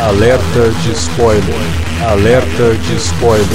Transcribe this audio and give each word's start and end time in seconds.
Alerta 0.00 0.70
de 0.84 0.92
spoiler. 0.92 1.42
Alerta 2.08 2.76
de 2.76 2.94
spoiler. 2.94 3.48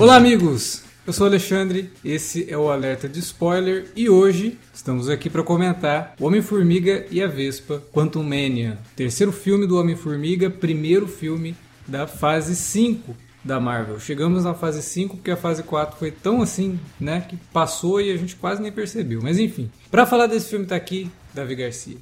Olá, 0.00 0.16
amigos! 0.16 0.82
Eu 1.06 1.12
sou 1.12 1.26
Alexandre, 1.26 1.90
esse 2.02 2.50
é 2.50 2.56
o 2.56 2.70
Alerta 2.70 3.06
de 3.06 3.18
Spoiler 3.18 3.88
e 3.94 4.08
hoje 4.08 4.58
estamos 4.72 5.10
aqui 5.10 5.28
para 5.28 5.42
comentar 5.42 6.14
Homem-Formiga 6.18 7.04
e 7.10 7.22
a 7.22 7.26
Vespa 7.26 7.82
Quantum 7.92 8.22
Mania, 8.22 8.78
terceiro 8.96 9.30
filme 9.30 9.66
do 9.66 9.78
Homem-Formiga, 9.78 10.48
primeiro 10.48 11.06
filme 11.06 11.54
da 11.86 12.06
fase 12.06 12.54
5 12.56 13.14
da 13.44 13.60
Marvel. 13.60 14.00
Chegamos 14.00 14.44
na 14.44 14.54
fase 14.54 14.82
5 14.82 15.16
porque 15.16 15.30
a 15.30 15.36
fase 15.36 15.62
4 15.62 15.98
foi 15.98 16.10
tão 16.10 16.40
assim, 16.40 16.80
né, 16.98 17.20
que 17.20 17.36
passou 17.52 18.00
e 18.00 18.10
a 18.10 18.16
gente 18.16 18.36
quase 18.36 18.62
nem 18.62 18.72
percebeu. 18.72 19.20
Mas 19.22 19.38
enfim, 19.38 19.70
para 19.90 20.06
falar 20.06 20.26
desse 20.26 20.48
filme 20.48 20.64
tá 20.64 20.76
aqui 20.76 21.10
Davi 21.34 21.54
Garcia. 21.54 21.98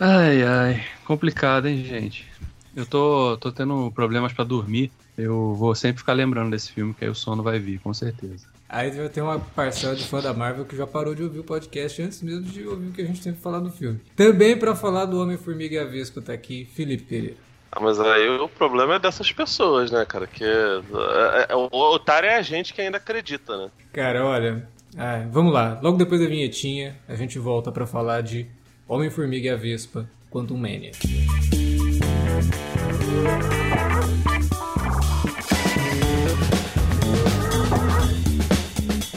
Ai, 0.00 0.42
ai, 0.42 0.84
complicado, 1.04 1.66
hein, 1.66 1.84
gente. 1.84 2.26
Eu 2.74 2.86
tô, 2.86 3.36
tô 3.38 3.50
tendo 3.50 3.90
problemas 3.92 4.32
para 4.32 4.44
dormir. 4.44 4.90
Eu 5.16 5.54
vou 5.54 5.74
sempre 5.74 5.98
ficar 5.98 6.12
lembrando 6.12 6.52
desse 6.52 6.70
filme, 6.70 6.94
que 6.94 7.04
aí 7.04 7.10
o 7.10 7.14
sono 7.14 7.42
vai 7.42 7.58
vir, 7.58 7.80
com 7.80 7.92
certeza. 7.92 8.46
Aí 8.68 8.90
vai 8.90 9.08
ter 9.08 9.20
uma 9.20 9.40
parcela 9.40 9.96
de 9.96 10.04
fã 10.04 10.20
da 10.20 10.32
Marvel 10.32 10.64
que 10.64 10.76
já 10.76 10.86
parou 10.86 11.14
de 11.14 11.22
ouvir 11.22 11.40
o 11.40 11.44
podcast 11.44 12.02
antes 12.02 12.22
mesmo 12.22 12.42
de 12.42 12.66
ouvir 12.68 12.88
o 12.88 12.92
que 12.92 13.02
a 13.02 13.04
gente 13.04 13.20
tem 13.20 13.32
pra 13.32 13.40
falar 13.40 13.60
do 13.60 13.70
filme. 13.70 13.98
Também 14.14 14.56
para 14.56 14.76
falar 14.76 15.06
do 15.06 15.20
Homem-Formiga 15.20 15.74
e 15.74 15.78
a 15.78 15.84
Vespa 15.84 16.20
tá 16.20 16.32
aqui, 16.32 16.68
Felipe 16.74 17.04
Pereira. 17.04 17.47
Ah, 17.70 17.80
mas 17.80 18.00
aí 18.00 18.28
o 18.28 18.48
problema 18.48 18.94
é 18.94 18.98
dessas 18.98 19.30
pessoas, 19.30 19.90
né, 19.90 20.04
cara? 20.04 20.26
Que 20.26 20.44
é, 20.44 21.46
é, 21.50 21.54
o 21.54 21.68
otário 21.92 22.28
é 22.28 22.36
a 22.36 22.42
gente 22.42 22.72
que 22.72 22.80
ainda 22.80 22.96
acredita, 22.96 23.56
né? 23.56 23.70
Cara, 23.92 24.24
olha, 24.24 24.66
ah, 24.96 25.26
vamos 25.30 25.52
lá. 25.52 25.78
Logo 25.82 25.98
depois 25.98 26.20
da 26.20 26.26
vinhetinha, 26.26 26.96
a 27.06 27.14
gente 27.14 27.38
volta 27.38 27.70
para 27.70 27.86
falar 27.86 28.22
de 28.22 28.46
Homem-Formiga 28.86 29.48
e 29.48 29.50
a 29.50 29.56
Vespa, 29.56 30.08
Quantum 30.30 30.56
Mania. 30.56 30.92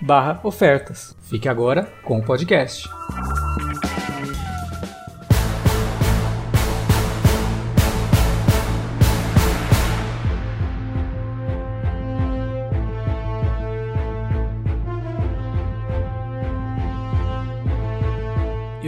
barra 0.00 0.40
ofertas. 0.44 1.16
Fique 1.22 1.48
agora 1.48 1.88
com 2.04 2.18
o 2.18 2.22
podcast. 2.22 2.88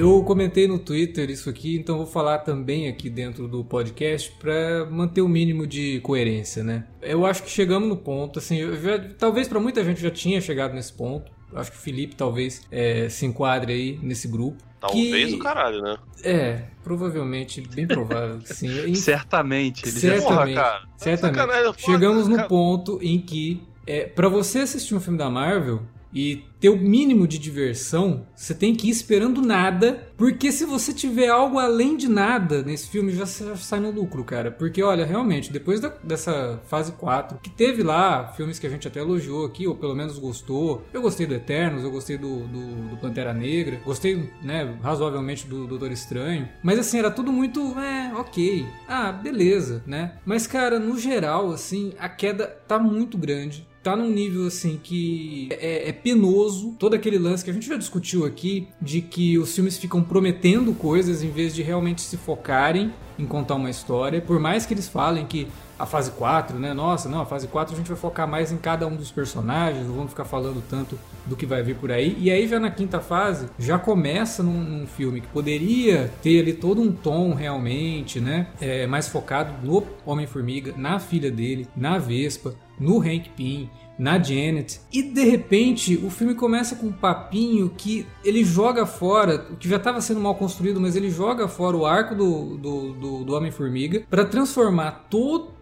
Eu 0.02 0.20
comentei 0.24 0.66
no 0.66 0.80
Twitter 0.80 1.30
isso 1.30 1.48
aqui, 1.48 1.76
então 1.76 1.96
vou 1.98 2.06
falar 2.06 2.38
também 2.38 2.88
aqui 2.88 3.08
dentro 3.08 3.46
do 3.46 3.64
podcast 3.64 4.32
para 4.32 4.84
manter 4.86 5.20
o 5.20 5.28
mínimo 5.28 5.64
de 5.64 6.00
coerência, 6.00 6.64
né? 6.64 6.88
Eu 7.00 7.24
acho 7.24 7.44
que 7.44 7.48
chegamos 7.48 7.88
no 7.88 7.96
ponto, 7.96 8.40
assim, 8.40 8.58
já, 8.82 8.98
talvez 9.16 9.46
para 9.46 9.60
muita 9.60 9.84
gente 9.84 10.02
já 10.02 10.10
tinha 10.10 10.40
chegado 10.40 10.74
nesse 10.74 10.92
ponto. 10.92 11.30
Acho 11.54 11.70
que 11.70 11.76
o 11.76 11.80
Felipe 11.80 12.16
talvez 12.16 12.62
é, 12.68 13.08
se 13.08 13.26
enquadre 13.26 13.72
aí 13.72 13.98
nesse 14.02 14.26
grupo. 14.26 14.60
Talvez 14.80 15.28
que... 15.28 15.36
o 15.36 15.38
caralho, 15.38 15.80
né? 15.80 15.96
É, 16.24 16.64
provavelmente, 16.82 17.60
bem 17.60 17.86
provável 17.86 18.38
que 18.38 18.52
sim. 18.52 18.92
certamente. 18.96 19.84
Ele 19.84 19.92
certamente, 19.92 20.26
Porra, 20.26 20.52
cara. 20.52 20.82
certamente. 20.96 21.36
Sacanagem, 21.36 21.72
porra, 21.74 21.78
Chegamos 21.78 22.26
no 22.26 22.36
cara. 22.36 22.48
ponto 22.48 22.98
em 23.00 23.20
que, 23.20 23.62
é, 23.86 24.06
para 24.06 24.28
você 24.28 24.60
assistir 24.60 24.96
um 24.96 25.00
filme 25.00 25.16
da 25.16 25.30
Marvel 25.30 25.80
e 26.14 26.44
ter 26.60 26.68
o 26.68 26.76
mínimo 26.78 27.26
de 27.26 27.38
diversão, 27.38 28.26
você 28.36 28.54
tem 28.54 28.74
que 28.74 28.86
ir 28.86 28.90
esperando 28.90 29.42
nada, 29.42 30.08
porque 30.16 30.52
se 30.52 30.64
você 30.64 30.92
tiver 30.92 31.28
algo 31.28 31.58
além 31.58 31.96
de 31.96 32.08
nada 32.08 32.62
nesse 32.62 32.88
filme, 32.88 33.12
já, 33.12 33.24
já 33.24 33.56
sai 33.56 33.80
no 33.80 33.90
lucro, 33.90 34.22
cara. 34.22 34.50
Porque, 34.50 34.82
olha, 34.82 35.04
realmente, 35.04 35.52
depois 35.52 35.80
da- 35.80 35.92
dessa 36.04 36.60
fase 36.68 36.92
4, 36.92 37.38
que 37.42 37.50
teve 37.50 37.82
lá 37.82 38.28
filmes 38.28 38.58
que 38.58 38.66
a 38.66 38.70
gente 38.70 38.86
até 38.86 39.00
elogiou 39.00 39.44
aqui, 39.46 39.66
ou 39.66 39.74
pelo 39.74 39.94
menos 39.94 40.18
gostou. 40.18 40.84
Eu 40.92 41.02
gostei 41.02 41.26
do 41.26 41.34
Eternos, 41.34 41.82
eu 41.82 41.90
gostei 41.90 42.16
do, 42.16 42.46
do, 42.46 42.90
do 42.90 42.96
Pantera 42.98 43.32
Negra, 43.34 43.80
gostei, 43.84 44.30
né, 44.42 44.76
razoavelmente 44.82 45.46
do 45.48 45.66
Doutor 45.66 45.90
Estranho. 45.90 46.48
Mas 46.62 46.78
assim, 46.78 46.98
era 46.98 47.10
tudo 47.10 47.32
muito, 47.32 47.60
é, 47.78 48.12
ok. 48.16 48.64
Ah, 48.86 49.10
beleza, 49.10 49.82
né? 49.86 50.12
Mas, 50.24 50.46
cara, 50.46 50.78
no 50.78 50.96
geral, 50.98 51.50
assim, 51.50 51.92
a 51.98 52.08
queda 52.08 52.46
tá 52.68 52.78
muito 52.78 53.18
grande 53.18 53.66
tá 53.82 53.96
num 53.96 54.10
nível 54.10 54.46
assim 54.46 54.78
que 54.82 55.48
é, 55.50 55.88
é 55.88 55.92
penoso 55.92 56.74
todo 56.78 56.94
aquele 56.94 57.18
lance 57.18 57.44
que 57.44 57.50
a 57.50 57.52
gente 57.52 57.66
já 57.66 57.76
discutiu 57.76 58.24
aqui 58.24 58.68
de 58.80 59.00
que 59.00 59.38
os 59.38 59.54
filmes 59.54 59.76
ficam 59.76 60.02
prometendo 60.02 60.72
coisas 60.74 61.22
em 61.22 61.30
vez 61.30 61.54
de 61.54 61.62
realmente 61.62 62.00
se 62.00 62.16
focarem 62.16 62.92
em 63.18 63.26
contar 63.26 63.54
uma 63.54 63.70
história, 63.70 64.20
por 64.20 64.40
mais 64.40 64.64
que 64.64 64.74
eles 64.74 64.88
falem 64.88 65.26
que 65.26 65.46
a 65.78 65.86
fase 65.86 66.12
4, 66.12 66.58
né? 66.58 66.72
Nossa, 66.72 67.08
não, 67.08 67.22
a 67.22 67.26
fase 67.26 67.48
4 67.48 67.74
a 67.74 67.76
gente 67.76 67.88
vai 67.88 67.96
focar 67.96 68.28
mais 68.28 68.52
em 68.52 68.56
cada 68.56 68.86
um 68.86 68.94
dos 68.94 69.10
personagens, 69.10 69.84
não 69.86 69.94
vamos 69.94 70.10
ficar 70.10 70.24
falando 70.24 70.62
tanto 70.68 70.96
do 71.26 71.34
que 71.34 71.44
vai 71.44 71.62
vir 71.62 71.76
por 71.76 71.90
aí. 71.90 72.16
E 72.20 72.30
aí 72.30 72.46
já 72.46 72.60
na 72.60 72.70
quinta 72.70 73.00
fase, 73.00 73.48
já 73.58 73.78
começa 73.78 74.42
num, 74.42 74.62
num 74.62 74.86
filme 74.86 75.20
que 75.20 75.26
poderia 75.26 76.08
ter 76.22 76.40
ali 76.40 76.52
todo 76.52 76.80
um 76.80 76.92
tom 76.92 77.34
realmente, 77.34 78.20
né? 78.20 78.46
É, 78.60 78.86
mais 78.86 79.08
focado 79.08 79.54
no 79.66 79.84
Homem-Formiga, 80.06 80.72
na 80.76 81.00
filha 81.00 81.32
dele, 81.32 81.66
na 81.76 81.98
Vespa, 81.98 82.54
no 82.82 82.98
Hank 83.00 83.30
Pym, 83.36 83.70
na 83.98 84.18
Janet. 84.18 84.80
E 84.92 85.02
de 85.02 85.24
repente 85.24 85.96
o 85.96 86.10
filme 86.10 86.34
começa 86.34 86.76
com 86.76 86.86
um 86.86 86.92
papinho 86.92 87.70
que 87.76 88.06
ele 88.24 88.42
joga 88.44 88.84
fora, 88.84 89.46
o 89.50 89.56
que 89.56 89.68
já 89.68 89.76
estava 89.76 90.00
sendo 90.00 90.20
mal 90.20 90.34
construído, 90.34 90.80
mas 90.80 90.96
ele 90.96 91.10
joga 91.10 91.46
fora 91.46 91.76
o 91.76 91.86
arco 91.86 92.14
do, 92.14 92.56
do, 92.56 92.92
do, 92.94 93.24
do 93.24 93.34
Homem-Formiga 93.34 94.04
para 94.10 94.24
transformar 94.24 95.06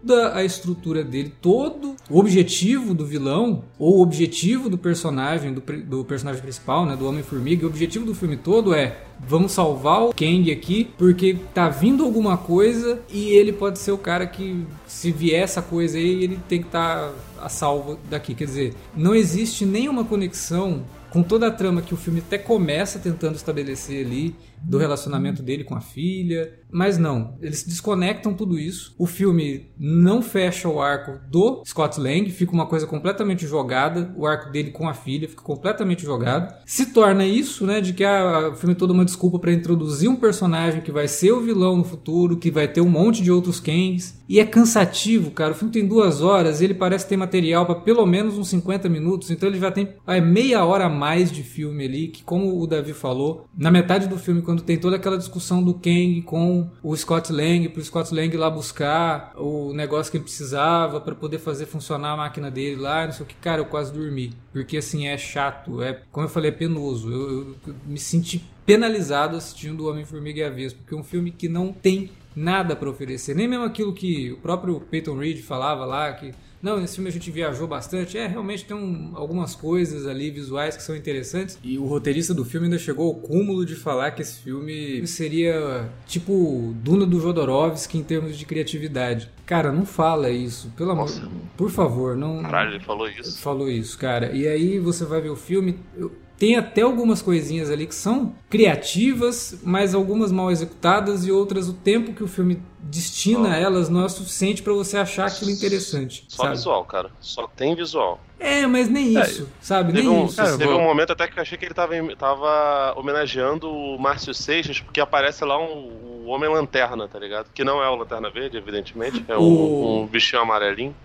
toda 0.05 0.35
a 0.35 0.43
estrutura 0.43 1.03
dele, 1.03 1.33
todo 1.41 1.95
o 2.09 2.19
objetivo 2.19 2.93
do 2.93 3.05
vilão, 3.05 3.63
ou 3.77 3.99
o 3.99 4.01
objetivo 4.01 4.69
do 4.69 4.77
personagem, 4.77 5.53
do, 5.53 5.61
do 5.61 6.03
personagem 6.03 6.41
principal, 6.41 6.85
né, 6.85 6.95
do 6.95 7.07
Homem-Formiga, 7.07 7.65
o 7.65 7.69
objetivo 7.69 8.05
do 8.05 8.15
filme 8.15 8.37
todo 8.37 8.73
é 8.73 9.03
vamos 9.19 9.51
salvar 9.51 10.03
o 10.03 10.13
Kang 10.13 10.51
aqui 10.51 10.89
porque 10.97 11.37
tá 11.53 11.69
vindo 11.69 12.03
alguma 12.03 12.37
coisa 12.37 12.99
e 13.11 13.29
ele 13.29 13.53
pode 13.53 13.77
ser 13.77 13.91
o 13.91 13.97
cara 13.97 14.25
que 14.25 14.65
se 14.87 15.11
vier 15.11 15.43
essa 15.43 15.61
coisa 15.61 15.97
aí 15.97 16.23
ele 16.23 16.39
tem 16.49 16.59
que 16.59 16.67
estar 16.67 17.11
a 17.39 17.47
salvo 17.47 17.99
daqui. 18.09 18.33
Quer 18.33 18.45
dizer 18.45 18.73
não 18.95 19.13
existe 19.13 19.65
nenhuma 19.65 20.03
conexão 20.03 20.83
com 21.11 21.21
toda 21.21 21.47
a 21.47 21.51
trama 21.51 21.81
que 21.81 21.93
o 21.93 21.97
filme 21.97 22.19
até 22.25 22.37
começa 22.37 22.97
tentando 22.97 23.35
estabelecer 23.35 24.05
ali 24.05 24.33
do 24.63 24.77
relacionamento 24.77 25.41
dele 25.41 25.63
com 25.63 25.75
a 25.75 25.81
filha, 25.81 26.61
mas 26.71 26.97
não, 26.97 27.35
eles 27.41 27.63
desconectam 27.63 28.33
tudo 28.33 28.57
isso. 28.57 28.95
O 28.97 29.05
filme 29.05 29.69
não 29.77 30.21
fecha 30.21 30.69
o 30.69 30.81
arco 30.81 31.19
do 31.29 31.61
Scott 31.65 31.99
Lang, 31.99 32.29
fica 32.31 32.53
uma 32.53 32.65
coisa 32.65 32.87
completamente 32.87 33.45
jogada, 33.45 34.13
o 34.15 34.25
arco 34.25 34.51
dele 34.51 34.71
com 34.71 34.87
a 34.87 34.93
filha 34.93 35.27
fica 35.27 35.41
completamente 35.41 36.03
jogado. 36.03 36.53
Se 36.65 36.87
torna 36.87 37.25
isso, 37.25 37.65
né, 37.65 37.81
de 37.81 37.93
que 37.93 38.03
ah, 38.03 38.51
o 38.53 38.55
filme 38.55 38.73
é 38.73 38.77
toda 38.77 38.93
uma 38.93 39.05
desculpa 39.05 39.37
para 39.37 39.51
introduzir 39.51 40.09
um 40.09 40.15
personagem 40.15 40.81
que 40.81 40.91
vai 40.91 41.07
ser 41.07 41.31
o 41.31 41.41
vilão 41.41 41.75
no 41.77 41.83
futuro, 41.83 42.37
que 42.37 42.49
vai 42.49 42.67
ter 42.67 42.81
um 42.81 42.89
monte 42.89 43.21
de 43.21 43.31
outros 43.31 43.59
Kangs 43.59 44.21
E 44.29 44.39
é 44.39 44.45
cansativo, 44.45 45.31
cara. 45.31 45.51
O 45.51 45.55
filme 45.55 45.73
tem 45.73 45.85
duas 45.85 46.21
horas, 46.21 46.61
ele 46.61 46.73
parece 46.73 47.07
ter 47.07 47.17
material 47.17 47.65
para 47.65 47.75
pelo 47.75 48.05
menos 48.05 48.37
uns 48.37 48.47
50 48.49 48.87
minutos, 48.87 49.29
então 49.29 49.49
ele 49.49 49.59
já 49.59 49.71
tem 49.71 49.89
é, 50.07 50.21
meia 50.21 50.63
hora 50.63 50.85
a 50.85 50.89
mais 50.89 51.31
de 51.31 51.43
filme 51.43 51.85
ali, 51.85 52.07
que 52.07 52.23
como 52.23 52.61
o 52.61 52.67
Davi 52.67 52.93
falou, 52.93 53.45
na 53.57 53.69
metade 53.69 54.07
do 54.07 54.17
filme, 54.17 54.41
quando 54.51 54.63
tem 54.63 54.77
toda 54.77 54.97
aquela 54.97 55.17
discussão 55.17 55.63
do 55.63 55.73
Kang 55.73 56.21
com 56.23 56.69
o 56.83 56.93
Scott 56.93 57.31
Lang, 57.31 57.69
pro 57.69 57.81
Scott 57.81 58.13
Lang 58.13 58.35
lá 58.35 58.49
buscar 58.49 59.31
o 59.37 59.71
negócio 59.71 60.11
que 60.11 60.17
ele 60.17 60.25
precisava 60.25 60.99
para 60.99 61.15
poder 61.15 61.39
fazer 61.39 61.65
funcionar 61.65 62.11
a 62.11 62.17
máquina 62.17 62.51
dele 62.51 62.75
lá, 62.75 63.05
não 63.05 63.13
sei 63.13 63.23
o 63.23 63.25
que, 63.25 63.35
cara, 63.35 63.61
eu 63.61 63.65
quase 63.65 63.93
dormi. 63.93 64.33
Porque 64.51 64.75
assim, 64.75 65.07
é 65.07 65.17
chato, 65.17 65.81
é, 65.81 66.01
como 66.11 66.25
eu 66.25 66.29
falei, 66.29 66.51
é 66.51 66.53
penoso. 66.53 67.09
Eu, 67.09 67.29
eu, 67.29 67.55
eu 67.67 67.75
me 67.85 67.97
senti 67.97 68.43
penalizado 68.65 69.37
assistindo 69.37 69.85
o 69.85 69.89
Homem-Formiga 69.89 70.41
e 70.41 70.43
a 70.43 70.49
Vespa, 70.49 70.79
porque 70.81 70.95
é 70.95 70.97
um 70.97 71.03
filme 71.03 71.31
que 71.31 71.47
não 71.47 71.71
tem 71.71 72.09
nada 72.35 72.75
para 72.75 72.89
oferecer, 72.89 73.33
nem 73.33 73.47
mesmo 73.47 73.63
aquilo 73.63 73.93
que 73.93 74.33
o 74.33 74.37
próprio 74.37 74.81
Peyton 74.81 75.17
Reed 75.17 75.41
falava 75.41 75.85
lá, 75.85 76.11
que 76.11 76.33
não, 76.61 76.79
nesse 76.79 76.95
filme 76.95 77.09
a 77.09 77.13
gente 77.13 77.31
viajou 77.31 77.67
bastante. 77.67 78.17
É, 78.17 78.27
realmente 78.27 78.65
tem 78.65 78.75
um, 78.75 79.11
algumas 79.15 79.55
coisas 79.55 80.05
ali 80.05 80.29
visuais 80.29 80.77
que 80.77 80.83
são 80.83 80.95
interessantes. 80.95 81.57
E 81.63 81.77
o 81.77 81.85
roteirista 81.85 82.33
do 82.33 82.45
filme 82.45 82.67
ainda 82.67 82.77
chegou 82.77 83.07
ao 83.07 83.15
cúmulo 83.15 83.65
de 83.65 83.75
falar 83.75 84.11
que 84.11 84.21
esse 84.21 84.41
filme 84.41 85.05
seria 85.07 85.89
tipo 86.05 86.73
Duna 86.77 87.05
do 87.05 87.19
Jodorowsky 87.19 87.97
em 87.97 88.03
termos 88.03 88.37
de 88.37 88.45
criatividade. 88.45 89.29
Cara, 89.45 89.71
não 89.71 89.85
fala 89.85 90.29
isso, 90.29 90.71
pelo 90.77 90.91
amor. 90.91 91.09
Por 91.57 91.69
favor, 91.69 92.15
não. 92.15 92.41
Caralho, 92.41 92.75
ele 92.75 92.83
falou 92.83 93.09
isso. 93.09 93.41
Falou 93.41 93.69
isso, 93.69 93.97
cara. 93.97 94.31
E 94.31 94.47
aí 94.47 94.79
você 94.79 95.03
vai 95.03 95.19
ver 95.19 95.29
o 95.29 95.35
filme. 95.35 95.77
Eu, 95.97 96.11
tem 96.41 96.55
até 96.55 96.81
algumas 96.81 97.21
coisinhas 97.21 97.69
ali 97.69 97.85
que 97.85 97.93
são 97.93 98.33
criativas, 98.49 99.59
mas 99.61 99.93
algumas 99.93 100.31
mal 100.31 100.49
executadas 100.49 101.23
e 101.23 101.31
outras 101.31 101.69
o 101.69 101.73
tempo 101.73 102.13
que 102.13 102.23
o 102.23 102.27
filme 102.27 102.59
destina 102.79 103.53
a 103.53 103.57
elas 103.57 103.89
não 103.89 104.01
é 104.01 104.05
o 104.05 104.09
suficiente 104.09 104.63
para 104.63 104.73
você 104.73 104.97
achar 104.97 105.27
aquilo 105.27 105.51
interessante. 105.51 106.25
Só 106.27 106.41
sabe? 106.41 106.55
visual, 106.55 106.83
cara. 106.85 107.11
Só 107.19 107.45
tem 107.45 107.75
visual. 107.75 108.19
É, 108.39 108.65
mas 108.65 108.89
nem 108.89 109.15
É, 109.15 109.21
isso, 109.21 109.47
sabe? 109.61 109.93
Teve, 109.93 110.07
Nem 110.07 110.17
um, 110.17 110.25
isso. 110.25 110.37
Cara, 110.37 110.49
eu 110.49 110.57
teve 110.57 110.73
um 110.73 110.81
momento 110.81 111.11
até 111.11 111.27
que 111.27 111.37
eu 111.37 111.43
achei 111.43 111.59
que 111.59 111.65
ele 111.65 111.75
tava, 111.75 111.93
tava 112.17 112.99
homenageando 112.99 113.69
o 113.69 113.99
Márcio 113.99 114.33
Seixas, 114.33 114.79
porque 114.79 114.99
aparece 114.99 115.45
lá 115.45 115.59
um, 115.61 116.23
um 116.25 116.27
Homem-Lanterna, 116.29 117.07
tá 117.07 117.19
ligado? 117.19 117.51
Que 117.53 117.63
não 117.63 117.83
é 117.83 117.87
o 117.87 117.95
Lanterna 117.95 118.31
Verde, 118.31 118.57
evidentemente. 118.57 119.23
É 119.27 119.37
um, 119.37 119.41
O- 119.43 120.01
um 120.01 120.07
bichinho 120.07 120.41
amarelinho. 120.41 120.95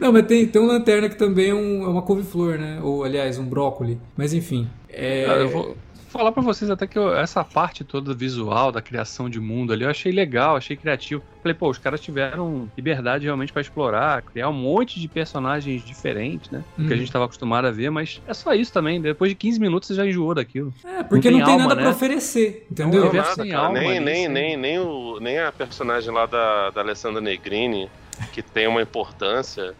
Não, 0.00 0.12
mas 0.12 0.26
tem, 0.26 0.46
tem 0.46 0.60
um 0.60 0.66
lanterna 0.66 1.08
que 1.08 1.16
também 1.16 1.50
é, 1.50 1.54
um- 1.54 1.84
é 1.84 1.88
uma 1.88 2.02
couve-flor, 2.02 2.58
né? 2.58 2.80
Ou, 2.82 3.04
aliás, 3.04 3.38
um 3.38 3.44
brócoli. 3.46 3.98
Mas 4.16 4.32
enfim. 4.32 4.68
É... 4.88 5.24
Cara, 5.26 5.40
eu 5.40 5.48
vou 5.48 5.76
falar 6.16 6.32
pra 6.32 6.42
vocês 6.42 6.70
até 6.70 6.86
que 6.86 6.98
eu- 6.98 7.14
essa 7.16 7.44
parte 7.44 7.84
toda 7.84 8.14
visual, 8.14 8.70
da 8.72 8.80
criação 8.82 9.28
de 9.28 9.38
mundo 9.40 9.72
ali, 9.72 9.84
eu 9.84 9.90
achei 9.90 10.12
legal, 10.12 10.56
achei 10.56 10.76
criativo. 10.76 11.22
Falei, 11.42 11.54
pô, 11.54 11.70
os 11.70 11.78
caras 11.78 12.00
tiveram 12.00 12.68
liberdade 12.76 13.24
realmente 13.24 13.52
pra 13.52 13.62
explorar, 13.62 14.22
criar 14.22 14.48
um 14.48 14.52
monte 14.52 14.98
de 14.98 15.06
personagens 15.06 15.82
diferentes, 15.84 16.50
né? 16.50 16.64
Do 16.76 16.84
que 16.86 16.92
a 16.92 16.96
Uhum. 16.96 17.00
gente 17.00 17.12
tava 17.12 17.24
acostumado 17.26 17.66
a 17.66 17.70
ver, 17.70 17.90
mas 17.90 18.20
é 18.26 18.34
só 18.34 18.52
isso 18.52 18.72
também. 18.72 19.00
Depois 19.00 19.30
de 19.30 19.34
15 19.36 19.60
minutos 19.60 19.86
você 19.88 19.94
já 19.94 20.06
enjoou 20.06 20.34
daquilo. 20.34 20.72
É, 20.84 21.02
porque 21.04 21.30
Não 21.30 21.38
não 21.38 21.44
tem 21.46 21.54
tem, 21.54 21.62
alma, 21.62 21.68
nada 21.68 21.74
né? 21.76 21.82
pra 21.82 21.90
oferecer, 21.90 22.66
Não, 22.76 22.86
entendeu? 22.88 23.00
eu 23.00 23.04
Não, 23.06 23.10
vi 23.12 23.18
nada, 23.18 23.46
cara. 23.46 23.58
alma 23.66 23.78
nem, 23.78 24.00
nem, 24.00 24.28
nem, 24.28 24.56
nem, 24.56 24.78
o, 24.80 25.18
nem 25.20 25.38
a 25.38 25.52
personagem 25.52 26.10
lá 26.12 26.26
da, 26.26 26.70
da 26.70 26.80
Alessandra 26.80 27.20
Negrini, 27.20 27.88
que 28.32 28.42
tem 28.42 28.66
uma 28.66 28.82
importância. 28.82 29.74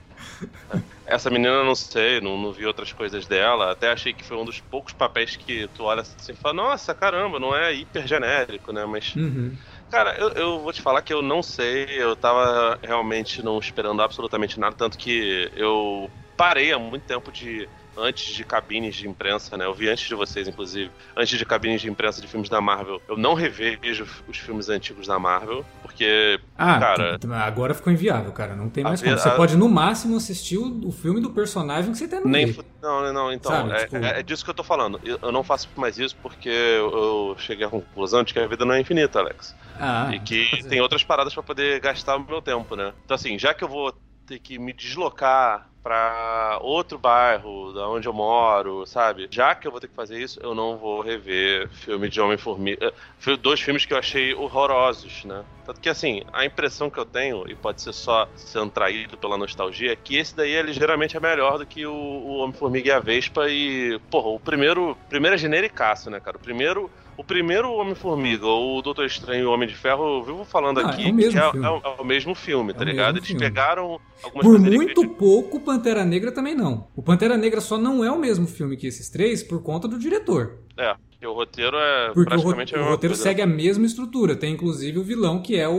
Essa 1.05 1.31
menina 1.31 1.55
eu 1.55 1.65
não 1.65 1.75
sei, 1.75 2.21
não, 2.21 2.37
não 2.37 2.53
vi 2.53 2.67
outras 2.67 2.93
coisas 2.93 3.27
dela. 3.27 3.71
Até 3.73 3.91
achei 3.91 4.13
que 4.13 4.25
foi 4.25 4.37
um 4.37 4.45
dos 4.45 4.61
poucos 4.61 4.93
papéis 4.93 5.37
que 5.37 5.69
tu 5.69 5.85
olha 5.85 6.01
assim 6.03 6.33
e 6.33 6.37
fala, 6.37 6.55
nossa, 6.55 6.95
caramba, 6.95 7.39
não 7.39 7.55
é 7.57 7.73
hiper 7.75 8.07
genérico, 8.07 8.73
né? 8.73 8.85
Mas, 8.87 9.17
Uhum. 9.17 9.59
cara, 9.91 10.17
eu, 10.19 10.31
eu 10.33 10.61
vou 10.63 10.73
te 10.73 10.83
falar 10.83 11.03
que 11.03 11.13
eu 11.13 11.23
não 11.23 11.43
sei, 11.43 11.87
eu 12.03 12.17
tava 12.17 12.79
realmente 12.83 13.43
não 13.43 13.59
esperando 13.59 14.03
absolutamente 14.03 14.59
nada, 14.61 14.77
tanto 14.77 14.99
que 14.99 15.51
eu 15.55 16.13
parei 16.37 16.73
há 16.73 16.79
muito 16.79 17.05
tempo 17.07 17.33
de. 17.33 17.71
Antes 17.99 18.35
de 18.35 18.45
cabines 18.45 18.95
de 18.95 19.09
imprensa, 19.09 19.57
né? 19.57 19.65
Eu 19.65 19.75
vi 19.75 19.89
antes 19.89 20.07
de 20.07 20.15
vocês, 20.15 20.47
inclusive. 20.47 20.93
Antes 21.17 21.39
de 21.39 21.47
cabines 21.47 21.81
de 21.81 21.89
imprensa 21.91 22.21
de 22.21 22.29
filmes 22.29 22.51
da 22.51 22.61
Marvel, 22.61 23.03
eu 23.09 23.17
não 23.17 23.33
revejo 23.35 24.05
os 24.27 24.37
filmes 24.39 24.69
antigos 24.69 25.07
da 25.07 25.19
Marvel, 25.19 25.67
porque 25.97 26.39
Ah, 26.59 26.79
Cara- 26.79 27.19
agora 27.45 27.75
ficou 27.75 27.93
inviável, 27.93 28.31
cara. 28.33 28.55
Não 28.55 28.69
tem 28.69 28.85
A 28.85 28.89
mais 28.89 29.01
ve- 29.01 29.09
como. 29.09 29.19
Você 29.19 29.29
a- 29.29 29.33
pode, 29.33 29.57
no 29.57 29.69
máximo, 29.69 30.17
assistir 30.17 30.59
o, 30.59 30.89
o 30.89 30.93
filme 30.93 31.21
do 31.21 31.31
personagem 31.31 31.91
que 31.93 31.99
você 31.99 32.07
tá 32.07 32.21
no 32.21 32.29
Nem. 32.29 32.55
Não, 32.83 33.03
não, 33.03 33.13
não, 33.13 33.33
então. 33.33 33.51
Sabe, 33.51 33.73
é, 33.73 33.85
tipo- 33.85 33.97
é- 33.97 34.21
é 34.21 34.23
disso 34.23 34.45
que 34.45 34.51
eu 34.51 34.55
tô 34.55 34.63
falando. 34.63 35.01
Eu, 35.03 35.19
eu 35.23 35.33
não 35.33 35.43
faço 35.43 35.69
mais 35.77 35.99
isso 35.99 36.17
porque 36.23 36.49
eu, 36.49 36.91
eu 37.33 37.37
cheguei 37.39 37.67
à 37.67 37.69
conclusão 37.71 38.23
de 38.23 38.33
que 38.33 38.39
a 38.39 38.47
vida 38.47 38.65
não 38.65 38.75
é 38.75 38.81
infinita, 38.81 39.19
Alex. 39.19 39.55
Ah, 39.81 40.11
e 40.15 40.21
que 40.21 40.47
fazer. 40.51 40.69
tem 40.69 40.81
outras 40.81 41.03
paradas 41.03 41.33
pra 41.35 41.43
poder 41.43 41.81
gastar 41.81 42.17
o 42.17 42.25
meu 42.27 42.41
tempo, 42.43 42.77
né? 42.77 42.93
Então, 43.05 43.15
assim, 43.15 43.39
já 43.39 43.53
que 43.55 43.65
eu 43.65 43.69
vou 43.69 43.93
ter 44.27 44.39
que 44.39 44.59
me 44.59 44.73
deslocar 44.73 45.69
pra 45.87 46.59
outro 46.63 46.99
bairro 46.99 47.73
da 47.73 47.89
onde 47.89 48.09
eu 48.09 48.13
moro, 48.13 48.85
sabe? 48.87 49.29
Já 49.31 49.55
que 49.55 49.69
eu 49.69 49.71
vou 49.71 49.81
ter 49.81 49.87
que 49.87 49.95
fazer 49.95 50.19
isso, 50.21 50.41
eu 50.43 50.53
não 50.53 50.77
vou 50.77 51.01
rever 51.01 51.69
filme 51.69 52.09
de 52.09 52.21
Homem-Formiga. 52.21 52.93
Fi- 53.21 53.37
Dois 53.37 53.61
filmes 53.61 53.87
que 53.87 53.95
eu 53.95 53.99
achei 53.99 54.35
horrorosos, 54.35 55.25
né? 55.25 55.45
Tanto 55.65 55.81
que, 55.81 55.89
assim, 55.89 56.23
a 56.33 56.45
impressão 56.45 56.91
que 56.91 56.99
eu 56.99 57.05
tenho, 57.05 57.49
e 57.49 57.55
pode 57.55 57.81
ser 57.83 57.93
só 57.93 58.29
sendo 58.35 58.71
traído 58.71 59.17
pela 59.17 59.37
nostalgia, 59.39 59.93
é 59.93 59.97
que 59.97 60.17
esse 60.17 60.35
daí 60.35 60.55
é 60.55 60.63
ligeiramente 60.63 61.19
melhor 61.21 61.59
do 61.59 61.67
que 61.67 61.87
o, 61.87 61.93
o 61.93 62.39
Homem-Formiga 62.39 62.89
e 62.89 62.93
a 62.93 62.99
Vespa. 62.99 63.49
E, 63.49 64.01
porra, 64.11 64.29
o 64.29 64.41
primeiro, 64.41 64.97
primeiro 65.09 65.35
é 65.37 65.39
genericaço, 65.39 66.11
né, 66.11 66.19
cara? 66.19 66.37
O 66.37 66.41
primeiro. 66.41 66.91
O 67.19 67.25
primeiro 67.25 67.73
Homem-Formiga, 67.73 68.45
ou 68.47 68.77
o 68.77 68.83
Doutor 68.83 69.07
Estranho 69.07 69.43
e 69.45 69.47
o 69.47 69.51
Homem 69.51 69.67
de 69.67 69.75
Ferro, 69.75 70.19
eu 70.19 70.23
vivo 70.23 70.45
falando 70.45 70.81
Ah, 70.81 70.91
aqui 70.91 71.07
é 71.07 71.11
o 71.11 71.15
mesmo 71.15 71.33
que 71.33 71.39
é, 71.39 71.51
filme. 71.51 71.67
é 71.67 71.71
é 71.99 72.03
o 72.03 72.05
mesmo 72.05 72.35
filme, 72.35 72.75
tá 72.75 72.81
É 72.81 72.83
o 72.83 72.87
ligado? 72.91 73.17
Eles 73.17 73.27
filme. 73.27 73.41
pegaram 73.41 73.99
algumas 74.23 74.47
Por 74.47 74.59
muito 74.61 75.09
pouco, 75.09 75.59
Pantera 75.77 76.05
Negra 76.05 76.33
também 76.33 76.55
não. 76.55 76.87
O 76.97 77.03
Pantera 77.03 77.37
Negra 77.37 77.61
só 77.61 77.77
não 77.79 78.05
é 78.05 78.11
o 78.11 78.19
mesmo 78.19 78.47
filme 78.47 78.77
que 78.77 78.87
esses 78.87 79.09
três 79.11 79.43
por 79.43 79.63
conta 79.63 79.87
do 79.87 79.99
diretor. 79.99 80.59
É, 80.77 80.95
porque 81.11 81.27
o 81.27 81.33
roteiro 81.33 81.77
é 81.77 82.11
Porque 82.13 82.33
o, 82.35 82.37
ro- 82.37 82.43
praticamente 82.43 82.75
o 82.75 82.79
roteiro 82.91 83.15
coisa, 83.15 83.23
segue 83.23 83.43
a 83.43 83.47
mesma 83.47 83.87
estrutura. 83.87 84.35
Tem 84.37 84.53
inclusive 84.55 84.99
o 84.99 85.03
vilão 85.03 85.41
que 85.43 85.57
é 85.57 85.69
o, 85.69 85.75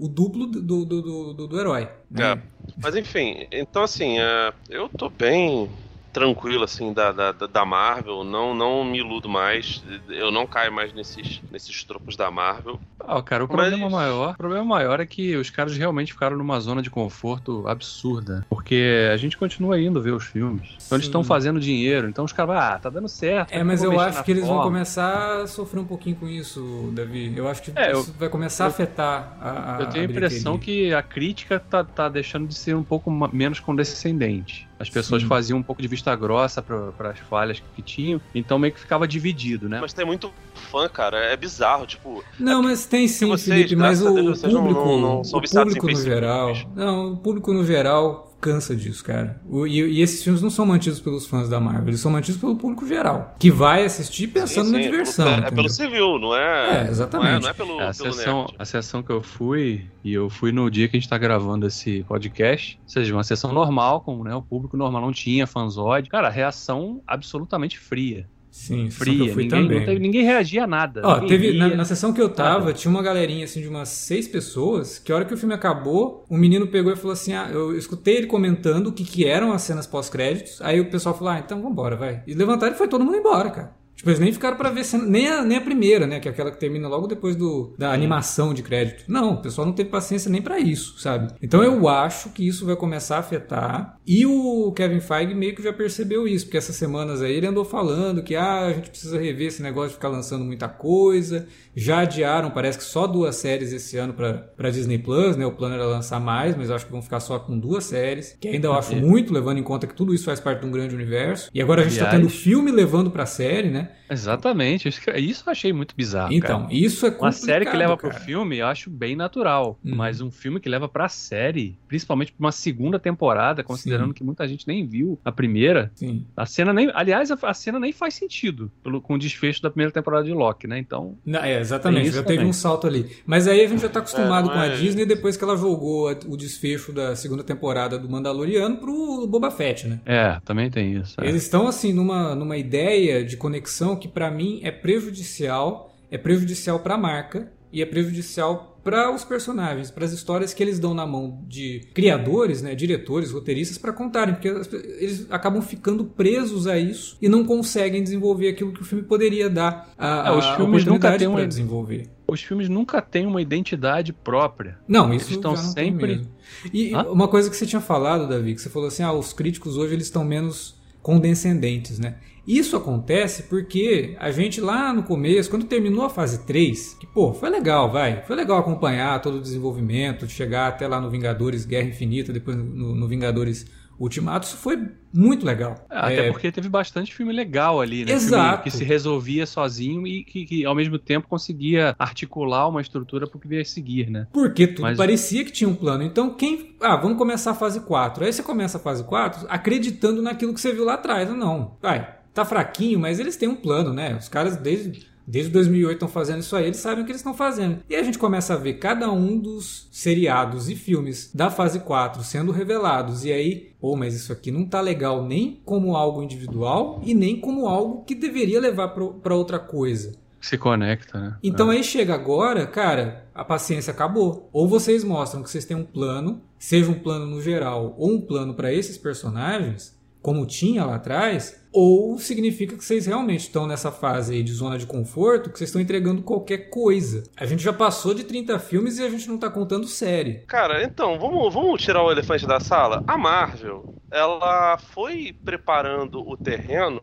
o 0.00 0.08
duplo 0.08 0.46
do, 0.46 0.60
do, 0.62 0.84
do, 0.84 1.34
do- 1.34 1.46
do 1.48 1.60
herói. 1.60 1.88
né? 2.10 2.32
É. 2.32 2.42
Mas 2.82 2.94
enfim, 2.96 3.46
então 3.52 3.82
assim, 3.82 4.18
é, 4.18 4.52
eu 4.68 4.88
tô 4.90 5.08
bem 5.10 5.68
tranquilo 6.18 6.64
assim 6.64 6.92
da, 6.92 7.12
da, 7.12 7.32
da- 7.32 7.64
Marvel, 7.64 8.24
não, 8.24 8.54
não 8.54 8.82
me 8.84 8.98
iludo 8.98 9.28
mais, 9.28 9.82
eu 10.08 10.30
não 10.30 10.46
caio 10.46 10.72
mais 10.72 10.92
nesses, 10.94 11.40
nesses 11.50 11.84
tropos 11.84 12.16
da 12.16 12.30
Marvel. 12.30 12.80
Ah, 13.00 13.22
cara, 13.22 13.44
o 13.44 13.48
Mas- 13.48 13.56
problema 13.68 13.90
maior, 13.90 14.32
o 14.34 14.36
problema 14.36 14.64
maior 14.64 15.00
é 15.00 15.06
que 15.06 15.36
os 15.36 15.50
caras 15.50 15.76
realmente 15.76 16.12
ficaram 16.12 16.36
numa 16.36 16.58
zona 16.60 16.80
de 16.82 16.88
conforto 16.90 17.66
absurda, 17.68 18.44
porque 18.48 19.08
a 19.12 19.16
gente 19.16 19.36
continua 19.36 19.80
indo 19.80 20.00
ver 20.02 20.12
os 20.12 20.24
filmes. 20.24 20.76
Então 20.84 20.96
eles 20.96 21.06
estão 21.06 21.22
fazendo 21.22 21.60
dinheiro, 21.60 22.08
então 22.08 22.24
os 22.24 22.32
caras, 22.32 22.56
ah, 22.56 22.78
tá 22.78 22.88
dando 22.90 23.08
certo. 23.08 23.52
É, 23.52 23.62
mas 23.62 23.82
eu 23.82 23.98
acho 24.00 24.22
que 24.24 24.30
eles 24.30 24.46
vão 24.46 24.62
começar 24.62 25.42
a 25.42 25.46
sofrer 25.46 25.80
um 25.80 25.84
pouquinho 25.84 26.16
com 26.16 26.26
isso, 26.28 26.90
Davi. 26.94 27.32
Eu 27.36 27.48
acho 27.48 27.62
que 27.62 27.72
É, 27.76 27.92
eu- 27.92 28.00
isso 28.00 28.14
vai 28.18 28.28
começar 28.28 28.64
a 28.64 28.66
eu- 28.66 28.70
afetar 28.70 29.36
a, 29.40 29.76
a 29.76 29.80
Eu 29.80 29.86
tenho 29.90 30.06
a 30.06 30.10
impressão 30.10 30.56
bilheteria. 30.58 30.88
que 30.88 30.94
a 30.94 31.02
crítica 31.02 31.60
tá, 31.60 31.84
tá 31.84 32.08
deixando 32.08 32.46
de 32.46 32.54
ser 32.54 32.74
um 32.74 32.82
pouco 32.84 33.10
menos 33.32 33.60
condescendente. 33.60 34.66
As 34.80 34.88
pessoas 34.88 35.22
Sim. 35.22 35.28
faziam 35.28 35.58
um 35.58 35.62
pouco 35.62 35.82
de 35.82 35.88
vista 35.88 36.07
grossa 36.16 36.62
para 36.62 37.10
as 37.10 37.18
falhas 37.20 37.62
que 37.74 37.82
tinham, 37.82 38.20
então 38.34 38.58
meio 38.58 38.72
que 38.72 38.80
ficava 38.80 39.06
dividido, 39.06 39.68
né? 39.68 39.78
Mas 39.80 39.92
tem 39.92 40.04
muito 40.04 40.32
fã, 40.70 40.88
cara, 40.88 41.18
é 41.18 41.36
bizarro, 41.36 41.86
tipo, 41.86 42.22
Não, 42.38 42.62
mas 42.62 42.86
tem 42.86 43.06
sim, 43.08 43.26
vocês, 43.28 43.56
Felipe, 43.56 43.76
mas 43.76 44.02
o 44.02 44.12
Deus, 44.14 44.42
não- 44.42 44.60
público, 44.60 44.84
não- 44.84 45.00
não 45.00 45.24
são 45.24 45.38
o 45.38 45.42
público 45.42 45.86
no 45.86 45.96
geral, 45.96 46.52
não, 46.74 47.12
o 47.12 47.16
público 47.16 47.52
no 47.52 47.64
geral 47.64 48.27
cansa 48.40 48.74
disso, 48.76 49.04
cara. 49.04 49.40
O- 49.48 49.66
e, 49.66 49.80
e 49.98 50.00
esses 50.00 50.22
filmes 50.22 50.40
não 50.42 50.50
são 50.50 50.64
mantidos 50.64 51.00
pelos 51.00 51.26
fãs 51.26 51.48
da 51.48 51.58
Marvel, 51.60 51.88
eles 51.88 52.00
são 52.00 52.10
mantidos 52.10 52.40
pelo 52.40 52.56
público 52.56 52.86
geral, 52.86 53.34
que 53.38 53.50
vai 53.50 53.84
assistir 53.84 54.28
pensando 54.28 54.66
sim, 54.66 54.72
na 54.72 54.78
sim, 54.78 54.84
diversão. 54.90 55.28
É, 55.28 55.48
é 55.48 55.50
pelo 55.50 55.68
civil, 55.68 56.18
não 56.18 56.36
é? 56.36 56.86
É, 56.86 56.88
exatamente. 56.90 57.30
Não 57.30 57.36
é, 57.36 57.40
não 57.40 57.48
é 57.48 57.52
pelo, 57.52 57.72
A 57.74 57.92
pelo 57.92 57.94
sessão, 58.12 58.38
nerd. 58.42 58.54
a 58.58 58.64
sessão 58.64 59.02
que 59.02 59.10
eu 59.10 59.22
fui, 59.22 59.86
e 60.04 60.12
eu 60.12 60.30
fui 60.30 60.52
no 60.52 60.70
dia 60.70 60.88
que 60.88 60.96
a 60.96 61.00
gente 61.00 61.08
tá 61.08 61.18
gravando 61.18 61.66
esse 61.66 62.02
podcast, 62.04 62.78
ou 62.82 62.88
seja, 62.88 63.12
uma 63.14 63.24
sessão 63.24 63.52
normal, 63.52 64.00
com 64.02 64.22
né, 64.22 64.34
o 64.34 64.42
público 64.42 64.76
normal, 64.76 65.02
não 65.02 65.12
tinha 65.12 65.46
fanzode. 65.46 66.08
Cara, 66.08 66.28
reação 66.28 67.02
absolutamente 67.06 67.78
fria. 67.78 68.28
Sim, 68.50 68.90
Fria. 68.90 69.32
fui 69.32 69.44
Ninguém, 69.44 69.48
também. 69.68 69.84
teve- 69.84 69.98
ninguém 69.98 70.22
reagia 70.24 70.64
a 70.64 70.66
nada. 70.66 71.02
Ó, 71.04 71.20
teve, 71.20 71.56
na, 71.56 71.66
ria. 71.68 71.76
na 71.76 71.84
sessão 71.84 72.12
que 72.12 72.20
eu 72.20 72.28
tava, 72.28 72.60
Nada. 72.60 72.72
tinha 72.72 72.90
uma 72.90 73.02
galerinha 73.02 73.44
assim 73.44 73.60
de 73.60 73.68
umas 73.68 73.88
seis 73.88 74.26
pessoas, 74.26 74.98
que 74.98 75.12
a 75.12 75.16
hora 75.16 75.24
que 75.24 75.34
o 75.34 75.36
filme 75.36 75.54
acabou, 75.54 76.24
o 76.28 76.36
menino 76.36 76.66
pegou 76.66 76.92
e 76.92 76.96
falou 76.96 77.12
assim: 77.12 77.32
Ah, 77.34 77.48
eu 77.52 77.76
escutei 77.76 78.16
ele 78.16 78.26
comentando 78.26 78.88
o 78.88 78.92
que, 78.92 79.04
que 79.04 79.24
eram 79.26 79.52
as 79.52 79.62
cenas 79.62 79.86
pós-créditos. 79.86 80.60
Aí 80.62 80.80
o 80.80 80.90
pessoal 80.90 81.16
falou: 81.16 81.32
Ah, 81.32 81.38
então 81.38 81.60
vambora, 81.62 81.94
vai. 81.96 82.22
E 82.26 82.34
levantaram 82.34 82.74
e 82.74 82.78
foi 82.78 82.88
todo 82.88 83.04
mundo 83.04 83.16
embora, 83.16 83.50
cara. 83.50 83.77
Tipo, 83.98 84.10
eles 84.10 84.20
nem 84.20 84.32
ficaram 84.32 84.56
pra 84.56 84.70
ver 84.70 84.84
nem 85.08 85.28
a, 85.28 85.44
nem 85.44 85.58
a 85.58 85.60
primeira, 85.60 86.06
né? 86.06 86.20
Que 86.20 86.28
é 86.28 86.30
aquela 86.30 86.52
que 86.52 86.60
termina 86.60 86.86
logo 86.86 87.08
depois 87.08 87.34
do, 87.34 87.74
da 87.76 87.92
animação 87.92 88.54
de 88.54 88.62
crédito. 88.62 89.02
Não, 89.08 89.34
o 89.34 89.42
pessoal 89.42 89.66
não 89.66 89.74
teve 89.74 89.90
paciência 89.90 90.30
nem 90.30 90.40
para 90.40 90.60
isso, 90.60 91.00
sabe? 91.00 91.34
Então 91.42 91.64
eu 91.64 91.88
acho 91.88 92.30
que 92.30 92.46
isso 92.46 92.64
vai 92.64 92.76
começar 92.76 93.16
a 93.16 93.20
afetar. 93.20 93.98
E 94.06 94.24
o 94.24 94.72
Kevin 94.72 95.00
Feige 95.00 95.34
meio 95.34 95.52
que 95.52 95.62
já 95.62 95.72
percebeu 95.72 96.28
isso, 96.28 96.44
porque 96.44 96.56
essas 96.56 96.76
semanas 96.76 97.20
aí 97.20 97.32
ele 97.32 97.48
andou 97.48 97.64
falando 97.64 98.22
que 98.22 98.36
ah, 98.36 98.66
a 98.66 98.72
gente 98.72 98.90
precisa 98.90 99.18
rever 99.18 99.48
esse 99.48 99.62
negócio 99.62 99.88
de 99.88 99.94
ficar 99.94 100.08
lançando 100.08 100.44
muita 100.44 100.68
coisa. 100.68 101.48
Já 101.74 102.00
adiaram, 102.00 102.50
parece 102.50 102.78
que 102.78 102.84
só 102.84 103.04
duas 103.04 103.34
séries 103.34 103.72
esse 103.72 103.96
ano 103.96 104.14
pra, 104.14 104.70
Disney 104.70 104.98
Plus, 104.98 105.36
né? 105.36 105.44
O 105.44 105.52
plano 105.52 105.74
era 105.74 105.84
lançar 105.84 106.20
mais, 106.20 106.56
mas 106.56 106.70
acho 106.70 106.86
que 106.86 106.92
vão 106.92 107.02
ficar 107.02 107.18
só 107.18 107.40
com 107.40 107.58
duas 107.58 107.84
séries. 107.84 108.36
Que 108.40 108.48
ainda 108.48 108.68
eu 108.68 108.74
acho 108.74 108.94
muito, 108.94 109.32
levando 109.32 109.58
em 109.58 109.62
conta 109.64 109.88
que 109.88 109.94
tudo 109.94 110.14
isso 110.14 110.24
faz 110.24 110.38
parte 110.38 110.60
de 110.60 110.66
um 110.66 110.70
grande 110.70 110.94
universo. 110.94 111.50
E 111.52 111.60
agora 111.60 111.80
a 111.80 111.84
gente 111.84 111.94
Aliás, 111.94 112.12
tá 112.12 112.16
tendo 112.16 112.30
filme 112.30 112.70
levando 112.70 113.10
pra 113.10 113.26
série, 113.26 113.70
né? 113.70 113.87
Exatamente. 114.10 114.88
Isso 114.88 115.44
eu 115.46 115.52
achei 115.52 115.72
muito 115.72 115.94
bizarro. 115.94 116.32
Então, 116.32 116.62
cara. 116.62 116.74
isso 116.74 117.06
é 117.06 117.10
complicado. 117.10 117.26
Uma 117.26 117.32
série 117.32 117.66
que 117.66 117.76
leva 117.76 117.96
cara. 117.96 118.14
pro 118.14 118.24
filme, 118.24 118.58
eu 118.58 118.66
acho 118.66 118.90
bem 118.90 119.14
natural. 119.14 119.78
Uhum. 119.84 119.94
Mas 119.94 120.20
um 120.20 120.30
filme 120.30 120.60
que 120.60 120.68
leva 120.68 120.88
pra 120.88 121.08
série, 121.08 121.78
principalmente 121.86 122.32
pra 122.32 122.46
uma 122.46 122.52
segunda 122.52 122.98
temporada, 122.98 123.62
considerando 123.62 124.08
Sim. 124.08 124.14
que 124.14 124.24
muita 124.24 124.46
gente 124.48 124.66
nem 124.66 124.86
viu 124.86 125.18
a 125.24 125.30
primeira, 125.30 125.90
Sim. 125.94 126.24
a 126.36 126.46
cena 126.46 126.72
nem. 126.72 126.90
Aliás, 126.94 127.30
a, 127.30 127.38
a 127.42 127.54
cena 127.54 127.78
nem 127.78 127.92
faz 127.92 128.14
sentido 128.14 128.70
pelo, 128.82 129.00
com 129.00 129.14
o 129.14 129.18
desfecho 129.18 129.62
da 129.62 129.70
primeira 129.70 129.92
temporada 129.92 130.24
de 130.24 130.32
Loki, 130.32 130.66
né? 130.66 130.78
Então. 130.78 131.16
Não, 131.24 131.40
é, 131.40 131.60
exatamente. 131.60 132.10
Já 132.10 132.22
também. 132.22 132.38
teve 132.38 132.48
um 132.48 132.52
salto 132.52 132.86
ali. 132.86 133.08
Mas 133.26 133.46
aí 133.46 133.64
a 133.64 133.68
gente 133.68 133.82
já 133.82 133.88
tá 133.88 134.00
acostumado 134.00 134.50
é, 134.50 134.52
com 134.52 134.58
a 134.58 134.68
Disney 134.68 135.04
depois 135.04 135.36
que 135.36 135.44
ela 135.44 135.56
jogou 135.56 136.10
o 136.26 136.36
desfecho 136.36 136.92
da 136.92 137.14
segunda 137.14 137.42
temporada 137.42 137.98
do 137.98 138.08
Mandaloriano 138.08 138.76
pro 138.76 139.26
Boba 139.26 139.50
Fett, 139.50 139.86
né? 139.86 140.00
É, 140.06 140.40
também 140.44 140.70
tem 140.70 140.94
isso. 140.96 141.20
É. 141.20 141.28
Eles 141.28 141.42
estão, 141.42 141.68
assim, 141.68 141.92
numa, 141.92 142.34
numa 142.34 142.56
ideia 142.56 143.24
de 143.24 143.36
conexão 143.36 143.77
que 143.96 144.08
para 144.08 144.30
mim 144.30 144.60
é 144.62 144.70
prejudicial, 144.70 145.94
é 146.10 146.18
prejudicial 146.18 146.80
para 146.80 146.94
a 146.94 146.98
marca 146.98 147.52
e 147.72 147.82
é 147.82 147.86
prejudicial 147.86 148.78
para 148.82 149.14
os 149.14 149.22
personagens, 149.22 149.90
para 149.90 150.06
as 150.06 150.12
histórias 150.12 150.54
que 150.54 150.62
eles 150.62 150.78
dão 150.78 150.94
na 150.94 151.06
mão 151.06 151.44
de 151.46 151.80
criadores, 151.92 152.62
né, 152.62 152.74
diretores, 152.74 153.30
roteiristas 153.30 153.76
para 153.76 153.92
contarem, 153.92 154.34
porque 154.34 154.48
eles 154.48 155.26
acabam 155.30 155.60
ficando 155.60 156.04
presos 156.04 156.66
a 156.66 156.78
isso 156.78 157.18
e 157.20 157.28
não 157.28 157.44
conseguem 157.44 158.02
desenvolver 158.02 158.48
aquilo 158.48 158.72
que 158.72 158.80
o 158.80 158.84
filme 158.84 159.04
poderia 159.04 159.50
dar 159.50 159.92
a, 159.98 160.28
é, 160.28 160.30
os 160.32 160.46
filmes 160.56 160.84
nunca 160.86 161.18
têm 161.18 161.28
uma 161.28 161.46
desenvolver. 161.46 162.08
Os 162.26 162.42
filmes 162.42 162.68
nunca 162.68 163.02
têm 163.02 163.26
uma 163.26 163.42
identidade 163.42 164.12
própria. 164.12 164.78
Não, 164.88 165.12
isso 165.12 165.26
eles 165.26 165.36
estão 165.36 165.54
sempre. 165.56 166.26
E 166.72 166.94
Hã? 166.94 167.02
uma 167.10 167.28
coisa 167.28 167.50
que 167.50 167.56
você 167.56 167.66
tinha 167.66 167.80
falado, 167.80 168.26
Davi, 168.26 168.54
que 168.54 168.60
você 168.60 168.70
falou 168.70 168.88
assim, 168.88 169.02
ah, 169.02 169.12
os 169.12 169.34
críticos 169.34 169.76
hoje 169.76 169.94
eles 169.94 170.06
estão 170.06 170.24
menos 170.24 170.78
condescendentes, 171.02 171.98
né? 171.98 172.16
Isso 172.48 172.78
acontece 172.78 173.42
porque 173.42 174.16
a 174.18 174.30
gente 174.30 174.58
lá 174.58 174.90
no 174.94 175.02
começo, 175.02 175.50
quando 175.50 175.66
terminou 175.66 176.06
a 176.06 176.08
fase 176.08 176.46
3, 176.46 176.94
que 176.98 177.06
pô, 177.06 177.34
foi 177.34 177.50
legal, 177.50 177.92
vai. 177.92 178.22
Foi 178.22 178.34
legal 178.34 178.58
acompanhar 178.58 179.20
todo 179.20 179.36
o 179.36 179.42
desenvolvimento, 179.42 180.26
de 180.26 180.32
chegar 180.32 180.68
até 180.68 180.88
lá 180.88 180.98
no 180.98 181.10
Vingadores 181.10 181.66
Guerra 181.66 181.88
Infinita, 181.88 182.32
depois 182.32 182.56
no, 182.56 182.94
no 182.94 183.06
Vingadores 183.06 183.66
Ultimato, 183.98 184.46
isso 184.46 184.56
foi 184.56 184.78
muito 185.12 185.44
legal. 185.44 185.84
Até 185.90 186.28
é... 186.28 186.30
porque 186.30 186.52
teve 186.52 186.68
bastante 186.68 187.12
filme 187.12 187.32
legal 187.32 187.80
ali, 187.80 188.04
né? 188.04 188.12
Exato. 188.12 188.62
que 188.62 188.70
se 188.70 188.84
resolvia 188.84 189.44
sozinho 189.44 190.06
e 190.06 190.22
que, 190.22 190.46
que, 190.46 190.64
ao 190.64 190.74
mesmo 190.74 190.98
tempo 190.98 191.26
conseguia 191.26 191.96
articular 191.98 192.68
uma 192.68 192.80
estrutura 192.80 193.26
para 193.26 193.36
o 193.36 193.40
que 193.40 193.48
vier 193.48 193.62
a 193.62 193.64
seguir, 193.64 194.08
né? 194.08 194.28
Porque 194.32 194.68
tudo 194.68 194.82
Mas... 194.82 194.96
parecia 194.96 195.44
que 195.44 195.50
tinha 195.50 195.68
um 195.68 195.74
plano. 195.74 196.04
Então, 196.04 196.32
quem. 196.32 196.76
Ah, 196.80 196.96
vamos 196.96 197.18
começar 197.18 197.50
a 197.50 197.54
fase 197.54 197.80
4. 197.80 198.24
Aí 198.24 198.32
você 198.32 198.42
começa 198.42 198.78
a 198.78 198.80
fase 198.80 199.02
4 199.02 199.46
acreditando 199.48 200.22
naquilo 200.22 200.54
que 200.54 200.60
você 200.60 200.72
viu 200.72 200.84
lá 200.84 200.94
atrás. 200.94 201.28
Não, 201.28 201.76
vai 201.82 202.17
tá 202.42 202.48
fraquinho, 202.48 202.98
mas 202.98 203.18
eles 203.18 203.36
têm 203.36 203.48
um 203.48 203.56
plano, 203.56 203.92
né? 203.92 204.16
Os 204.16 204.28
caras 204.28 204.56
desde 204.56 205.06
Desde 205.30 205.52
2008 205.52 205.92
estão 205.92 206.08
fazendo 206.08 206.40
isso 206.40 206.56
aí, 206.56 206.64
eles 206.64 206.78
sabem 206.78 207.02
o 207.02 207.04
que 207.04 207.12
eles 207.12 207.20
estão 207.20 207.34
fazendo. 207.34 207.80
E 207.86 207.94
a 207.94 208.02
gente 208.02 208.18
começa 208.18 208.54
a 208.54 208.56
ver 208.56 208.78
cada 208.78 209.12
um 209.12 209.38
dos 209.38 209.86
seriados 209.92 210.70
e 210.70 210.74
filmes 210.74 211.30
da 211.34 211.50
fase 211.50 211.80
4 211.80 212.22
sendo 212.22 212.50
revelados. 212.50 213.26
E 213.26 213.32
aí, 213.32 213.74
pô, 213.78 213.94
mas 213.94 214.14
isso 214.14 214.32
aqui 214.32 214.50
não 214.50 214.64
tá 214.64 214.80
legal 214.80 215.22
nem 215.22 215.60
como 215.66 215.94
algo 215.94 216.22
individual 216.22 217.02
e 217.04 217.12
nem 217.12 217.38
como 217.38 217.66
algo 217.66 218.04
que 218.04 218.14
deveria 218.14 218.58
levar 218.58 218.88
para 218.88 219.34
outra 219.34 219.58
coisa. 219.58 220.14
Se 220.40 220.56
conecta, 220.56 221.20
né? 221.20 221.36
Então 221.42 221.70
é. 221.70 221.76
aí 221.76 221.84
chega 221.84 222.14
agora, 222.14 222.66
cara, 222.66 223.26
a 223.34 223.44
paciência 223.44 223.90
acabou. 223.90 224.48
Ou 224.50 224.66
vocês 224.66 225.04
mostram 225.04 225.42
que 225.42 225.50
vocês 225.50 225.66
têm 225.66 225.76
um 225.76 225.84
plano, 225.84 226.40
seja 226.58 226.90
um 226.90 226.98
plano 226.98 227.26
no 227.26 227.42
geral 227.42 227.94
ou 227.98 228.12
um 228.12 228.20
plano 228.20 228.54
para 228.54 228.72
esses 228.72 228.96
personagens, 228.96 229.94
como 230.22 230.46
tinha 230.46 230.86
lá 230.86 230.94
atrás, 230.94 231.60
ou 231.80 232.18
significa 232.18 232.76
que 232.76 232.84
vocês 232.84 233.06
realmente 233.06 233.42
estão 233.42 233.64
nessa 233.64 233.92
fase 233.92 234.34
aí 234.34 234.42
de 234.42 234.52
zona 234.52 234.76
de 234.76 234.84
conforto, 234.84 235.48
que 235.48 235.56
vocês 235.56 235.68
estão 235.68 235.80
entregando 235.80 236.22
qualquer 236.22 236.70
coisa. 236.70 237.22
A 237.36 237.46
gente 237.46 237.62
já 237.62 237.72
passou 237.72 238.12
de 238.12 238.24
30 238.24 238.58
filmes 238.58 238.98
e 238.98 239.04
a 239.04 239.08
gente 239.08 239.28
não 239.28 239.38
tá 239.38 239.48
contando 239.48 239.86
série. 239.86 240.40
Cara, 240.48 240.82
então, 240.82 241.20
vamos, 241.20 241.54
vamos 241.54 241.80
tirar 241.80 242.02
o 242.02 242.10
elefante 242.10 242.44
da 242.48 242.58
sala? 242.58 243.04
A 243.06 243.16
Marvel, 243.16 243.94
ela 244.10 244.76
foi 244.76 245.32
preparando 245.44 246.20
o 246.28 246.36
terreno 246.36 247.00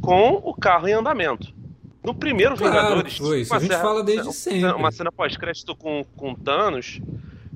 com 0.00 0.40
o 0.44 0.54
carro 0.54 0.86
em 0.86 0.92
andamento. 0.92 1.52
No 2.00 2.14
primeiro 2.14 2.56
claro, 2.56 2.76
Vingadores, 2.76 3.16
foi, 3.16 3.40
isso 3.40 3.52
a 3.52 3.58
gente 3.58 3.74
fala 3.74 4.04
desde 4.04 4.32
sempre. 4.34 4.70
Uma 4.70 4.92
cena 4.92 5.10
pós-crédito 5.10 5.74
com, 5.74 6.04
com 6.16 6.32
Thanos 6.32 7.00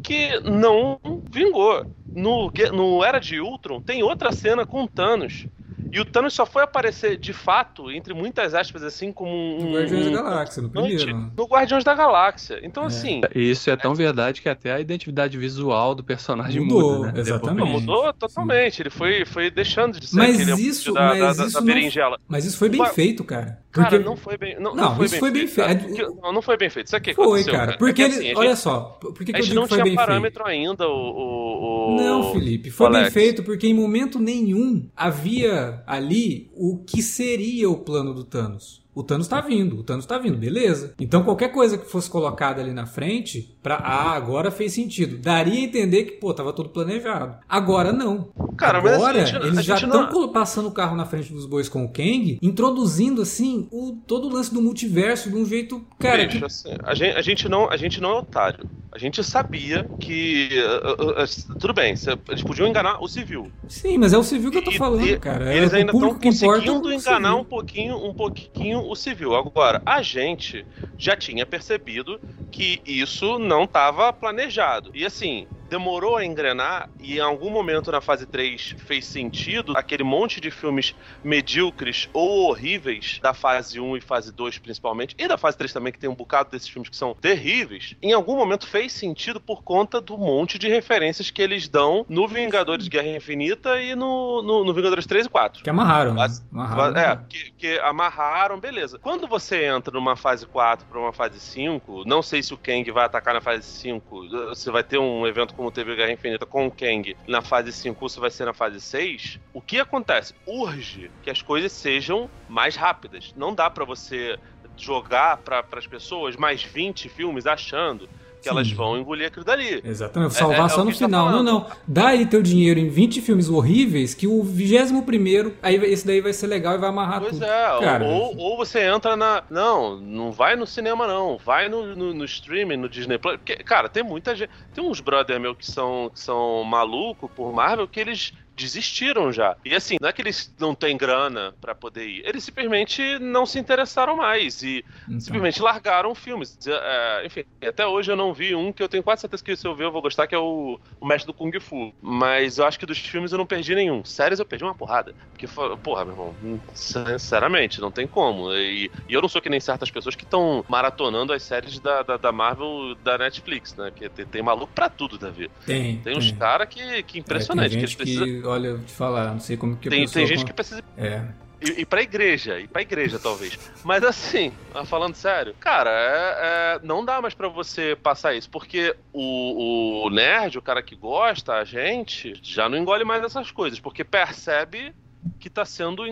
que 0.02 0.40
não 0.40 0.98
vingou. 1.30 1.86
No, 2.12 2.50
no 2.72 3.04
Era 3.04 3.20
de 3.20 3.40
Ultron 3.40 3.80
tem 3.80 4.02
outra 4.02 4.32
cena 4.32 4.66
com 4.66 4.84
Thanos 4.84 5.46
e 5.92 6.00
o 6.00 6.04
Thanos 6.04 6.34
só 6.34 6.44
foi 6.44 6.62
aparecer 6.62 7.16
de 7.16 7.32
fato, 7.32 7.90
entre 7.90 8.14
muitas 8.14 8.54
aspas, 8.54 8.82
assim, 8.82 9.12
como 9.12 9.30
um. 9.30 9.70
No 9.70 9.72
Guardiões 9.74 10.06
um, 10.06 10.12
da 10.12 10.22
Galáxia, 10.22 10.62
no 10.62 10.70
primeiro. 10.70 11.32
No 11.36 11.44
Guardiões 11.46 11.84
da 11.84 11.94
Galáxia. 11.94 12.60
Então, 12.62 12.84
é. 12.84 12.86
assim. 12.86 13.20
Isso 13.34 13.70
é 13.70 13.76
tão 13.76 13.92
é. 13.92 13.96
verdade 13.96 14.42
que 14.42 14.48
até 14.48 14.72
a 14.72 14.80
identidade 14.80 15.36
visual 15.38 15.94
do 15.94 16.04
personagem 16.04 16.62
mudou, 16.62 16.98
muda, 16.98 17.12
né? 17.12 17.20
Exatamente. 17.20 17.70
mudou 17.70 18.12
totalmente. 18.12 18.76
Sim. 18.76 18.82
Ele 18.82 18.90
foi, 18.90 19.24
foi 19.24 19.50
deixando 19.50 19.98
de 19.98 20.06
ser 20.06 20.16
mas 20.16 20.40
aquele 20.40 20.60
isso, 20.60 20.92
da, 20.92 21.00
mas 21.00 21.36
da, 21.36 21.46
isso 21.46 21.54
da, 21.54 21.60
berinjela. 21.60 22.16
Não, 22.18 22.24
mas 22.28 22.44
isso 22.44 22.58
foi 22.58 22.68
bem 22.68 22.84
feito, 22.86 23.24
cara. 23.24 23.62
Porque... 23.70 23.90
Cara, 23.90 24.02
não 24.02 24.16
foi 24.16 24.36
bem. 24.36 24.56
Não, 24.56 24.74
não, 24.74 24.84
não 24.84 24.96
foi 24.96 25.06
isso 25.06 25.12
bem 25.12 25.20
foi 25.20 25.30
bem 25.30 25.46
feito. 25.46 25.94
feito. 25.94 26.18
Não, 26.22 26.32
não 26.32 26.42
foi 26.42 26.56
bem 26.56 26.70
feito. 26.70 26.86
Isso 26.86 26.96
aqui 26.96 27.14
foi, 27.14 27.44
cara. 27.44 27.72
É 27.72 27.76
porque, 27.76 28.02
é 28.02 28.06
assim, 28.06 28.34
olha 28.34 28.48
gente, 28.50 28.58
só, 28.58 28.80
por 29.00 29.12
que, 29.12 29.24
feito? 29.26 29.36
A 29.36 29.40
gente 29.42 29.54
não 29.54 29.68
tinha 29.68 29.94
parâmetro 29.94 30.46
ainda, 30.46 30.88
o, 30.88 31.92
o, 31.92 31.96
Não, 31.96 32.32
Felipe, 32.32 32.70
foi 32.70 32.90
bem 32.90 33.10
feito 33.10 33.42
porque 33.42 33.66
em 33.66 33.74
momento 33.74 34.18
nenhum 34.18 34.88
havia 34.96 35.82
ali 35.88 36.50
o 36.54 36.78
que 36.78 37.02
seria 37.02 37.70
o 37.70 37.78
plano 37.78 38.12
do 38.12 38.24
Thanos. 38.24 38.86
O 38.98 39.02
Thanos 39.04 39.28
tá 39.28 39.40
vindo, 39.40 39.78
o 39.78 39.82
Thanos 39.84 40.06
tá 40.06 40.18
vindo, 40.18 40.36
beleza. 40.36 40.92
Então 40.98 41.22
qualquer 41.22 41.52
coisa 41.52 41.78
que 41.78 41.88
fosse 41.88 42.10
colocada 42.10 42.60
ali 42.60 42.72
na 42.72 42.84
frente, 42.84 43.56
pra 43.62 43.76
ah, 43.76 44.10
agora 44.10 44.50
fez 44.50 44.72
sentido. 44.72 45.18
Daria 45.18 45.60
a 45.60 45.62
entender 45.62 46.02
que, 46.02 46.12
pô, 46.12 46.34
tava 46.34 46.52
tudo 46.52 46.70
planejado. 46.70 47.36
Agora 47.48 47.92
não. 47.92 48.30
Cara, 48.56 48.78
agora 48.78 49.18
eles 49.18 49.64
já 49.64 49.76
estão 49.76 50.10
não... 50.10 50.32
passando 50.32 50.66
o 50.66 50.72
carro 50.72 50.96
na 50.96 51.06
frente 51.06 51.32
dos 51.32 51.46
bois 51.46 51.68
com 51.68 51.84
o 51.84 51.88
Kang, 51.88 52.40
introduzindo 52.42 53.22
assim 53.22 53.68
o, 53.70 53.96
todo 54.04 54.26
o 54.26 54.32
lance 54.32 54.52
do 54.52 54.60
multiverso 54.60 55.30
de 55.30 55.36
um 55.36 55.46
jeito. 55.46 55.80
Cara, 55.96 56.26
Bicho, 56.26 56.38
que... 56.38 56.44
assim, 56.44 56.70
a, 56.82 56.92
gente, 56.92 57.16
a, 57.16 57.22
gente 57.22 57.48
não, 57.48 57.70
a 57.70 57.76
gente 57.76 58.00
não 58.00 58.10
é 58.10 58.18
otário. 58.18 58.68
A 58.90 58.98
gente 58.98 59.22
sabia 59.22 59.88
que. 60.00 60.48
Uh, 60.52 61.02
uh, 61.02 61.22
uh, 61.22 61.58
tudo 61.58 61.74
bem, 61.74 61.94
eles 62.28 62.42
podiam 62.42 62.66
enganar 62.66 63.02
o 63.02 63.08
civil. 63.08 63.50
Sim, 63.68 63.98
mas 63.98 64.12
é 64.12 64.18
o 64.18 64.22
civil 64.22 64.50
que 64.50 64.58
eu 64.58 64.64
tô 64.64 64.72
falando, 64.72 65.06
e, 65.06 65.18
cara. 65.18 65.54
Eles 65.54 65.72
é 65.72 65.78
ainda 65.78 65.92
estão 65.92 66.14
conseguindo 66.14 66.92
enganar 66.92 67.36
um 67.36 67.44
pouquinho, 67.44 67.96
um 67.96 68.14
pouquinho 68.14 68.80
o 68.80 68.96
civil. 68.96 69.34
Agora, 69.36 69.82
a 69.84 70.00
gente 70.00 70.64
já 70.96 71.16
tinha 71.16 71.44
percebido 71.44 72.18
que 72.50 72.80
isso 72.86 73.38
não 73.38 73.64
estava 73.64 74.12
planejado. 74.12 74.90
E 74.94 75.04
assim, 75.04 75.46
demorou 75.68 76.16
a 76.16 76.24
engrenar 76.24 76.88
e 77.00 77.16
em 77.16 77.20
algum 77.20 77.50
momento 77.50 77.92
na 77.92 78.00
fase 78.00 78.26
3 78.26 78.76
fez 78.78 79.04
sentido 79.06 79.76
aquele 79.76 80.02
monte 80.02 80.40
de 80.40 80.50
filmes 80.50 80.94
medíocres 81.22 82.08
ou 82.12 82.48
horríveis 82.48 83.18
da 83.22 83.34
fase 83.34 83.78
1 83.80 83.96
e 83.96 84.00
fase 84.00 84.32
2 84.32 84.58
principalmente, 84.58 85.14
e 85.18 85.28
da 85.28 85.36
fase 85.36 85.56
3 85.58 85.72
também, 85.72 85.92
que 85.92 85.98
tem 85.98 86.08
um 86.08 86.14
bocado 86.14 86.50
desses 86.50 86.68
filmes 86.68 86.88
que 86.88 86.96
são 86.96 87.14
terríveis, 87.14 87.94
em 88.02 88.12
algum 88.12 88.36
momento 88.36 88.66
fez 88.66 88.92
sentido 88.92 89.40
por 89.40 89.62
conta 89.62 90.00
do 90.00 90.16
monte 90.16 90.58
de 90.58 90.68
referências 90.68 91.30
que 91.30 91.42
eles 91.42 91.68
dão 91.68 92.04
no 92.08 92.26
Vingadores 92.26 92.88
Guerra 92.88 93.08
Infinita 93.08 93.80
e 93.80 93.94
no, 93.94 94.42
no, 94.42 94.64
no 94.64 94.74
Vingadores 94.74 95.06
3 95.06 95.26
e 95.26 95.28
4. 95.28 95.62
Que 95.62 95.70
amarraram. 95.70 96.14
Né? 96.14 96.26
amarraram 96.52 96.96
é, 96.96 97.08
né? 97.08 97.24
que, 97.28 97.50
que, 97.52 97.78
amarraram, 97.80 98.58
beleza. 98.58 98.98
Quando 98.98 99.26
você 99.26 99.64
entra 99.64 99.92
numa 99.92 100.16
fase 100.16 100.46
4 100.46 100.86
para 100.86 100.98
uma 100.98 101.12
fase 101.12 101.38
5, 101.40 102.04
não 102.06 102.22
sei 102.22 102.42
se 102.42 102.54
o 102.54 102.58
Kang 102.58 102.90
vai 102.90 103.04
atacar 103.04 103.34
na 103.34 103.40
fase 103.40 103.64
5, 103.64 104.28
você 104.48 104.70
vai 104.70 104.82
ter 104.82 104.98
um 104.98 105.26
evento 105.26 105.54
como 105.58 105.72
teve 105.72 105.96
Guerra 105.96 106.12
Infinita 106.12 106.46
com 106.46 106.68
o 106.68 106.70
Kang 106.70 107.16
na 107.26 107.42
fase 107.42 107.72
5, 107.72 108.08
se 108.08 108.20
vai 108.20 108.30
ser 108.30 108.44
na 108.44 108.54
fase 108.54 108.80
6, 108.80 109.40
o 109.52 109.60
que 109.60 109.80
acontece? 109.80 110.32
Urge 110.46 111.10
que 111.20 111.30
as 111.30 111.42
coisas 111.42 111.72
sejam 111.72 112.30
mais 112.48 112.76
rápidas. 112.76 113.32
Não 113.34 113.52
dá 113.52 113.68
para 113.68 113.84
você 113.84 114.38
jogar 114.76 115.38
para 115.38 115.66
as 115.72 115.86
pessoas 115.88 116.36
mais 116.36 116.62
20 116.62 117.08
filmes 117.08 117.44
achando 117.44 118.08
que 118.48 118.54
elas 118.54 118.70
vão 118.72 118.98
engolir 118.98 119.26
aquilo 119.28 119.44
dali. 119.44 119.80
Exatamente, 119.84 120.34
salvar 120.34 120.60
É- 120.60 120.64
é 120.64 120.68
só 120.68 120.80
o 120.82 120.84
no 120.84 120.90
tá 120.90 120.96
final. 120.96 121.24
não, 121.26 121.30
falando. 121.32 121.46
não. 121.46 121.66
Dá 121.86 122.08
aí 122.08 122.26
teu 122.26 122.42
dinheiro 122.42 122.80
em 122.80 122.88
20 122.88 123.20
filmes 123.20 123.48
horríveis 123.48 124.14
que 124.14 124.26
o 124.26 124.42
21 124.42 125.02
primeiro, 125.02 125.54
aí 125.62 125.76
esse 125.76 126.06
daí 126.06 126.20
vai 126.20 126.32
ser 126.32 126.46
legal 126.46 126.74
e 126.74 126.78
vai 126.78 126.88
amarrar 126.88 127.20
Pois 127.20 127.32
tudo. 127.32 127.44
é, 127.44 127.80
Cara, 127.80 128.04
ou, 128.04 128.36
ou 128.36 128.56
você 128.56 128.80
entra 128.82 129.16
na. 129.16 129.42
Não, 129.50 129.96
não 130.00 130.32
vai 130.32 130.56
no 130.56 130.66
cinema, 130.66 131.06
não. 131.06 131.38
Vai 131.38 131.68
no, 131.68 131.94
no, 131.94 132.14
no 132.14 132.24
streaming, 132.24 132.76
no 132.76 132.88
Disney 132.88 133.18
Plus. 133.18 133.36
Porque, 133.36 133.56
cara, 133.56 133.88
tem 133.88 134.02
muita 134.02 134.34
gente. 134.34 134.50
Tem 134.74 134.82
uns 134.84 135.00
brother 135.00 135.38
meu 135.40 135.54
que 135.54 135.66
são, 135.70 136.10
que 136.12 136.20
são 136.20 136.64
malucos 136.64 137.30
por 137.34 137.52
Marvel 137.52 137.86
que 137.88 138.00
eles 138.00 138.32
desistiram 138.58 139.32
já. 139.32 139.56
E 139.64 139.74
assim, 139.74 139.96
não 140.00 140.08
é 140.08 140.12
que 140.12 140.20
eles 140.20 140.52
não 140.58 140.74
têm 140.74 140.96
grana 140.96 141.54
pra 141.60 141.74
poder 141.74 142.06
ir. 142.06 142.22
Eles 142.26 142.44
simplesmente 142.44 143.18
não 143.18 143.46
se 143.46 143.58
interessaram 143.58 144.16
mais. 144.16 144.62
E 144.62 144.84
Então. 145.06 145.20
simplesmente 145.20 145.62
largaram 145.62 146.14
filmes. 146.14 146.58
É, 146.66 147.22
enfim, 147.24 147.44
até 147.62 147.86
hoje 147.86 148.10
eu 148.10 148.16
não 148.16 148.34
vi 148.34 148.54
um 148.54 148.72
que 148.72 148.82
eu 148.82 148.88
tenho 148.88 149.02
quase 149.02 149.20
certeza 149.22 149.42
que 149.42 149.56
se 149.56 149.66
eu 149.66 149.74
ver 149.74 149.84
eu 149.84 149.92
vou 149.92 150.02
gostar, 150.02 150.26
que 150.26 150.34
é 150.34 150.38
o, 150.38 150.78
o 151.00 151.06
Mestre 151.06 151.26
do 151.26 151.34
Kung 151.34 151.52
Fu. 151.60 151.92
Mas 152.02 152.58
eu 152.58 152.66
acho 152.66 152.78
que 152.78 152.86
dos 152.86 152.98
filmes 152.98 153.32
eu 153.32 153.38
não 153.38 153.46
perdi 153.46 153.74
nenhum. 153.74 154.04
Séries 154.04 154.38
eu 154.38 154.44
perdi 154.44 154.64
uma 154.64 154.74
porrada. 154.74 155.14
Porque, 155.32 155.46
porra, 155.82 156.04
meu 156.04 156.14
irmão, 156.14 156.34
hum, 156.42 156.58
sinceramente, 156.74 157.80
não 157.80 157.90
tem 157.90 158.06
como. 158.06 158.52
E, 158.52 158.90
e 159.08 159.14
eu 159.14 159.22
não 159.22 159.28
sou 159.28 159.40
que 159.40 159.48
nem 159.48 159.60
certas 159.60 159.90
pessoas 159.90 160.14
que 160.16 160.24
estão 160.24 160.64
maratonando 160.68 161.32
as 161.32 161.42
séries 161.42 161.78
da, 161.78 162.02
da, 162.02 162.16
da 162.16 162.32
Marvel 162.32 162.94
da 163.04 163.16
Netflix, 163.18 163.74
né? 163.76 163.90
Que 163.94 164.08
tem, 164.08 164.26
tem 164.26 164.42
maluco 164.42 164.72
pra 164.74 164.88
tudo, 164.88 165.18
Davi. 165.18 165.50
Tem, 165.64 165.98
Tem 166.00 166.16
uns 166.16 166.32
caras 166.32 166.68
que, 166.68 167.02
que 167.04 167.18
É, 167.18 167.20
impressionante. 167.20 167.70
tem 167.70 167.78
que 167.78 167.84
eles 167.84 167.94
precisam. 167.94 168.26
Olha, 168.48 168.68
eu 168.68 168.78
te 168.82 168.92
falar, 168.92 169.32
não 169.32 169.40
sei 169.40 169.56
como 169.56 169.76
que 169.76 169.88
a 169.88 169.90
Tem, 169.90 170.00
pessoa... 170.02 170.26
tem 170.26 170.26
gente 170.26 170.44
que 170.46 170.52
precisa 170.52 170.82
É, 170.96 171.22
E, 171.60 171.80
e 171.82 171.86
pra 171.86 172.02
igreja, 172.02 172.58
e 172.60 172.68
pra 172.68 172.82
igreja, 172.82 173.18
talvez. 173.18 173.58
Mas 173.84 174.02
assim, 174.04 174.52
ah, 174.74 174.84
falando 174.84 175.14
sério, 175.16 175.54
cara, 175.58 175.90
é- 175.90 176.36
é, 176.76 176.80
não 176.86 177.04
dá 177.04 177.20
mais 177.20 177.34
pra 177.34 177.48
você 177.48 177.96
passar 177.96 178.34
isso, 178.34 178.48
porque 178.48 178.94
o, 179.12 180.06
o 180.06 180.10
nerd, 180.10 180.56
o 180.58 180.62
cara 180.62 180.82
que 180.82 180.94
gosta, 180.94 181.54
a 181.54 181.64
gente, 181.64 182.34
já 182.42 182.68
não 182.68 182.78
engole 182.78 183.04
mais 183.04 183.22
essas 183.24 183.50
coisas, 183.50 183.80
porque 183.80 184.04
percebe 184.04 184.94
que 185.40 185.50
tá 185.50 185.64
sendo. 185.64 186.04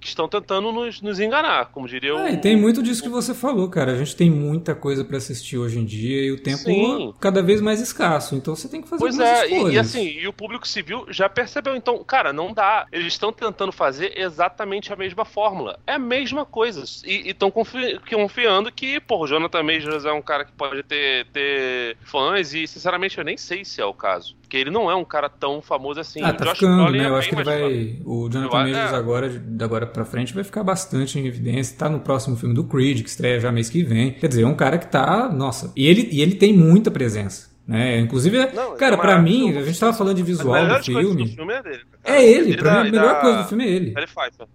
Que 0.00 0.08
estão 0.08 0.28
tentando 0.28 0.70
nos, 0.72 1.00
nos 1.02 1.18
enganar, 1.20 1.66
como 1.66 1.88
diria 1.88 2.14
o. 2.14 2.18
Ah, 2.18 2.30
e 2.30 2.36
tem 2.36 2.56
muito 2.56 2.82
disso 2.82 3.02
que 3.02 3.08
você 3.08 3.34
falou, 3.34 3.68
cara. 3.68 3.92
A 3.92 3.96
gente 3.96 4.14
tem 4.14 4.30
muita 4.30 4.74
coisa 4.74 5.04
pra 5.04 5.16
assistir 5.16 5.58
hoje 5.58 5.78
em 5.78 5.84
dia 5.84 6.22
e 6.22 6.32
o 6.32 6.40
tempo 6.40 6.58
Sim. 6.58 7.14
cada 7.20 7.42
vez 7.42 7.60
mais 7.60 7.80
escasso. 7.80 8.34
Então 8.34 8.54
você 8.54 8.68
tem 8.68 8.80
que 8.80 8.88
fazer 8.88 9.00
Pois 9.00 9.18
é, 9.18 9.48
e, 9.48 9.72
e 9.72 9.78
assim, 9.78 10.06
e 10.06 10.26
o 10.26 10.32
público 10.32 10.66
civil 10.66 11.06
já 11.10 11.28
percebeu, 11.28 11.74
então, 11.74 12.02
cara, 12.04 12.32
não 12.32 12.52
dá. 12.52 12.86
Eles 12.92 13.14
estão 13.14 13.32
tentando 13.32 13.72
fazer 13.72 14.12
exatamente 14.16 14.92
a 14.92 14.96
mesma 14.96 15.24
fórmula. 15.24 15.78
É 15.86 15.94
a 15.94 15.98
mesma 15.98 16.44
coisa. 16.44 16.84
E 17.04 17.30
estão 17.30 17.50
confiando 17.50 18.70
que, 18.72 19.00
pô, 19.00 19.24
o 19.24 19.26
Jonathan 19.26 19.62
Majors 19.62 20.04
é 20.04 20.12
um 20.12 20.22
cara 20.22 20.44
que 20.44 20.52
pode 20.52 20.82
ter, 20.82 21.26
ter 21.26 21.96
fãs, 22.02 22.54
e 22.54 22.66
sinceramente 22.66 23.18
eu 23.18 23.24
nem 23.24 23.36
sei 23.36 23.64
se 23.64 23.80
é 23.80 23.84
o 23.84 23.94
caso. 23.94 24.36
Porque 24.40 24.56
ele 24.56 24.70
não 24.70 24.90
é 24.90 24.94
um 24.94 25.04
cara 25.04 25.28
tão 25.28 25.60
famoso 25.60 26.00
assim. 26.00 26.22
Ah, 26.22 26.30
O 26.30 26.34
tá 26.34 26.54
ficando, 26.54 26.90
né? 26.92 27.04
é 27.04 27.06
Eu 27.08 27.16
acho 27.16 27.28
que 27.28 27.34
ele 27.34 27.44
vai. 27.44 28.00
O 28.04 28.30
Jonathan 28.30 28.56
Majors 28.56 28.92
é. 28.92 28.96
agora, 28.96 29.44
agora 29.60 29.86
pra 29.92 30.04
frente, 30.04 30.34
vai 30.34 30.44
ficar 30.44 30.62
bastante 30.62 31.18
em 31.18 31.26
evidência. 31.26 31.76
Tá 31.76 31.88
no 31.88 32.00
próximo 32.00 32.36
filme 32.36 32.54
do 32.54 32.64
Creed, 32.64 33.02
que 33.02 33.08
estreia 33.08 33.40
já 33.40 33.50
mês 33.52 33.68
que 33.68 33.82
vem. 33.82 34.12
Quer 34.12 34.28
dizer, 34.28 34.42
é 34.42 34.46
um 34.46 34.54
cara 34.54 34.78
que 34.78 34.86
tá. 34.86 35.28
Nossa. 35.32 35.72
E 35.76 35.86
ele, 35.86 36.08
e 36.12 36.20
ele 36.20 36.34
tem 36.34 36.52
muita 36.56 36.90
presença. 36.90 37.48
Né? 37.66 38.00
Inclusive, 38.00 38.38
Não, 38.54 38.74
cara, 38.78 38.94
é 38.94 38.98
pra 38.98 39.16
uma- 39.16 39.22
mim, 39.22 39.54
a 39.54 39.62
gente 39.62 39.78
tava 39.78 39.92
falando 39.92 40.16
de 40.16 40.22
visual 40.22 40.66
do 40.66 40.82
filme. 40.82 41.24
do 41.24 41.34
filme 41.36 41.52
é 41.52 41.62
dele. 41.62 41.80
É 42.02 42.24
ele, 42.24 42.56
pra 42.56 42.72
dá- 42.76 42.82
mim 42.82 42.88
a 42.88 42.92
melhor 42.92 43.12
dá- 43.16 43.20
coisa 43.20 43.38
do 43.42 43.44
filme 43.48 43.64
é 43.64 43.68
ele. 43.68 43.92
Ele. 43.94 44.06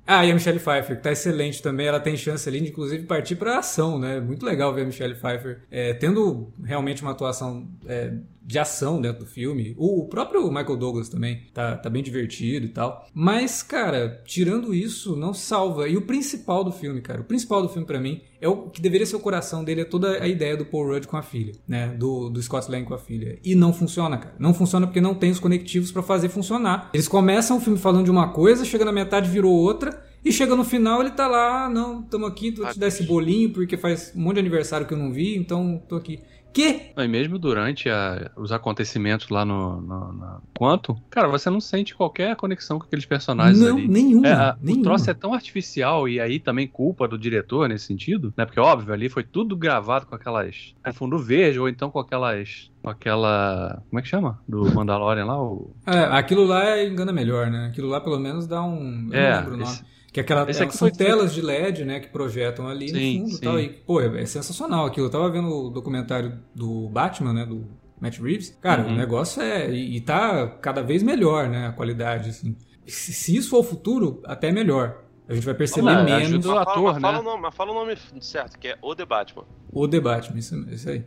Ah, 0.08 0.26
e 0.26 0.32
a 0.32 0.34
Michelle 0.34 0.58
Pfeiffer, 0.58 0.96
que 0.98 1.04
tá 1.04 1.12
excelente 1.12 1.62
também, 1.62 1.86
ela 1.86 2.00
tem 2.00 2.18
chance 2.18 2.50
ali 2.50 2.60
de 2.60 2.70
inclusive 2.70 3.04
partir 3.04 3.36
pra 3.36 3.60
ação, 3.60 4.00
né? 4.00 4.20
Muito 4.20 4.44
legal 4.44 4.74
ver 4.74 4.82
a 4.82 4.86
Michelle 4.86 5.14
Pfeiffer 5.14 5.60
é, 5.70 5.94
tendo 5.94 6.52
realmente 6.66 7.04
uma 7.04 7.12
atuação 7.12 7.68
é, 7.86 8.14
de 8.46 8.60
ação 8.60 9.02
dentro 9.02 9.22
do 9.22 9.26
filme. 9.26 9.74
O, 9.78 10.06
próprio 10.08 10.48
Michael 10.50 10.78
Douglas 10.78 11.10
também 11.10 11.44
tá, 11.54 11.78
tá 11.78 11.90
bem 11.90 12.04
divertido 12.04 12.66
e 12.66 12.70
tal. 12.70 13.08
Mas, 13.14 13.64
cara, 13.64 14.22
tirando 14.26 14.74
isso, 14.74 15.16
não 15.16 15.34
salva. 15.34 15.88
E 15.88 15.96
o 15.96 16.02
principal 16.02 16.64
do 16.64 16.72
filme, 16.72 17.02
cara, 17.02 17.22
o 17.22 17.26
principal 17.26 17.62
do 17.62 17.70
filme 17.70 17.88
pra 17.88 18.00
mim 18.00 18.22
é 18.42 18.48
o 18.48 18.70
que 18.70 18.82
deveria 18.82 19.06
ser 19.06 19.16
o 19.16 19.20
coração 19.22 19.64
dele, 19.64 19.82
é 19.82 19.86
toda 19.86 20.22
a 20.22 20.28
ideia 20.28 20.58
do 20.58 20.66
Paul 20.66 20.88
Rudd 20.88 21.08
com 21.08 21.16
a 21.16 21.22
filha, 21.22 21.54
né? 21.68 21.88
Do, 21.88 22.30
do 22.30 22.42
Scott 22.42 22.70
Lang 22.70 22.86
com 22.86 22.94
a 22.94 23.00
filha. 23.00 23.40
E 23.44 23.56
não 23.56 23.72
funciona, 23.72 24.18
cara. 24.18 24.36
Não 24.38 24.54
funciona 24.54 24.86
porque 24.86 25.00
não 25.00 25.16
tem 25.16 25.32
os 25.32 25.40
conectivos 25.40 25.92
pra 25.92 26.04
fazer 26.04 26.28
funcionar. 26.28 26.90
Eles 26.94 27.08
começam 27.08 27.58
o 27.58 27.62
filme 27.62 27.80
falando 27.80 28.04
de 28.06 28.12
uma 28.12 28.30
coisa, 28.34 28.66
chega 28.66 28.84
na 28.84 28.92
metade 28.92 29.30
virou 29.30 29.54
outra. 29.54 30.04
E 30.26 30.32
chega 30.32 30.56
no 30.56 30.64
final, 30.64 31.02
ele 31.02 31.12
tá 31.12 31.28
lá, 31.28 31.66
"Ah, 31.66 31.70
não, 31.70 32.02
tamo 32.02 32.26
aqui, 32.26 32.50
vou 32.52 32.66
te 32.72 32.80
dar 32.80 32.88
esse 32.88 33.04
bolinho, 33.04 33.52
porque 33.52 33.76
faz 33.76 34.14
um 34.16 34.22
monte 34.22 34.36
de 34.36 34.40
aniversário 34.40 34.88
que 34.88 34.94
eu 34.94 34.98
não 34.98 35.12
vi, 35.12 35.36
então 35.36 35.82
tô 35.90 35.98
aqui. 35.98 36.22
Que? 36.54 36.92
E 36.96 37.08
mesmo 37.08 37.40
durante 37.40 37.90
a- 37.90 38.30
os 38.38 38.52
acontecimentos 38.52 39.30
lá 39.30 39.44
no, 39.44 39.82
no, 39.82 40.14
na- 40.14 40.40
Quanto? 40.56 40.96
Cara, 41.10 41.28
você 41.28 41.50
não 41.50 41.60
sente 41.60 41.96
qualquer 41.96 42.36
conexão 42.36 42.78
com 42.78 42.86
aqueles 42.86 43.06
personagens 43.06 43.60
Não, 43.60 43.78
ali. 43.78 43.88
nenhuma. 43.88 44.28
É, 44.28 44.32
a- 44.34 44.58
o 44.62 44.64
nenhuma. 44.66 44.84
troço 44.84 45.10
é 45.10 45.14
tão 45.16 45.34
artificial 45.34 46.08
e 46.08 46.20
aí 46.20 46.40
também 46.40 46.68
culpa 46.68 47.08
do 47.08 47.18
diretor 47.18 47.68
nesse 47.68 47.86
sentido, 47.86 48.34
né? 48.38 48.46
Porque 48.46 48.60
óbvio, 48.60 48.94
ali 48.94 49.10
foi 49.10 49.24
tudo 49.24 49.56
gravado 49.58 50.06
com 50.06 50.14
aquelas 50.16 50.76
com 50.84 50.94
fundo 50.94 51.18
verde 51.18 51.60
ou 51.60 51.68
então 51.68 51.90
com 51.90 52.00
aquelas 52.00 52.72
com 52.84 52.90
aquela, 52.90 53.82
como 53.90 54.00
é 54.00 54.02
que 54.04 54.10
chama? 54.10 54.40
Do 54.48 54.66
Mandalorian 54.74 55.26
lá, 55.26 55.42
o 55.42 55.74
É, 55.88 56.00
aquilo 56.18 56.44
lá 56.46 56.84
engana 56.84 57.12
melhor, 57.14 57.50
né? 57.50 57.68
Aquilo 57.72 57.88
lá 57.88 58.00
pelo 58.02 58.20
menos 58.20 58.46
dá 58.46 58.62
um. 58.62 59.08
Eu 59.12 59.14
É, 59.20 59.30
não 59.32 59.38
lembro 59.40 59.54
o 59.54 59.58
nome. 59.58 59.72
esse- 59.72 59.93
Que 60.14 60.20
aquela, 60.20 60.50
esse 60.50 60.62
aqui 60.62 60.78
são 60.78 60.88
foi- 60.88 60.96
telas 60.96 61.34
de 61.34 61.42
LED, 61.42 61.84
né, 61.84 62.00
que 62.00 62.08
projetam 62.08 62.68
ali 62.68 62.88
Sim, 62.90 63.20
no 63.22 63.26
fundo 63.26 63.32
e 63.32 63.36
sim. 63.38 63.42
tal. 63.42 63.60
E, 63.60 63.70
pô, 63.70 64.00
é, 64.00 64.22
é 64.22 64.26
sensacional 64.28 64.86
aquilo. 64.86 65.08
Eu 65.08 65.12
tava 65.12 65.30
vendo 65.32 65.50
o 65.50 65.70
documentário 65.72 66.40
do 66.54 66.88
Batman, 66.90 67.34
né, 67.34 67.46
do 67.46 67.66
Matt 68.00 68.20
Reeves. 68.20 68.56
Cara, 68.62 68.84
Uhum. 68.84 68.94
o 68.94 68.96
negócio 68.96 69.42
é... 69.42 69.72
E, 69.74 69.98
e 69.98 70.02
tá 70.02 70.48
cada 70.62 70.84
vez 70.84 71.02
melhor, 71.02 71.50
né, 71.50 71.68
a 71.68 71.72
qualidade, 71.72 72.30
assim. 72.30 72.56
Se, 72.86 73.12
se 73.12 73.36
isso 73.36 73.50
for 73.50 73.60
o 73.60 73.64
futuro, 73.64 74.22
até 74.26 74.52
melhor. 74.52 75.02
A 75.28 75.34
gente 75.34 75.46
vai 75.46 75.56
perceber 75.56 75.88
Olha, 75.88 76.04
menos 76.04 76.22
ajuda 76.28 76.48
o 76.48 76.52
Mas 76.56 76.64
fala, 76.66 76.72
ator, 76.74 76.84
mas 76.94 77.02
fala 77.02 77.14
né? 77.14 77.20
o 77.20 77.24
nome, 77.24 77.42
mas 77.42 77.56
fala 77.56 77.72
o 77.72 77.74
nome 77.74 77.98
certo, 78.22 78.60
que 78.60 78.68
é 78.68 78.78
O 78.82 78.94
The 78.96 79.06
Batman. 79.06 79.46
o 79.72 79.88
The 79.88 80.00
Batman, 80.00 80.38
isso, 80.40 80.56
isso 80.70 80.90
aí. 80.90 81.04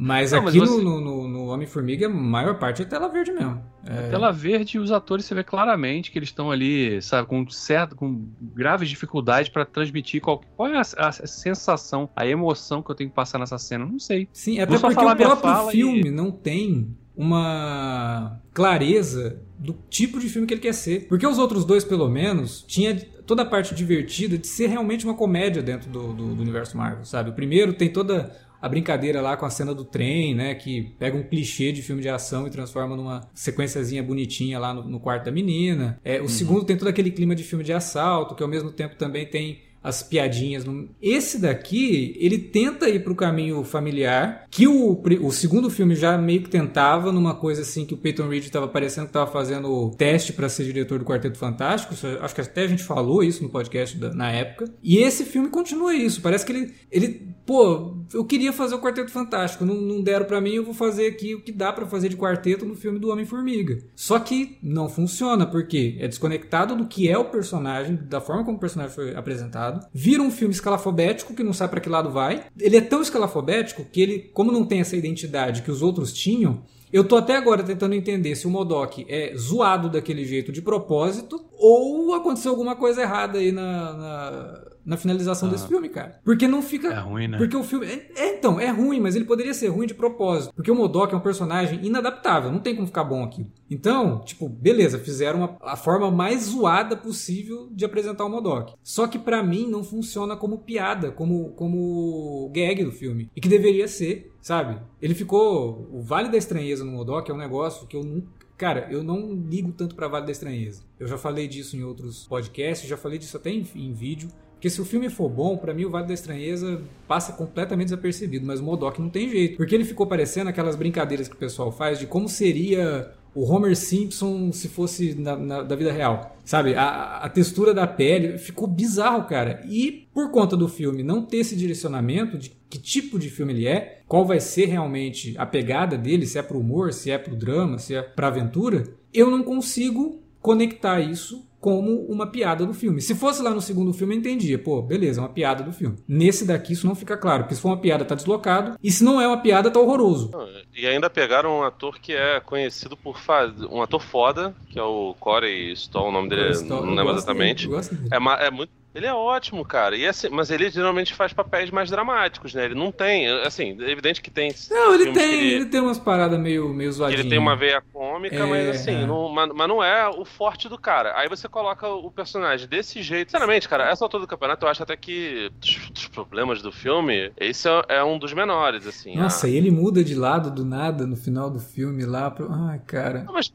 Mas 0.00 0.30
Não, 0.30 0.42
mas 0.42 0.54
aqui 0.54 0.64
você- 0.64 0.80
no, 0.80 1.00
no, 1.00 1.26
no 1.26 1.46
Homem-Formiga, 1.46 2.06
a 2.06 2.08
maior 2.08 2.56
parte 2.56 2.82
é 2.82 2.84
tela 2.84 3.08
verde 3.08 3.32
mesmo. 3.32 3.60
É, 3.84 4.10
Tela 4.10 4.30
verde 4.30 4.76
e 4.76 4.80
os 4.80 4.92
atores 4.92 5.24
você 5.24 5.34
vê 5.34 5.42
claramente 5.42 6.12
que 6.12 6.18
eles 6.20 6.28
estão 6.28 6.52
ali, 6.52 7.02
sabe, 7.02 7.26
com 7.26 7.48
certo, 7.50 7.96
com 7.96 8.28
graves 8.54 8.88
dificuldades 8.88 9.48
pra 9.48 9.64
transmitir 9.64 10.20
qual, 10.20 10.40
qual 10.56 10.68
é 10.68 10.76
a, 10.76 10.82
a 10.98 11.10
sensação, 11.12 12.08
a 12.14 12.24
emoção 12.24 12.80
que 12.80 12.90
eu 12.92 12.94
tenho 12.94 13.10
que 13.10 13.16
passar 13.16 13.38
nessa 13.40 13.58
cena. 13.58 13.84
Não 13.84 13.98
sei. 13.98 14.28
Sim, 14.32 14.60
até 14.60 14.76
Vou 14.76 14.88
porque 14.88 15.04
o 15.04 15.16
próprio 15.16 15.70
filme 15.70 16.08
e- 16.08 16.10
não 16.12 16.30
tem 16.30 16.96
uma 17.16 18.40
clareza 18.54 19.40
do 19.58 19.72
tipo 19.90 20.20
de 20.20 20.28
filme 20.28 20.46
que 20.46 20.54
ele 20.54 20.60
quer 20.60 20.74
ser. 20.74 21.08
Porque 21.08 21.26
os 21.26 21.38
outros 21.38 21.64
dois, 21.64 21.82
pelo 21.84 22.08
menos, 22.08 22.62
tinha 22.66 22.94
toda 23.26 23.42
a 23.42 23.46
parte 23.46 23.74
divertida 23.74 24.38
de 24.38 24.46
ser 24.46 24.68
realmente 24.68 25.04
uma 25.04 25.14
comédia 25.14 25.62
dentro 25.62 25.90
do, 25.90 26.12
do- 26.12 26.34
do 26.34 26.42
universo 26.42 26.76
Marvel, 26.76 27.04
sabe? 27.04 27.30
O 27.30 27.32
primeiro 27.32 27.72
tem 27.72 27.92
toda 27.92 28.34
a 28.60 28.68
brincadeira 28.68 29.20
lá 29.20 29.36
com 29.36 29.46
a 29.46 29.50
cena 29.50 29.74
do 29.74 29.84
trem, 29.84 30.34
né? 30.34 30.54
Que 30.54 30.94
pega 30.98 31.16
um 31.16 31.22
clichê 31.22 31.72
de 31.72 31.82
filme 31.82 32.02
de 32.02 32.08
ação 32.08 32.46
e 32.46 32.50
transforma 32.50 32.96
numa 32.96 33.28
sequenciazinha 33.34 34.02
bonitinha 34.02 34.58
lá 34.58 34.72
no, 34.74 34.84
no 34.88 35.00
quarto 35.00 35.24
da 35.26 35.30
menina. 35.32 35.98
É, 36.04 36.20
o 36.20 36.28
segundo 36.28 36.64
tem 36.64 36.76
todo 36.76 36.88
aquele 36.88 37.10
clima 37.10 37.34
de 37.34 37.42
filme 37.44 37.64
de 37.64 37.72
assalto, 37.72 38.34
que 38.34 38.42
ao 38.42 38.48
mesmo 38.48 38.70
tempo 38.72 38.96
também 38.96 39.26
tem 39.26 39.60
as 39.80 40.02
piadinhas. 40.02 40.64
Esse 41.00 41.38
daqui, 41.40 42.16
ele 42.18 42.36
tenta 42.36 42.88
ir 42.88 43.04
pro 43.04 43.14
caminho 43.14 43.62
familiar, 43.62 44.44
que 44.50 44.66
o, 44.66 45.00
o 45.22 45.30
segundo 45.30 45.70
filme 45.70 45.94
já 45.94 46.18
meio 46.18 46.42
que 46.42 46.50
tentava, 46.50 47.12
numa 47.12 47.32
coisa 47.34 47.62
assim 47.62 47.86
que 47.86 47.94
o 47.94 47.96
Peyton 47.96 48.28
Reed 48.28 48.48
tava 48.50 48.66
parecendo 48.66 49.06
que 49.06 49.12
tava 49.12 49.30
fazendo 49.30 49.70
o 49.70 49.90
teste 49.90 50.32
para 50.32 50.48
ser 50.48 50.64
diretor 50.64 50.98
do 50.98 51.04
Quarteto 51.04 51.38
Fantástico. 51.38 51.94
Acho 52.20 52.34
que 52.34 52.40
até 52.40 52.62
a 52.62 52.66
gente 52.66 52.82
falou 52.82 53.22
isso 53.22 53.42
no 53.42 53.48
podcast 53.48 53.96
da- 53.96 54.12
na 54.12 54.30
época. 54.32 54.66
E 54.82 54.98
esse 54.98 55.24
filme 55.24 55.48
continua 55.48 55.94
isso. 55.94 56.20
Parece 56.20 56.44
que 56.44 56.52
ele, 56.52 56.74
ele 56.90 57.34
pô, 57.48 57.94
eu 58.12 58.26
queria 58.26 58.52
fazer 58.52 58.74
o 58.74 58.78
Quarteto 58.78 59.10
Fantástico, 59.10 59.64
não, 59.64 59.74
não 59.74 60.02
deram 60.02 60.26
pra 60.26 60.38
mim, 60.38 60.52
eu 60.52 60.64
vou 60.64 60.74
fazer 60.74 61.06
aqui 61.06 61.34
o 61.34 61.40
que 61.40 61.50
dá 61.50 61.72
pra 61.72 61.86
fazer 61.86 62.10
de 62.10 62.16
quarteto 62.16 62.66
no 62.66 62.74
filme 62.74 62.98
do 62.98 63.08
Homem-Formiga. 63.08 63.78
Só 63.96 64.18
que 64.18 64.58
não 64.62 64.86
funciona, 64.86 65.46
porque 65.46 65.96
é 65.98 66.06
desconectado 66.06 66.76
do 66.76 66.86
que 66.86 67.08
é 67.08 67.16
o 67.16 67.24
personagem, 67.24 67.98
da 68.02 68.20
forma 68.20 68.44
como 68.44 68.58
o 68.58 68.60
personagem 68.60 68.94
foi 68.94 69.16
apresentado. 69.16 69.86
Vira 69.94 70.22
um 70.22 70.30
filme 70.30 70.52
escalafobético 70.52 71.32
que 71.32 71.42
não 71.42 71.54
sabe 71.54 71.70
pra 71.70 71.80
que 71.80 71.88
lado 71.88 72.10
vai. 72.10 72.44
Ele 72.60 72.76
é 72.76 72.82
tão 72.82 73.00
escalafobético 73.00 73.82
que 73.90 74.02
ele, 74.02 74.18
como 74.34 74.52
não 74.52 74.66
tem 74.66 74.80
essa 74.80 74.94
identidade 74.94 75.62
que 75.62 75.70
os 75.70 75.80
outros 75.80 76.12
tinham, 76.12 76.62
eu 76.92 77.04
tô 77.04 77.16
até 77.16 77.36
agora 77.36 77.62
tentando 77.62 77.94
entender 77.94 78.34
se 78.34 78.46
o 78.46 78.50
Modok 78.50 79.04
é 79.08 79.34
zoado 79.36 79.90
daquele 79.90 80.24
jeito 80.24 80.50
de 80.50 80.62
propósito 80.62 81.44
ou 81.52 82.14
aconteceu 82.14 82.50
alguma 82.50 82.76
coisa 82.76 83.02
errada 83.02 83.38
aí 83.38 83.52
na, 83.52 83.92
na, 83.92 84.67
na 84.88 84.96
finalização 84.96 85.48
Ah. 85.48 85.52
desse 85.52 85.68
filme, 85.68 85.88
cara. 85.90 86.18
Porque 86.24 86.48
não 86.48 86.62
fica. 86.62 86.88
É 86.88 86.98
ruim, 86.98 87.28
né? 87.28 87.36
Porque 87.36 87.54
o 87.56 87.62
filme. 87.62 87.86
É, 87.86 88.10
é, 88.16 88.36
então, 88.38 88.58
é 88.58 88.70
ruim, 88.70 88.98
mas 89.00 89.14
ele 89.14 89.26
poderia 89.26 89.52
ser 89.52 89.68
ruim 89.68 89.86
de 89.86 89.94
propósito. 89.94 90.52
Porque 90.54 90.70
o 90.70 90.74
Modok 90.74 91.12
é 91.12 91.16
um 91.16 91.20
personagem 91.20 91.84
inadaptável, 91.84 92.50
não 92.50 92.58
tem 92.60 92.74
como 92.74 92.86
ficar 92.86 93.04
bom 93.04 93.22
aqui. 93.22 93.46
Então, 93.70 94.20
tipo, 94.24 94.48
beleza, 94.48 94.98
fizeram 94.98 95.44
a, 95.60 95.72
a 95.72 95.76
forma 95.76 96.10
mais 96.10 96.44
zoada 96.44 96.96
possível 96.96 97.68
de 97.70 97.84
apresentar 97.84 98.24
o 98.24 98.30
Modok. 98.30 98.74
Só 98.82 99.06
que 99.06 99.18
pra 99.18 99.42
mim 99.42 99.68
não 99.68 99.84
funciona 99.84 100.36
como 100.36 100.58
piada, 100.58 101.12
como, 101.12 101.50
como 101.50 102.50
gag 102.54 102.82
do 102.82 102.90
filme. 102.92 103.30
E 103.36 103.40
que 103.40 103.48
deveria 103.48 103.86
ser, 103.86 104.32
sabe? 104.40 104.80
Ele 105.02 105.14
ficou. 105.14 105.88
O 105.92 106.00
Vale 106.00 106.30
da 106.30 106.38
Estranheza 106.38 106.84
no 106.84 106.92
Modok 106.92 107.30
é 107.30 107.34
um 107.34 107.38
negócio 107.38 107.86
que 107.86 107.96
eu 107.96 108.02
nunca. 108.02 108.38
Cara, 108.56 108.88
eu 108.90 109.04
não 109.04 109.34
ligo 109.48 109.70
tanto 109.70 109.94
pra 109.94 110.08
Vale 110.08 110.26
da 110.26 110.32
Estranheza. 110.32 110.82
Eu 110.98 111.06
já 111.06 111.16
falei 111.16 111.46
disso 111.46 111.76
em 111.76 111.84
outros 111.84 112.26
podcasts, 112.26 112.88
já 112.88 112.96
falei 112.96 113.16
disso 113.18 113.36
até 113.36 113.50
em, 113.50 113.64
em 113.76 113.92
vídeo. 113.92 114.28
Porque 114.58 114.68
se 114.70 114.80
o 114.80 114.84
filme 114.84 115.08
for 115.08 115.28
bom, 115.28 115.56
pra 115.56 115.72
mim 115.72 115.84
o 115.84 115.90
Vale 115.90 116.08
da 116.08 116.14
Estranheza 116.14 116.82
passa 117.06 117.32
completamente 117.32 117.86
desapercebido, 117.90 118.44
mas 118.44 118.58
o 118.58 118.64
Modok 118.64 119.00
não 119.00 119.08
tem 119.08 119.28
jeito. 119.30 119.56
Porque 119.56 119.72
ele 119.72 119.84
ficou 119.84 120.04
parecendo 120.04 120.50
aquelas 120.50 120.74
brincadeiras 120.74 121.28
que 121.28 121.34
o 121.34 121.38
pessoal 121.38 121.70
faz 121.70 121.98
de 122.00 122.06
como 122.08 122.28
seria 122.28 123.12
o 123.32 123.44
Homer 123.44 123.76
Simpson 123.76 124.50
se 124.50 124.66
fosse 124.68 125.14
na, 125.14 125.36
na- 125.36 125.62
da 125.62 125.76
vida 125.76 125.92
real. 125.92 126.36
Sabe? 126.44 126.74
A, 126.74 127.18
a 127.18 127.28
textura 127.28 127.72
da 127.72 127.86
pele 127.86 128.36
ficou 128.36 128.66
bizarro, 128.66 129.24
cara. 129.28 129.62
E 129.68 130.08
por 130.12 130.32
conta 130.32 130.56
do 130.56 130.66
filme 130.66 131.04
não 131.04 131.22
ter 131.22 131.36
esse 131.36 131.54
direcionamento 131.54 132.36
de 132.36 132.50
que 132.68 132.78
tipo 132.80 133.16
de 133.16 133.30
filme 133.30 133.52
ele 133.52 133.66
é, 133.68 134.02
qual 134.08 134.24
vai 134.26 134.40
ser 134.40 134.64
realmente 134.66 135.34
a 135.38 135.46
pegada 135.46 135.96
dele, 135.96 136.26
se 136.26 136.36
é 136.36 136.42
pro 136.42 136.58
humor, 136.58 136.92
se 136.92 137.12
é 137.12 137.16
pro 137.16 137.36
drama, 137.36 137.78
se 137.78 137.94
é 137.94 138.02
pra 138.02 138.26
aventura, 138.26 138.84
eu 139.14 139.30
não 139.30 139.42
consigo 139.44 140.20
conectar 140.40 141.00
isso 141.00 141.46
como 141.60 142.06
uma 142.06 142.26
piada 142.26 142.64
do 142.64 142.72
filme. 142.72 143.00
Se 143.00 143.14
fosse 143.14 143.42
lá 143.42 143.50
no 143.50 143.60
segundo 143.60 143.92
filme, 143.92 144.14
eu 144.14 144.18
entendia. 144.18 144.58
Pô, 144.58 144.80
beleza, 144.82 145.20
é 145.20 145.22
uma 145.22 145.28
piada 145.28 145.62
do 145.62 145.72
filme. 145.72 145.96
Nesse 146.06 146.46
daqui 146.46 146.72
isso 146.72 146.86
não 146.86 146.94
fica 146.94 147.16
claro, 147.16 147.44
porque 147.44 147.54
se 147.54 147.60
for 147.60 147.68
uma 147.68 147.80
piada, 147.80 148.04
tá 148.04 148.14
deslocado. 148.14 148.78
E 148.82 148.90
se 148.90 149.02
não 149.04 149.20
é 149.20 149.26
uma 149.26 149.40
piada, 149.40 149.70
tá 149.70 149.80
horroroso. 149.80 150.30
E 150.76 150.86
ainda 150.86 151.10
pegaram 151.10 151.58
um 151.58 151.62
ator 151.62 151.98
que 151.98 152.12
é 152.12 152.40
conhecido 152.40 152.96
por 152.96 153.18
fazer. 153.18 153.66
Um 153.66 153.82
ator 153.82 154.00
foda, 154.00 154.54
que 154.70 154.78
é 154.78 154.82
o 154.82 155.14
Corey 155.18 155.72
Stoll, 155.72 156.08
o 156.08 156.12
nome 156.12 156.28
dele, 156.28 156.62
não 156.62 156.94
lembro 156.94 157.14
exatamente. 157.14 157.68
dele. 157.68 157.82
É, 158.12 158.46
é 158.46 158.50
muito. 158.50 158.78
Ele 158.98 159.06
é 159.06 159.14
ótimo, 159.14 159.64
cara. 159.64 159.96
E 159.96 160.04
assim, 160.04 160.28
mas 160.28 160.50
ele 160.50 160.68
geralmente 160.70 161.14
faz 161.14 161.32
papéis 161.32 161.70
mais 161.70 161.88
dramáticos, 161.88 162.52
né? 162.52 162.64
Ele 162.64 162.74
não 162.74 162.90
tem. 162.90 163.28
Assim, 163.42 163.76
é 163.80 163.90
evidente 163.92 164.20
que 164.20 164.28
tem. 164.28 164.52
Não, 164.70 164.94
ele 164.94 165.12
tem, 165.12 165.34
ele... 165.34 165.54
ele, 165.54 165.66
tem 165.66 165.80
umas 165.80 166.00
paradas 166.00 166.38
meio, 166.38 166.68
meio 166.70 166.90
zoadinhas. 166.90 167.20
ele 167.20 167.30
tem 167.30 167.38
uma 167.38 167.54
veia 167.54 167.80
cômica, 167.92 168.34
É, 168.34 168.44
mas 168.44 168.68
assim, 168.70 169.02
é. 169.02 169.06
não, 169.06 169.28
mas, 169.28 169.50
mas 169.54 169.68
não 169.68 169.82
é 169.82 170.08
o 170.08 170.24
forte 170.24 170.68
do 170.68 170.76
cara. 170.76 171.16
Aí 171.16 171.28
você 171.28 171.48
coloca 171.48 171.86
o 171.86 172.10
personagem 172.10 172.66
desse 172.66 173.00
jeito. 173.00 173.30
Sinceramente, 173.30 173.68
cara, 173.68 173.88
essa 173.88 174.04
altura 174.04 174.24
do 174.24 174.26
campeonato, 174.26 174.66
eu 174.66 174.70
acho 174.70 174.82
até 174.82 174.96
que 174.96 175.48
dos, 175.60 175.90
dos 175.90 176.08
problemas 176.08 176.60
do 176.60 176.72
filme, 176.72 177.30
esse 177.38 177.68
é, 177.68 177.84
é 177.88 178.04
um 178.04 178.18
dos 178.18 178.32
menores, 178.32 178.84
assim. 178.84 179.16
Nossa, 179.16 179.46
Ah, 179.46 179.50
e 179.50 179.56
ele 179.56 179.70
muda 179.70 180.02
de 180.02 180.16
lado 180.16 180.50
do 180.50 180.64
nada 180.64 181.06
no 181.06 181.16
final 181.16 181.48
do 181.48 181.60
filme 181.60 182.04
lá. 182.04 182.32
Pro... 182.32 182.48
Ai, 182.50 182.80
cara. 182.84 183.22
Não, 183.22 183.34
mas 183.34 183.52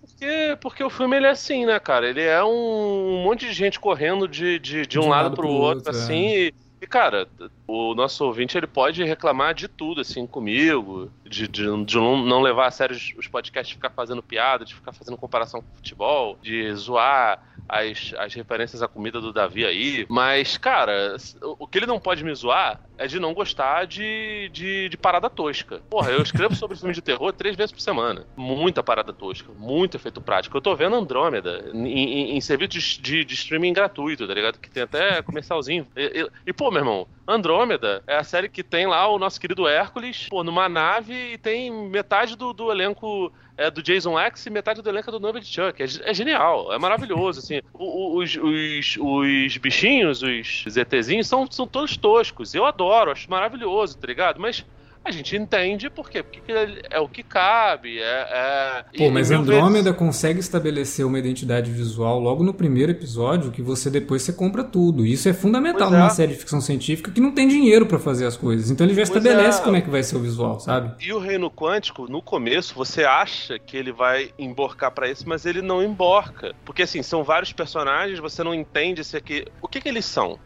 porque, 0.56 0.74
porque 0.74 0.84
o 0.84 0.89
filme 0.89 1.18
ele 1.18 1.28
é 1.28 1.32
assim, 1.32 1.66
né, 1.66 1.80
cara? 1.80 2.10
Ele 2.10 2.22
é 2.22 2.44
um, 2.44 2.50
um 2.50 3.24
monte 3.24 3.46
de 3.46 3.54
gente 3.54 3.80
correndo 3.80 4.28
de, 4.28 4.60
de, 4.60 4.86
de 4.86 5.00
um, 5.00 5.10
lado, 5.10 5.36
pro 5.36 5.48
outro, 5.48 5.88
é. 5.88 5.92
assim. 5.92 6.28
E, 6.28 6.54
e, 6.82 6.88
cara, 6.88 7.28
o 7.68 7.94
nosso 7.96 8.26
ouvinte 8.26 8.58
ele 8.58 8.68
pode 8.68 9.04
reclamar 9.04 9.54
de 9.54 9.68
tudo, 9.68 10.02
assim, 10.02 10.28
comigo, 10.28 11.10
de, 11.24 11.48
de, 11.48 11.86
de 11.86 11.98
não 11.98 12.42
levar 12.42 12.68
a 12.68 12.72
sério 12.72 12.96
os, 12.96 13.28
podcasts, 13.28 13.70
de 13.70 13.76
ficar 13.76 13.89
fazendo 13.89 14.22
piada, 14.22 14.66
de 14.66 14.76
ficar 14.76 14.92
fazendo 14.92 15.18
comparação 15.18 15.62
com 15.62 15.76
futebol, 15.76 16.38
de 16.42 16.74
zoar 16.76 17.42
as, 17.70 18.13
as 18.18 18.34
referências 18.34 18.82
à 18.82 18.88
comida 18.88 19.22
do 19.22 19.32
Davi 19.32 19.66
aí. 19.66 20.06
Mas, 20.10 20.58
cara, 20.58 21.16
o 21.42 21.66
que 21.68 21.78
ele 21.78 21.86
não 21.86 22.00
pode 22.00 22.24
me 22.24 22.34
zoar 22.36 22.82
é 22.97 23.08
de 23.08 23.19
não 23.19 23.34
gostar 23.34 23.86
de, 23.86 24.49
de, 24.53 24.89
de 24.89 24.97
parada 24.97 25.29
tosca. 25.29 25.82
Porra, 25.89 26.12
eu 26.12 26.21
escrevo 26.21 26.56
sobre 26.56 26.75
filme 26.77 26.93
de 26.93 27.01
terror 27.01 27.32
três 27.34 27.56
vezes 27.56 27.71
por 27.71 27.82
semana. 27.82 28.25
Muita 28.36 28.84
parada 28.84 29.12
tosca, 29.13 29.51
muito 29.58 29.97
efeito 29.97 30.21
prático. 30.21 30.56
Eu 30.58 30.62
tô 30.62 30.75
vendo 30.75 30.95
Andrômeda 30.95 31.69
em, 31.73 31.88
em, 31.88 32.38
em 32.38 32.41
serviço 32.41 32.69
de, 32.69 33.01
de, 33.01 33.25
de 33.25 33.34
streaming 33.34 33.73
gratuito, 33.73 34.27
tá 34.27 34.34
ligado? 34.34 34.60
Que 34.60 34.69
tem 34.69 34.84
até 34.84 35.21
comercialzinho. 35.21 35.88
E, 35.95 36.21
e- 36.21 36.29
e, 36.47 36.53
pô, 36.53 36.69
meu 36.71 36.82
irmão, 36.82 37.08
Andrômeda 37.27 38.03
é 38.08 38.15
a 38.17 38.23
série 38.23 38.49
que 38.49 38.63
tem 38.63 38.86
lá 38.88 39.08
o 39.08 39.17
nosso 39.19 39.39
querido 39.39 39.67
Hércules, 39.67 40.27
pô, 40.29 40.43
numa 40.43 40.67
nave 40.69 41.13
e 41.34 41.38
tem 41.38 41.71
metade 41.71 42.36
do, 42.36 42.53
do 42.53 42.71
elenco 42.71 43.32
é 43.56 43.69
do 43.69 43.84
Jason 43.84 44.17
X 44.19 44.47
e 44.47 44.49
metade 44.49 44.82
do 44.82 44.89
elenco 44.89 45.10
é 45.10 45.12
do 45.12 45.19
Norbert 45.19 45.43
Chuck. 45.45 45.79
É, 45.82 45.86
é 46.10 46.13
genial, 46.13 46.73
é 46.73 46.79
maravilhoso, 46.79 47.39
assim. 47.39 47.62
O- 47.71 48.15
o- 48.17 48.23
os, 48.23 48.36
os, 48.36 48.97
os 48.99 49.58
bichinhos, 49.58 50.23
os 50.23 50.65
ZTzinhos, 50.67 51.27
são, 51.27 51.49
são 51.51 51.67
todos 51.67 51.95
toscos. 51.95 52.56
Eu 52.56 52.65
adoro, 52.65 52.83
acho 52.91 53.30
maravilhoso, 53.30 53.98
tá 53.98 54.08
ligado? 54.08 54.39
Mas 54.39 54.65
a 55.06 55.12
gente 55.12 55.36
entende 55.36 55.89
por 55.89 56.10
quê? 56.10 56.24
Porque 56.24 56.50
é 56.89 56.98
o 56.98 57.10
que 57.10 57.24
cabe, 57.24 58.00
é... 58.00 58.04
é 58.32 58.86
Pô, 58.98 59.10
mas 59.12 59.30
Andrômeda 59.32 59.84
vezes- 59.91 59.98
consegue 60.00 60.39
estabelecer 60.39 61.06
uma 61.06 61.19
identidade 61.19 61.69
visual 61.69 62.22
logo 62.22 62.41
no 62.41 62.54
primeiro 62.54 62.89
episódio 62.93 63.52
que 63.52 63.62
você 63.62 63.89
depois 63.89 64.22
você 64.22 64.32
compra 64.32 64.63
tudo. 64.63 65.06
Isso 65.06 65.28
é 65.28 65.34
fundamental 65.34 65.89
Pois 65.89 65.93
é. 65.93 65.98
numa 65.98 66.10
série 66.10 66.32
de 66.32 66.39
ficção 66.39 66.62
científica 66.62 67.12
que 67.12 67.19
não 67.19 67.34
tem 67.34 67.50
dinheiro 67.50 67.86
pra 67.86 68.00
fazer 68.00 68.26
as 68.26 68.38
coisas. 68.38 68.72
Então 68.72 68.88
ele 68.88 68.93
já 68.93 69.02
Pois 69.06 69.10
estabelece 69.10 69.60
é. 69.60 69.63
como 69.65 69.76
é 69.76 69.82
que 69.82 69.89
vai 69.89 70.04
ser 70.04 70.15
o 70.15 70.22
visual, 70.22 70.58
sabe? 70.62 70.93
E 71.06 71.12
o 71.12 71.19
Reino 71.19 71.52
Quântico, 71.52 72.10
no 72.10 72.22
começo, 72.22 72.74
você 72.74 73.04
acha 73.04 73.60
que 73.60 73.76
ele 73.76 73.91
vai 73.91 74.32
emborcar 74.39 74.91
pra 74.91 75.10
isso, 75.12 75.28
mas 75.28 75.46
ele 75.46 75.62
não 75.62 75.84
emborca. 75.84 76.56
Porque, 76.63 76.84
assim, 76.84 77.04
são 77.04 77.26
vários 77.26 77.52
personagens, 77.52 78.19
você 78.19 78.41
não 78.41 78.54
entende 78.56 79.04
se 79.04 79.17
aqui... 79.17 79.46
O 79.62 79.67
que 79.67 79.82
que 79.82 79.89
eles 79.89 80.06
são? 80.06 80.39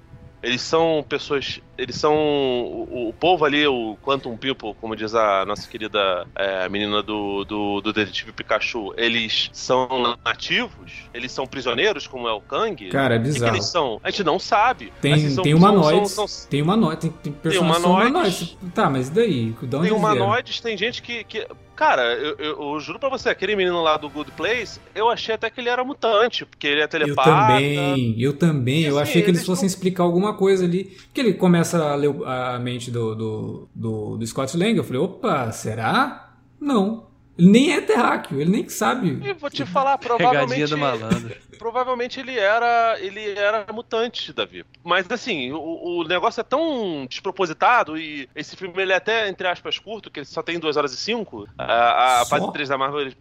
Eles 0.43 0.61
são 0.61 1.03
pessoas... 1.07 1.59
Eles 1.77 1.95
são... 1.95 2.13
O, 2.15 3.09
o 3.09 3.13
povo 3.13 3.43
ali, 3.43 3.65
o 3.67 3.97
Quantum 4.03 4.37
People, 4.37 4.73
como 4.79 4.95
diz 4.95 5.13
a 5.15 5.45
nossa 5.45 5.67
querida 5.67 6.27
é, 6.35 6.69
menina 6.69 7.01
do, 7.01 7.43
do, 7.43 7.81
do 7.81 7.91
Detetive 7.93 8.31
Pikachu, 8.31 8.93
eles 8.97 9.49
são 9.51 10.15
nativos? 10.23 10.91
Eles 11.13 11.31
são 11.31 11.45
prisioneiros, 11.47 12.05
como 12.07 12.27
é 12.27 12.31
o 12.33 12.41
Kang? 12.41 12.87
Cara, 12.89 13.15
é 13.15 13.17
o 13.17 13.21
que, 13.21 13.27
bizarro. 13.29 13.55
eles 13.55 13.65
são? 13.65 13.99
A 14.03 14.09
gente 14.11 14.23
não 14.23 14.37
sabe. 14.39 14.93
Tem, 15.01 15.29
são- 15.29 15.43
tem 15.43 15.53
humanoides. 15.53 16.11
são- 16.11 16.27
são- 16.27 16.49
Tem 16.49 16.61
humanoides. 16.61 17.01
Tem, 17.01 17.11
tem 17.11 17.33
personagens 17.33 17.81
são 17.81 17.91
humanoides. 17.91 18.41
humanoides. 18.41 18.73
Tá, 18.73 18.89
mas 18.89 19.07
e 19.07 19.11
daí? 19.11 19.45
De 19.61 19.75
onde 19.75 19.87
Tem 19.89 19.97
humanoides, 19.97 20.59
tem 20.61 20.77
gente 20.77 21.01
que. 21.01 21.23
que- 21.23 21.47
cara, 21.77 22.01
eu, 22.15 22.35
eu- 22.37 22.73
eu 22.73 22.79
juro 22.81 22.99
pra 22.99 23.07
você, 23.07 23.29
aquele 23.29 23.55
menino 23.55 23.81
lá 23.81 23.95
do 23.95 24.09
Good 24.09 24.31
Place, 24.31 24.79
eu 24.93 25.09
achei 25.09 25.35
até 25.35 25.49
que 25.49 25.61
ele 25.61 25.69
era 25.69 25.83
mutante, 25.83 26.45
porque 26.45 26.67
ele 26.67 26.81
é 26.81 26.83
Eu 26.83 26.87
telepata. 26.89 27.29
também, 27.31 28.15
eu 28.19 28.33
também. 28.35 28.81
E 28.81 28.85
eu 28.85 28.97
assim, 28.99 29.09
achei 29.11 29.21
que 29.21 29.29
eles 29.29 29.39
eles 29.39 29.45
fossem 29.47 29.63
não- 29.63 29.67
explicar 29.67 30.03
alguma 30.03 30.33
coisa 30.35 30.65
ali. 30.65 30.83
Porque 30.85 31.21
ele 31.21 31.33
começa 31.35 31.81
a 31.81 31.95
ler 31.95 32.13
a 32.25 32.59
mente 32.59 32.91
do, 32.91 33.15
do, 33.15 33.69
do, 33.73 34.17
do 34.17 34.27
Scott 34.27 34.57
Lang. 34.57 34.75
Eu 34.75 34.83
falei, 34.83 35.01
opa, 35.01 35.51
será? 35.53 36.33
Não. 36.59 37.06
Ele 37.37 37.49
nem 37.49 37.73
é 37.73 37.81
terráqueo, 37.81 38.41
ele 38.41 38.49
nem 38.49 38.67
sabe. 38.67 39.19
E 39.23 39.33
vou 39.33 39.49
te 39.49 39.65
falar, 39.65 39.97
Pegadinha 39.99 40.29
provavelmente. 40.29 40.69
do 40.69 40.77
malandro. 40.77 41.37
Provavelmente 41.57 42.19
ele 42.19 42.37
era. 42.37 42.97
ele 42.99 43.31
era 43.31 43.65
mutante, 43.73 44.31
Davi. 44.31 44.63
Mas 44.83 45.09
assim, 45.09 45.51
o, 45.51 46.01
o 46.01 46.03
negócio 46.03 46.39
é 46.39 46.43
tão 46.43 47.05
despropositado 47.09 47.97
e 47.97 48.29
esse 48.35 48.55
filme 48.55 48.79
ele 48.79 48.93
é 48.93 48.95
até, 48.95 49.27
entre 49.27 49.47
aspas, 49.47 49.79
curto, 49.79 50.11
que 50.11 50.19
ele 50.19 50.25
só 50.27 50.43
tem 50.43 50.59
2 50.59 50.77
horas 50.77 50.93
e 50.93 50.97
5. 50.97 51.47
A, 51.57 52.21
a 52.21 52.25
fase 52.25 52.51
3 52.51 52.69
da 52.69 52.77
Marvel 52.77 53.01
eles 53.01 53.15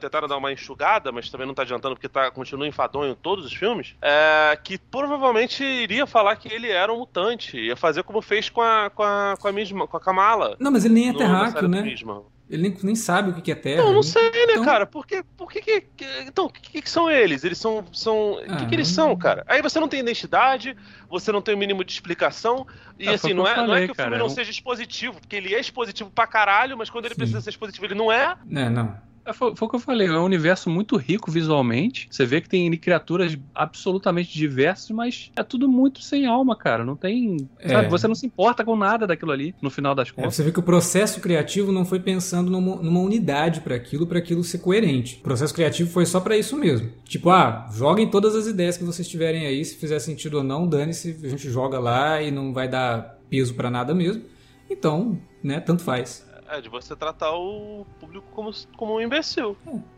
tentaram 0.00 0.26
dar 0.26 0.38
uma 0.38 0.50
enxugada, 0.50 1.12
mas 1.12 1.28
também 1.30 1.46
não 1.46 1.54
tá 1.54 1.62
adiantando 1.62 1.94
porque 1.94 2.08
tá, 2.08 2.30
continua 2.30 2.66
enfadonho 2.66 3.14
todos 3.14 3.44
os 3.44 3.52
filmes. 3.52 3.94
É, 4.00 4.58
que 4.62 4.78
provavelmente 4.78 5.62
iria 5.62 6.06
falar 6.06 6.36
que 6.36 6.52
ele 6.52 6.70
era 6.70 6.92
um 6.92 7.00
mutante. 7.00 7.58
Ia 7.58 7.76
fazer 7.76 8.02
como 8.04 8.22
fez 8.22 8.48
com 8.48 8.62
a, 8.62 8.90
com 8.90 9.02
a, 9.02 9.36
com 9.38 9.48
a, 9.48 9.52
mesma, 9.52 9.86
com 9.86 9.96
a 9.96 10.00
Kamala. 10.00 10.56
Não, 10.58 10.70
mas 10.70 10.84
ele 10.84 10.94
nem 10.94 11.10
é 11.10 11.12
terráqueo, 11.12 11.68
né? 11.68 11.82
Ele 12.52 12.68
nem, 12.68 12.76
nem 12.82 12.94
sabe 12.94 13.30
o 13.30 13.32
que 13.42 13.50
é 13.50 13.54
terra. 13.54 13.82
Não, 13.82 13.94
não 13.94 14.02
sei, 14.02 14.30
né, 14.30 14.52
Então- 14.52 14.64
cara? 14.66 14.84
Por 14.84 15.06
que, 15.06 15.22
por 15.38 15.50
que, 15.50 15.62
que- 15.62 15.80
que- 15.96 16.04
Então, 16.26 16.44
o 16.44 16.50
que, 16.50 16.82
que 16.82 16.90
são 16.90 17.10
eles? 17.10 17.44
Eles 17.44 17.56
são. 17.56 17.82
são 17.94 18.32
o 18.34 18.56
que, 18.58 18.66
que 18.66 18.74
eles 18.74 18.90
Ah. 18.90 18.94
são, 18.94 19.16
cara? 19.16 19.42
Aí 19.48 19.62
você 19.62 19.80
não 19.80 19.88
tem 19.88 20.00
identidade, 20.00 20.76
você 21.08 21.32
não 21.32 21.40
tem 21.40 21.54
o 21.54 21.58
mínimo 21.58 21.82
de 21.82 21.90
explicação. 21.92 22.66
E 22.98 23.04
É, 23.04 23.06
foi 23.06 23.14
assim, 23.14 23.28
que 23.28 23.34
não 23.34 23.44
eu 23.46 23.52
é, 23.52 23.56
não 23.56 23.64
é 23.64 23.66
falei, 23.68 23.86
que 23.86 23.92
o 23.92 23.94
filme 23.94 24.14
é 24.14 24.18
não 24.18 24.26
um- 24.26 24.28
seja 24.28 24.50
expositivo, 24.50 25.18
porque 25.18 25.34
ele 25.34 25.54
é 25.54 25.60
expositivo 25.60 26.10
pra 26.10 26.26
caralho, 26.26 26.76
mas 26.76 26.90
quando 26.90 27.06
ele 27.06 27.14
Sim. 27.14 27.20
precisa 27.20 27.40
ser 27.40 27.48
expositivo, 27.50 27.86
ele 27.86 27.94
não 27.94 28.12
é. 28.12 28.36
É, 28.54 28.68
não. 28.68 28.94
É, 29.24 29.32
Foi, 29.32 29.54
foi 29.54 29.66
o 29.66 29.70
que 29.70 29.76
eu 29.76 29.80
falei, 29.80 30.08
é 30.08 30.12
um 30.18 30.24
universo 30.24 30.68
muito 30.68 30.96
rico 30.96 31.30
visualmente. 31.30 32.08
Você 32.10 32.24
vê 32.26 32.40
que 32.40 32.48
tem 32.48 32.70
criaturas 32.76 33.36
absolutamente 33.54 34.32
diversas, 34.36 34.90
mas 34.90 35.30
é 35.36 35.42
tudo 35.42 35.68
muito 35.68 36.02
sem 36.02 36.26
alma, 36.26 36.56
cara. 36.56 36.84
Não 36.84 36.96
tem. 36.96 37.48
É. 37.60 37.68
Sabe, 37.68 37.88
você 37.88 38.08
não 38.08 38.14
se 38.14 38.26
importa 38.26 38.64
com 38.64 38.76
nada 38.76 39.06
daquilo 39.06 39.30
ali, 39.32 39.54
no 39.62 39.70
final 39.70 39.94
das 39.94 40.08
É, 40.08 40.12
contas. 40.12 40.34
você 40.34 40.42
vê 40.42 40.50
que 40.52 40.58
o 40.58 40.62
processo 40.62 41.20
criativo 41.20 41.70
não 41.70 41.84
foi 41.84 42.00
pensando 42.00 42.50
numa, 42.50 42.76
numa 42.76 43.00
unidade 43.00 43.60
para 43.60 43.74
aquilo, 43.76 44.06
para 44.06 44.18
aquilo 44.18 44.42
ser 44.42 44.58
coerente. 44.58 45.16
O 45.20 45.22
processo 45.22 45.54
criativo 45.54 45.90
foi 45.90 46.04
só 46.06 46.20
para 46.20 46.36
isso 46.36 46.56
mesmo. 46.56 46.90
Tipo, 47.04 47.30
ah, 47.30 47.68
joguem 47.72 48.08
todas 48.10 48.34
as 48.34 48.46
ideias 48.46 48.76
que 48.76 48.84
vocês 48.84 49.06
tiverem 49.08 49.46
aí, 49.46 49.64
se 49.64 49.76
fizer 49.76 49.98
sentido 50.00 50.38
ou 50.38 50.42
não, 50.42 50.66
dane-se, 50.66 51.16
a 51.22 51.28
gente 51.28 51.48
joga 51.48 51.78
lá 51.78 52.20
e 52.20 52.30
não 52.30 52.52
vai 52.52 52.68
dar 52.68 53.18
peso 53.30 53.54
para 53.54 53.70
nada 53.70 53.94
mesmo. 53.94 54.22
Então, 54.68 55.18
né, 55.42 55.60
tanto 55.60 55.82
faz. 55.82 56.26
É 56.52 56.60
de 56.60 56.68
você 56.68 56.94
tratar 56.94 57.32
o 57.32 57.86
público 57.98 58.26
como, 58.30 58.50
como 58.76 58.96
um 58.96 59.00
imbecil. 59.00 59.56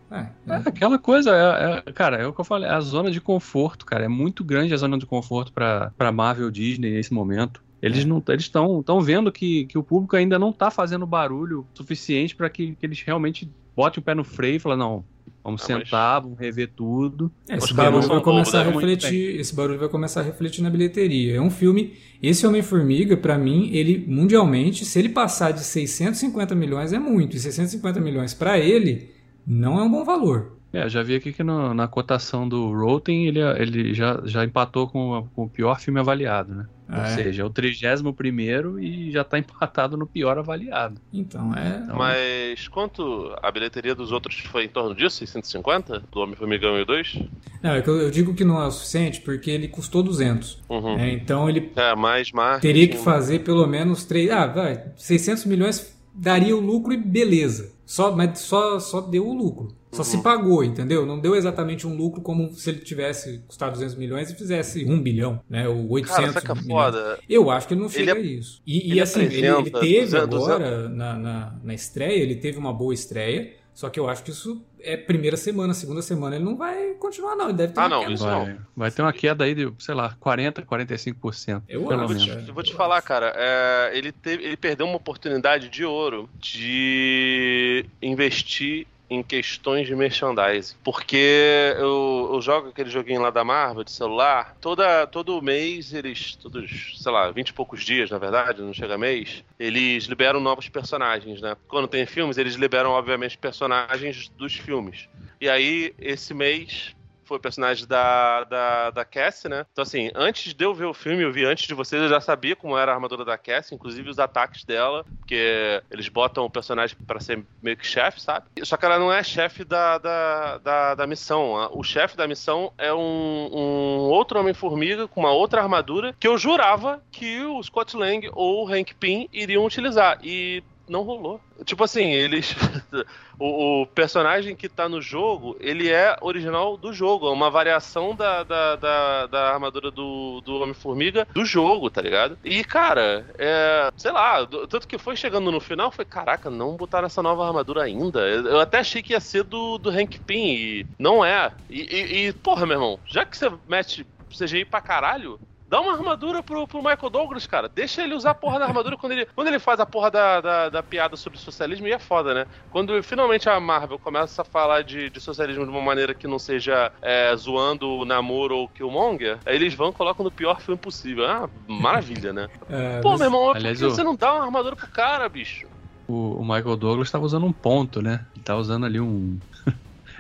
É, 0.09 0.19
É 0.19 0.55
é. 0.55 0.57
aquela 0.65 1.01
coisa, 1.01 1.31
é, 1.35 1.89
é- 1.89 1.93
cara, 1.93 2.17
é 2.19 2.27
o 2.27 2.33
que 2.33 2.41
eu 2.41 2.45
falei, 2.45 2.69
é 2.69 2.73
a 2.73 2.81
zona 2.81 3.11
de 3.11 3.21
conforto, 3.21 3.85
cara. 3.85 4.05
É 4.05 4.09
muito 4.09 4.45
grande 4.45 4.73
a 4.73 4.77
zona 4.77 4.97
de 4.97 5.05
conforto 5.05 5.53
pra, 5.53 5.93
pra 5.99 6.13
Marvel 6.13 6.53
Disney 6.53 6.93
nesse 6.93 7.13
momento. 7.13 7.61
Eles 7.83 8.05
não 8.05 8.23
eles 8.29 8.45
estão 8.45 8.83
tão 8.85 9.01
vendo 9.01 9.33
que, 9.33 9.67
que 9.67 9.77
o 9.77 9.83
público 9.83 10.15
ainda 10.15 10.39
não 10.39 10.53
tá 10.53 10.71
fazendo 10.71 11.05
barulho 11.05 11.67
suficiente 11.75 12.37
pra 12.37 12.49
que, 12.49 12.77
que 12.77 12.87
eles 12.87 13.03
realmente 13.03 13.51
botem 13.77 14.01
o 14.01 14.05
pé 14.05 14.15
no 14.15 14.23
freio 14.23 14.57
e 14.57 14.61
falem, 14.61 14.79
não, 14.79 15.05
vamos 15.45 15.63
Ah, 15.63 15.75
mas- 15.75 15.85
sentar, 15.85 16.21
vamos 16.23 16.39
rever 16.39 16.71
tudo. 16.75 17.31
É, 17.49 17.57
esse 17.57 17.73
barulho 17.75 18.09
vai 18.09 18.21
começar 18.21 18.63
a 18.63 18.65
né? 18.65 18.71
refletir, 18.73 19.39
esse 19.39 19.55
barulho 19.55 19.79
vai 19.79 19.89
começar 19.89 20.21
a 20.21 20.25
refletir 20.25 20.63
na 20.63 20.71
bilheteria. 20.71 21.37
É 21.37 21.41
um 21.41 21.51
filme, 21.51 21.93
esse 22.23 22.47
Homem-Formiga, 22.47 23.17
pra 23.17 23.37
mim, 23.39 23.71
ele 23.73 24.05
mundialmente, 24.09 24.85
se 24.85 24.99
ele 24.99 25.11
passar 25.11 25.53
de 25.53 25.61
650 25.61 26.55
milhões 26.55 26.93
é 26.93 26.99
muito, 26.99 27.37
e 27.37 27.41
650 27.41 28.01
milhões 28.01 28.33
pra 28.35 28.59
ele 28.59 29.11
não 29.47 29.79
é 29.79 29.83
um 29.83 29.91
bom 29.91 30.03
valor. 30.05 30.53
É, 30.73 30.83
eu 30.85 30.89
já 30.89 31.03
vi 31.05 31.15
aqui 31.15 31.33
que 31.33 31.45
no- 31.45 31.73
na 31.73 31.87
cotação 31.87 32.49
do 32.49 32.73
Rotten 32.73 33.27
ele, 33.29 33.39
ele 33.41 33.95
já, 33.95 34.21
já 34.25 34.45
empatou 34.45 34.89
com, 34.89 35.29
com 35.35 35.45
o 35.45 35.49
pior 35.49 35.79
filme 35.79 36.01
avaliado, 36.01 36.53
né? 36.53 36.67
Ou 36.89 36.95
Ah, 36.97 37.07
é? 37.09 37.15
seja, 37.15 37.43
é 37.43 37.45
o 37.45 37.51
31 37.51 38.13
primeiro 38.13 38.79
e 38.79 39.11
já 39.11 39.25
tá 39.25 39.39
empatado 39.39 39.97
no 39.97 40.07
pior 40.07 40.37
avaliado. 40.39 41.01
Então, 41.13 41.55
é. 41.55 41.81
Então, 41.83 41.97
Mas 41.97 42.69
quanto 42.69 43.35
a 43.43 43.51
bilheteria 43.51 43.95
dos 43.95 44.13
outros 44.13 44.39
foi 44.41 44.65
em 44.65 44.69
torno 44.69 44.95
disso? 44.95 45.17
650? 45.19 46.03
Do 46.13 46.21
Homem-Formiga 46.21 46.71
1 46.71 46.79
e 46.81 46.85
2? 46.85 47.19
Não, 47.63 47.71
é 47.71 47.81
que 47.83 47.89
eu, 47.89 48.11
digo 48.11 48.35
que 48.35 48.45
não 48.45 48.61
é 48.63 48.67
o 48.67 48.71
suficiente 48.71 49.21
porque 49.23 49.51
ele 49.51 49.69
custou 49.69 50.03
200. 50.03 50.63
Uhum. 50.69 50.97
né? 50.97 51.13
Então 51.13 51.49
ele 51.49 51.73
É, 51.75 51.95
mais 51.97 52.31
marketing. 52.33 52.61
teria 52.67 52.89
que 52.89 52.99
fazer 52.99 53.41
pelo 53.41 53.67
menos 53.67 54.05
3. 54.05 54.31
Ah, 54.31 54.47
vai, 54.47 54.85
600 54.97 55.47
milhões 55.47 55.95
daria 56.15 56.57
o 56.57 56.61
lucro 56.61 56.93
e 56.93 56.97
beleza. 56.97 57.73
Só, 57.87 58.15
mas 58.15 58.39
só, 58.41 58.79
só 58.79 59.01
deu 59.01 59.27
o 59.27 59.35
lucro. 59.35 59.69
Só 59.95 60.03
Uhum. 60.03 60.05
se 60.05 60.23
pagou, 60.23 60.63
entendeu? 60.65 61.07
Não 61.07 61.19
deu 61.19 61.35
exatamente 61.35 61.87
um 61.87 61.97
lucro 61.97 62.21
como 62.21 62.53
se 62.55 62.69
ele 62.71 62.81
tivesse 62.81 63.39
custado 63.47 63.73
200 63.73 63.95
milhões 63.95 64.31
e 64.31 64.35
fizesse 64.35 64.85
1 64.85 65.01
bilhão, 65.01 65.41
né? 65.49 65.69
Ou 65.69 65.89
800 65.91 66.17
Cara, 66.17 66.33
saca 66.33 66.55
milhões. 66.55 66.69
foda. 66.73 67.19
Eu 67.29 67.51
acho 67.51 67.67
que 67.69 67.75
ele 67.75 67.81
não 67.81 67.89
chega 67.89 68.13
Ele 68.13 68.21
a 68.21 68.23
isso. 68.39 68.63
E, 68.67 68.89
e 68.89 68.91
ele 68.93 69.01
assim, 69.01 69.23
ele, 69.23 69.47
ele 69.47 69.71
teve 69.71 70.07
200, 70.07 70.15
agora, 70.15 70.89
na, 70.89 71.15
na, 71.19 71.55
na 71.63 71.75
estreia, 71.75 72.21
ele 72.23 72.35
teve 72.37 72.59
uma 72.59 72.73
boa 72.73 72.93
estreia, 72.93 73.53
só 73.73 73.89
que 73.89 73.99
eu 73.99 74.09
acho 74.09 74.23
que 74.23 74.31
isso 74.31 74.65
é 74.81 74.97
primeira 74.97 75.37
semana, 75.37 75.73
segunda 75.75 76.03
semana, 76.03 76.37
ele 76.37 76.45
não 76.45 76.57
vai 76.57 76.95
continuar, 76.95 77.35
não. 77.35 77.47
Ele 77.47 77.55
deve 77.59 77.73
ter 77.73 77.81
Ah, 77.81 77.85
uma 77.85 77.89
não, 77.89 78.01
queda. 78.03 78.13
isso 78.13 78.25
vai, 78.25 78.47
não. 78.53 78.59
vai 78.77 78.91
ter 78.91 79.03
uma 79.03 79.13
queda 79.13 79.45
aí 79.45 79.55
de, 79.55 79.73
sei 79.79 79.95
lá, 79.95 80.15
40, 80.21 80.63
45%. 80.63 81.63
Eu 81.69 81.85
pelo 81.87 82.03
acho, 82.03 82.03
Eu 82.03 82.09
vou, 82.09 82.17
te, 82.17 82.29
menos. 82.29 82.47
é. 82.47 82.51
eu 82.51 82.55
vou 82.55 82.63
te 82.63 82.75
falar, 82.75 83.01
cara, 83.03 83.33
é, 83.37 83.91
ele, 83.97 84.13
teve, 84.13 84.45
ele 84.45 84.57
perdeu 84.57 84.87
uma 84.87 84.97
oportunidade 84.97 85.69
de 85.69 85.85
ouro 85.85 86.29
de 86.39 87.85
investir 88.03 88.87
em 89.09 89.23
questões 89.23 89.87
de 89.87 89.95
merchandising. 89.95 90.77
Porque 90.83 91.75
eu, 91.79 92.31
eu 92.33 92.41
jogo 92.41 92.69
aquele 92.69 92.91
joguinho 92.91 93.23
lá 93.23 93.31
da 93.31 93.45
Marvel 93.45 93.85
de 93.85 93.91
celular, 93.91 94.57
toda, 94.61 95.07
todo 95.07 95.43
mês 95.43 95.93
eles, 95.93 96.37
todos, 96.37 96.95
sei 96.99 97.13
lá, 97.13 97.31
20 97.31 97.49
e 97.49 97.53
poucos 97.53 97.85
dias, 97.85 98.11
na 98.11 98.19
verdade, 98.19 98.63
não 98.63 98.73
chega 98.73 98.97
mês, 98.99 99.45
eles 99.59 100.05
liberam 100.05 100.41
novos 100.41 100.69
personagens, 100.69 101.41
né? 101.41 101.57
Quando 101.69 101.89
tem 101.89 102.07
filmes, 102.07 102.39
eles 102.39 102.55
liberam, 102.55 102.91
obviamente, 102.93 103.37
personagens 103.39 104.29
dos 104.31 104.55
filmes. 104.55 105.09
E 105.41 105.49
aí, 105.49 105.95
esse 105.99 106.33
mês, 106.33 106.95
foi 107.25 107.39
o 107.39 107.41
personagem 107.41 107.87
da, 107.87 108.45
da, 108.45 108.91
da 108.91 109.05
Cassie, 109.05 109.49
né? 109.49 109.67
Então, 109.73 109.83
assim, 109.83 110.11
antes 110.15 110.55
de 110.55 110.65
eu 110.65 110.75
ver 110.75 110.87
o 110.87 110.95
filme, 110.95 111.23
eu 111.23 111.33
vi 111.33 111.45
antes 111.45 111.67
de 111.67 111.75
vocês, 111.75 112.03
eu 112.03 112.09
já 112.09 112.21
sabia 112.21 112.57
como 112.57 112.77
era 112.77 112.93
a 112.93 112.95
armadura 112.95 113.25
da 113.25 113.39
Cassie, 113.39 113.75
inclusive 113.75 114.09
os 114.09 114.19
ataques 114.19 114.65
dela, 114.65 115.05
porque 115.19 115.83
eles 115.91 116.09
botam 116.09 116.45
o 116.45 116.51
personagem 116.51 116.97
pra 117.07 117.21
ser 117.21 117.45
meio 117.63 117.77
que 117.77 117.87
chefe, 117.87 118.21
sabe? 118.21 118.47
Só 118.63 118.77
que 118.77 118.85
ela 118.85 118.99
não 118.99 119.13
é 119.13 119.23
chefe 119.23 119.65
da, 119.65 119.99
da, 119.99 120.59
da, 120.59 120.95
da 120.95 121.07
missão. 121.07 121.71
O 121.73 121.83
chefe 121.83 122.17
da 122.17 122.27
missão 122.27 122.73
é 122.79 122.93
um, 122.93 123.51
um 123.53 123.99
outro 124.11 124.39
Homem-Formiga 124.39 125.09
com 125.09 125.21
uma 125.21 125.33
outra 125.33 125.63
armadura 125.63 126.15
que 126.19 126.29
eu 126.29 126.39
jurava 126.39 127.03
que 127.11 127.43
o 127.43 127.63
Scott 127.63 127.97
Lang 127.97 128.29
ou 128.33 128.65
o 128.65 128.73
Hank 128.73 128.95
Pym 128.95 129.29
iriam 129.33 129.65
utilizar. 129.65 130.19
E 130.23 130.63
não 130.89 131.03
rolou. 131.03 131.41
Tipo 131.65 131.85
assim, 131.85 132.11
eles. 132.11 132.55
o, 133.39 133.83
o 133.83 133.87
personagem 133.87 134.57
que 134.57 134.69
tá 134.69 134.89
no 134.89 135.01
jogo, 135.01 135.57
ele 135.61 135.91
é 135.91 136.17
original 136.21 136.77
do 136.77 136.93
jogo. 136.93 137.29
É 137.29 137.31
uma 137.31 137.51
variação 137.51 138.15
da, 138.15 138.43
da, 138.43 138.77
da, 138.77 139.27
da 139.27 139.53
armadura 139.53 139.91
do, 139.91 140.41
do 140.41 140.63
Homem-Formiga 140.63 141.27
do 141.33 141.45
jogo, 141.45 141.91
tá 141.91 142.01
ligado? 142.01 142.39
E, 142.45 142.65
cara, 142.65 143.27
é. 143.39 143.91
Sei 143.97 144.11
lá, 144.11 144.47
tanto 144.47 144.89
que 144.89 144.99
foi 144.99 145.17
chegando 145.17 145.51
no 145.53 145.61
final, 145.61 145.91
foi, 145.91 146.05
caraca, 146.05 146.51
não 146.51 146.77
botaram 146.77 147.07
essa 147.07 147.23
nova 147.23 147.47
armadura 147.47 147.83
ainda. 147.83 148.21
Eu 148.21 148.55
eu 148.55 148.61
até 148.61 148.79
achei 148.79 149.03
que 149.03 149.13
ia 149.13 149.21
ser 149.21 149.43
do, 149.43 149.79
do 149.79 149.91
Hank 149.91 150.19
Pym, 150.21 150.55
e 150.55 150.87
não 150.99 151.25
é. 151.25 151.53
E, 151.69 151.81
e, 151.81 152.27
e, 152.29 152.33
porra, 152.33 152.65
meu 152.67 152.77
irmão, 152.77 153.01
já 153.07 153.25
que 153.25 153.37
você 153.37 153.51
mete 153.69 154.07
CGI 154.31 154.65
pra 154.65 154.81
caralho. 154.81 155.39
Dá 155.75 155.81
uma 155.81 155.95
armadura 155.95 156.41
pro, 156.41 156.69
pro 156.69 156.79
Michael 156.79 157.11
Douglas, 157.11 157.49
cara. 157.49 157.69
Deixa 157.69 158.05
ele 158.05 158.15
usar 158.15 158.31
a 158.31 158.35
porra 158.35 158.61
da 158.61 158.67
armadura 158.67 158.97
quando 158.97 159.11
ele, 159.11 159.27
quando 159.35 159.49
ele 159.49 159.59
faz 159.59 159.81
a 159.81 159.85
porra 159.85 160.09
da, 160.09 160.41
da, 160.41 160.69
da 160.69 160.83
piada 160.85 161.17
sobre 161.17 161.37
socialismo, 161.37 161.89
e 161.89 161.93
é 161.93 161.99
foda, 161.99 162.33
né? 162.33 162.47
Quando 162.71 163.03
finalmente 163.03 163.49
a 163.49 163.59
Marvel 163.59 163.99
começa 163.99 164.43
a 164.43 164.45
falar 164.45 164.85
de, 164.85 165.11
de 165.11 165.21
socialismo 165.21 165.65
de 165.65 165.71
uma 165.73 165.83
maneira 165.83 166.15
que 166.15 166.29
não 166.29 166.39
seja 166.39 166.93
é, 167.03 167.35
zoando 167.35 167.89
o 167.89 168.05
Namor 168.05 168.53
ou 168.53 168.67
o 168.67 168.69
Killmonger, 168.69 169.41
aí 169.45 169.57
eles 169.57 169.75
vão 169.75 169.89
e 169.89 169.93
colocam 169.93 170.25
no 170.25 170.31
pior 170.31 170.61
filme 170.61 170.81
possível. 170.81 171.27
Ah, 171.27 171.51
maravilha, 171.67 172.33
né? 172.33 172.47
É, 172.69 173.01
Pô, 173.01 173.11
mas- 173.11 173.19
meu 173.19 173.27
irmão, 173.27 173.53
por 173.53 173.61
que 173.61 173.75
você 173.75 174.05
não 174.05 174.15
dá 174.15 174.33
uma 174.33 174.45
armadura 174.45 174.77
pro 174.77 174.87
cara, 174.87 175.29
bicho? 175.29 175.67
O, 176.07 176.39
o 176.39 176.43
Michael 176.43 176.77
Douglas 176.77 177.09
estava 177.09 177.25
usando 177.25 177.47
um 177.47 177.53
ponto, 177.53 178.01
né? 178.01 178.25
Ele 178.37 178.45
tá 178.45 178.55
usando 178.55 178.87
ali 178.87 179.01
um. 179.01 179.41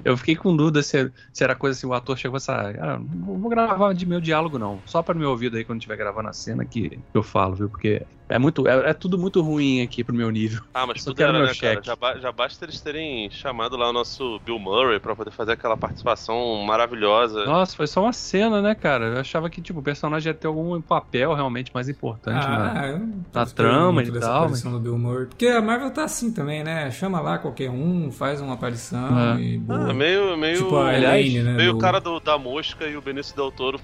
Eu 0.04 0.16
fiquei 0.16 0.36
com 0.36 0.54
dúvida 0.54 0.82
se, 0.82 1.10
se 1.32 1.42
era 1.42 1.56
coisa 1.56 1.76
assim, 1.78 1.86
o 1.86 1.94
ator 1.94 2.16
chegou 2.18 2.36
a 2.36 2.38
essa. 2.38 2.52
Ah, 2.78 2.98
não 2.98 3.40
vou 3.40 3.48
gravar 3.48 3.94
de 3.94 4.06
meu 4.06 4.20
diálogo, 4.20 4.58
não. 4.58 4.82
Só 4.86 5.02
para 5.02 5.18
meu 5.18 5.30
ouvido 5.30 5.56
aí 5.56 5.64
quando 5.64 5.78
estiver 5.78 5.96
gravando 5.96 6.28
a 6.28 6.32
cena 6.32 6.66
que 6.66 7.02
eu 7.14 7.22
falo, 7.22 7.54
viu? 7.54 7.70
Porque 7.70 8.06
é 8.34 8.38
muito. 8.38 8.66
É, 8.66 8.90
é 8.90 8.92
tudo 8.94 9.16
muito 9.18 9.40
ruim 9.40 9.82
aqui 9.82 10.02
pro 10.02 10.14
meu 10.14 10.30
nível. 10.30 10.62
Ah, 10.74 10.86
mas 10.86 11.02
Só 11.02 11.10
tudo 11.10 11.22
era, 11.22 11.32
meu 11.32 11.42
né, 11.42 11.46
cara? 11.46 11.54
cheque. 11.74 11.86
Já, 11.86 11.96
ba- 11.96 12.18
já 12.18 12.32
basta 12.32 12.64
eles 12.64 12.80
terem 12.80 13.30
chamado 13.30 13.76
lá 13.76 13.90
o 13.90 13.92
nosso 13.92 14.40
Bill 14.44 14.58
Murray 14.58 14.98
pra 15.00 15.14
poder 15.14 15.30
fazer 15.30 15.52
aquela 15.52 15.76
participação 15.76 16.56
maravilhosa. 16.64 17.44
Nossa, 17.44 17.76
foi 17.76 17.86
só 17.86 18.02
uma 18.02 18.12
cena, 18.12 18.60
né, 18.60 18.74
cara? 18.74 19.06
Eu 19.06 19.20
achava 19.20 19.48
que, 19.48 19.60
tipo, 19.62 19.80
o 19.80 19.82
personagem 19.82 20.30
ia 20.30 20.34
ter 20.34 20.46
algum 20.46 20.80
papel 20.80 21.32
realmente 21.34 21.70
mais 21.72 21.88
importante, 21.88 22.46
né? 22.46 22.54
Ah, 22.56 22.98
na 23.32 23.42
esperando 23.42 23.54
trama 23.54 24.02
e 24.02 24.20
tal, 24.20 24.42
aparição 24.44 24.72
do 24.72 24.80
Bill 24.80 24.98
Murray. 24.98 25.26
Porque 25.26 25.46
a 25.46 25.62
Marvel 25.62 25.90
tá 25.90 26.04
assim 26.04 26.32
também, 26.32 26.62
né? 26.64 26.90
Chama 26.90 27.20
lá 27.20 27.38
qualquer 27.38 27.70
um, 27.70 28.10
faz 28.10 28.40
uma 28.40 28.54
aparição 28.54 29.34
É. 29.36 29.40
e 29.40 29.58
boa. 29.58 29.90
Ah, 29.90 29.94
meio, 29.94 30.36
meio, 30.36 30.58
tipo 30.64 30.76
a 30.76 30.92
Elaine, 30.96 31.42
né? 31.42 31.52
meio 31.52 31.70
o 31.70 31.74
do- 31.74 31.78
cara 31.80 32.00
do, 32.00 32.18
da 32.20 32.36
mosca 32.38 32.86
e 32.86 32.96
o 32.96 33.00
Benício 33.02 33.34
Del 33.36 33.52
Toro. 33.52 33.80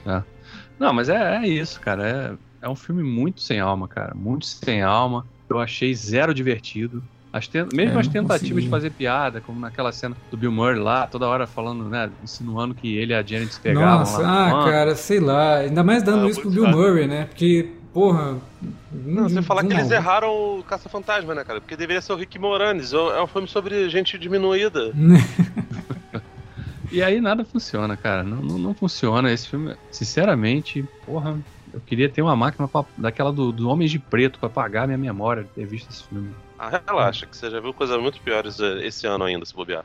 Não, 0.79 0.93
mas 0.93 1.09
é, 1.09 1.37
é 1.37 1.47
isso, 1.47 1.81
cara. 1.81 2.09
É, 2.09 2.50
é 2.63 2.69
um 2.69 2.75
filme 2.77 3.03
muito 3.03 3.41
sem 3.41 3.59
alma, 3.61 3.87
cara. 3.89 4.15
Muito 4.15 4.47
sem 4.47 4.83
alma. 4.83 5.27
Eu 5.49 5.59
achei 5.59 5.95
zero 5.95 6.33
divertido. 6.35 7.03
As 7.33 7.47
ten- 7.47 7.67
Mesmo 7.73 7.97
É, 7.97 8.01
as 8.01 8.09
tentativas 8.09 8.41
consegui. 8.41 8.63
de 8.63 8.69
fazer 8.69 8.91
piada, 8.91 9.41
como 9.41 9.61
naquela 9.61 9.93
cena 9.93 10.17
do 10.31 10.37
Bill 10.37 10.51
Murray 10.51 10.81
lá, 10.81 11.07
toda 11.07 11.29
hora 11.29 11.47
falando, 11.47 11.85
né, 11.89 12.11
insinuando 12.25 12.75
que 12.75 12.97
ele 12.97 13.13
e 13.13 13.15
a 13.17 13.23
Janet 13.23 13.55
se 13.55 13.61
pegavam 13.61 14.01
Nossa, 14.01 14.21
lá. 14.21 14.27
no 14.29 14.35
ah, 14.35 14.51
banco. 14.59 14.71
cara, 14.71 14.95
sei 14.97 15.21
lá. 15.21 15.59
Ainda 15.59 15.85
mais 15.85 16.03
dando 16.03 16.27
Ah, 16.27 16.29
isso 16.31 16.41
pro 16.41 16.51
Bill 16.51 16.65
chato. 16.65 16.77
Murray, 16.77 17.07
né? 17.07 17.27
Porque, 17.27 17.71
porra. 17.95 18.37
Não, 18.93 19.29
você 19.29 19.43
falar 19.43 19.63
que 19.63 19.69
não. 19.69 19.79
eles 19.79 19.91
erraram 19.93 20.29
o 20.59 20.65
Caça-Fantasma, 20.65 21.33
né, 21.37 21.45
cara? 21.45 21.61
Porque 21.61 21.77
deveria 21.77 22.03
ser 22.03 22.13
o 22.13 22.17
Rick 22.17 22.37
Moranis. 22.37 22.93
É 22.93 23.23
um 23.23 23.27
filme 23.29 23.47
sobre 23.47 23.89
gente 23.89 24.19
diminuída. 24.19 24.93
E 26.93 27.03
aí 27.05 27.21
nada 27.21 27.45
funciona, 27.45 27.97
cara. 27.97 28.25
Não, 28.25 28.39
não, 28.43 28.59
não 28.59 28.75
funciona. 28.75 29.31
Esse 29.33 29.47
filme, 29.47 29.77
sinceramente, 29.93 30.85
porra, 31.07 31.39
eu 31.73 31.81
queria 31.81 32.09
ter 32.09 32.23
uma 32.23 32.37
máquina 32.37 32.67
pra- 32.69 32.85
daquela 32.97 33.33
do, 33.33 33.53
do 33.53 33.69
Homens 33.69 33.91
de 33.91 33.99
Preto 33.99 34.39
pra 34.39 34.49
apagar 34.49 34.87
minha 34.87 34.99
memória 34.99 35.45
de 35.45 35.49
ter 35.51 35.67
visto 35.67 35.91
esse 35.91 36.05
filme. 36.05 36.35
Ah, 36.59 36.83
relaxa, 36.87 37.27
que 37.27 37.37
você 37.37 37.51
já 37.51 37.61
viu 37.61 37.73
coisas 37.73 38.01
muito 38.01 38.21
piores 38.21 38.61
eh, 38.61 38.87
esse 38.87 39.07
ano 39.07 39.25
ainda, 39.25 39.45
se 39.47 39.55
bobear. 39.55 39.85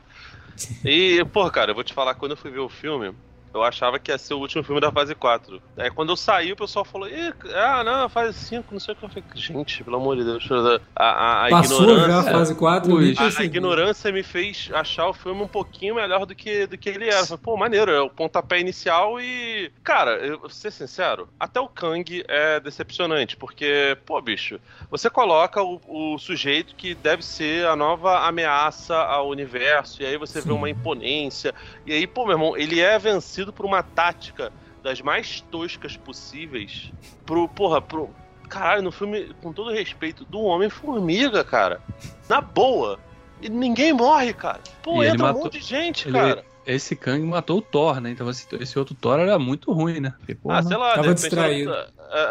E, 0.84 1.24
pô, 1.32 1.50
cara, 1.50 1.70
eu 1.70 1.74
vou 1.74 1.84
te 1.84 1.92
falar, 1.94 2.14
quando 2.14 2.32
eu 2.32 2.36
fui 2.36 2.50
ver 2.50 2.60
o 2.60 2.68
filme, 2.68 3.14
eu 3.56 3.62
achava 3.64 3.98
que 3.98 4.10
ia 4.10 4.18
ser 4.18 4.34
o 4.34 4.38
último 4.38 4.62
filme 4.62 4.80
da 4.80 4.92
fase 4.92 5.14
4. 5.14 5.60
Aí 5.76 5.90
quando 5.90 6.10
eu 6.10 6.16
saí, 6.16 6.52
o 6.52 6.56
pessoal 6.56 6.84
falou, 6.84 7.08
Ih, 7.08 7.32
ah, 7.54 7.82
não, 7.84 8.08
fase 8.08 8.38
5, 8.38 8.68
não 8.72 8.80
sei 8.80 8.94
o 8.94 8.96
que. 8.96 9.04
Eu 9.04 9.08
falei, 9.08 9.24
gente, 9.34 9.82
pelo 9.84 9.96
amor 9.96 10.16
de 10.16 10.24
Deus, 10.24 10.46
a, 10.94 11.04
a, 11.04 11.46
a 11.46 11.50
Passou 11.50 11.82
ignorância. 11.82 12.08
já 12.08 12.18
a 12.20 12.22
fase 12.38 12.54
4 12.54 12.90
eu 12.90 12.96
Ui, 12.96 13.04
nem 13.06 13.14
a- 13.18 13.40
A, 13.40 13.44
ignorância 13.44 14.12
me 14.12 14.22
fez 14.22 14.70
achar 14.72 15.08
o 15.08 15.12
filme 15.14 15.42
um 15.42 15.48
pouquinho 15.48 15.94
melhor 15.94 16.26
do 16.26 16.34
que, 16.34 16.66
do 16.66 16.76
que 16.78 16.88
ele 16.88 17.08
era. 17.08 17.26
Falei, 17.26 17.40
Pô, 17.42 17.56
maneiro, 17.56 17.90
é 17.90 18.00
o 18.00 18.10
pontapé 18.10 18.60
inicial 18.60 19.20
e. 19.20 19.70
Cara, 19.82 20.12
eu 20.18 20.38
vou 20.38 20.50
ser 20.50 20.70
sincero, 20.70 21.28
até 21.38 21.60
o 21.60 21.68
Kang 21.68 22.24
é 22.28 22.60
decepcionante, 22.60 23.36
porque, 23.36 23.96
pô, 24.04 24.20
bicho, 24.20 24.60
você 24.90 25.08
coloca 25.10 25.62
o, 25.62 25.80
o 25.86 26.18
sujeito 26.18 26.74
que 26.74 26.94
deve 26.94 27.24
ser 27.24 27.66
a 27.66 27.76
nova 27.76 28.26
ameaça 28.26 28.96
ao 28.96 29.28
universo, 29.28 30.02
e 30.02 30.06
aí 30.06 30.16
você 30.16 30.40
vê 30.40 30.48
Sim. 30.50 30.56
uma 30.56 30.68
imponência, 30.70 31.54
e 31.86 31.92
aí, 31.92 32.06
pô, 32.06 32.24
meu 32.24 32.32
irmão, 32.34 32.56
ele 32.56 32.80
é 32.80 32.98
vencido 32.98 33.45
por 33.52 33.66
uma 33.66 33.82
tática 33.82 34.52
das 34.82 35.00
mais 35.00 35.40
toscas 35.40 35.96
possíveis 35.96 36.92
pro, 37.24 37.48
porra, 37.48 37.80
pro. 37.80 38.10
caralho, 38.48 38.82
no 38.82 38.92
filme, 38.92 39.34
com 39.42 39.52
todo 39.52 39.72
respeito, 39.72 40.24
do 40.24 40.40
Homem-Formiga, 40.40 41.42
cara. 41.44 41.80
Na 42.28 42.40
boa. 42.40 42.98
E 43.42 43.48
ninguém 43.48 43.92
morre, 43.92 44.32
cara. 44.32 44.60
Pô, 44.82 45.02
E 45.02 45.08
entra 45.08 45.24
um 45.24 45.26
matou- 45.26 45.42
monte 45.44 45.58
de 45.58 45.64
gente, 45.64 46.06
ele- 46.08 46.18
cara. 46.18 46.44
Esse 46.64 46.96
Kang 46.96 47.24
matou 47.24 47.58
o 47.58 47.62
Thor, 47.62 48.00
né? 48.00 48.10
Então 48.10 48.28
esse, 48.28 48.44
esse 48.60 48.76
outro 48.76 48.92
Thor 48.92 49.20
era 49.20 49.38
muito 49.38 49.72
ruim, 49.72 50.00
né? 50.00 50.12
Porque, 50.18 50.34
porra, 50.34 50.58
Ah, 50.58 50.62
sei 50.64 50.76
lá, 50.76 50.90
Tava 50.96 51.02
de 51.02 51.08
repente 51.08 51.20
distraído. 51.22 51.70
Era, 51.72 51.88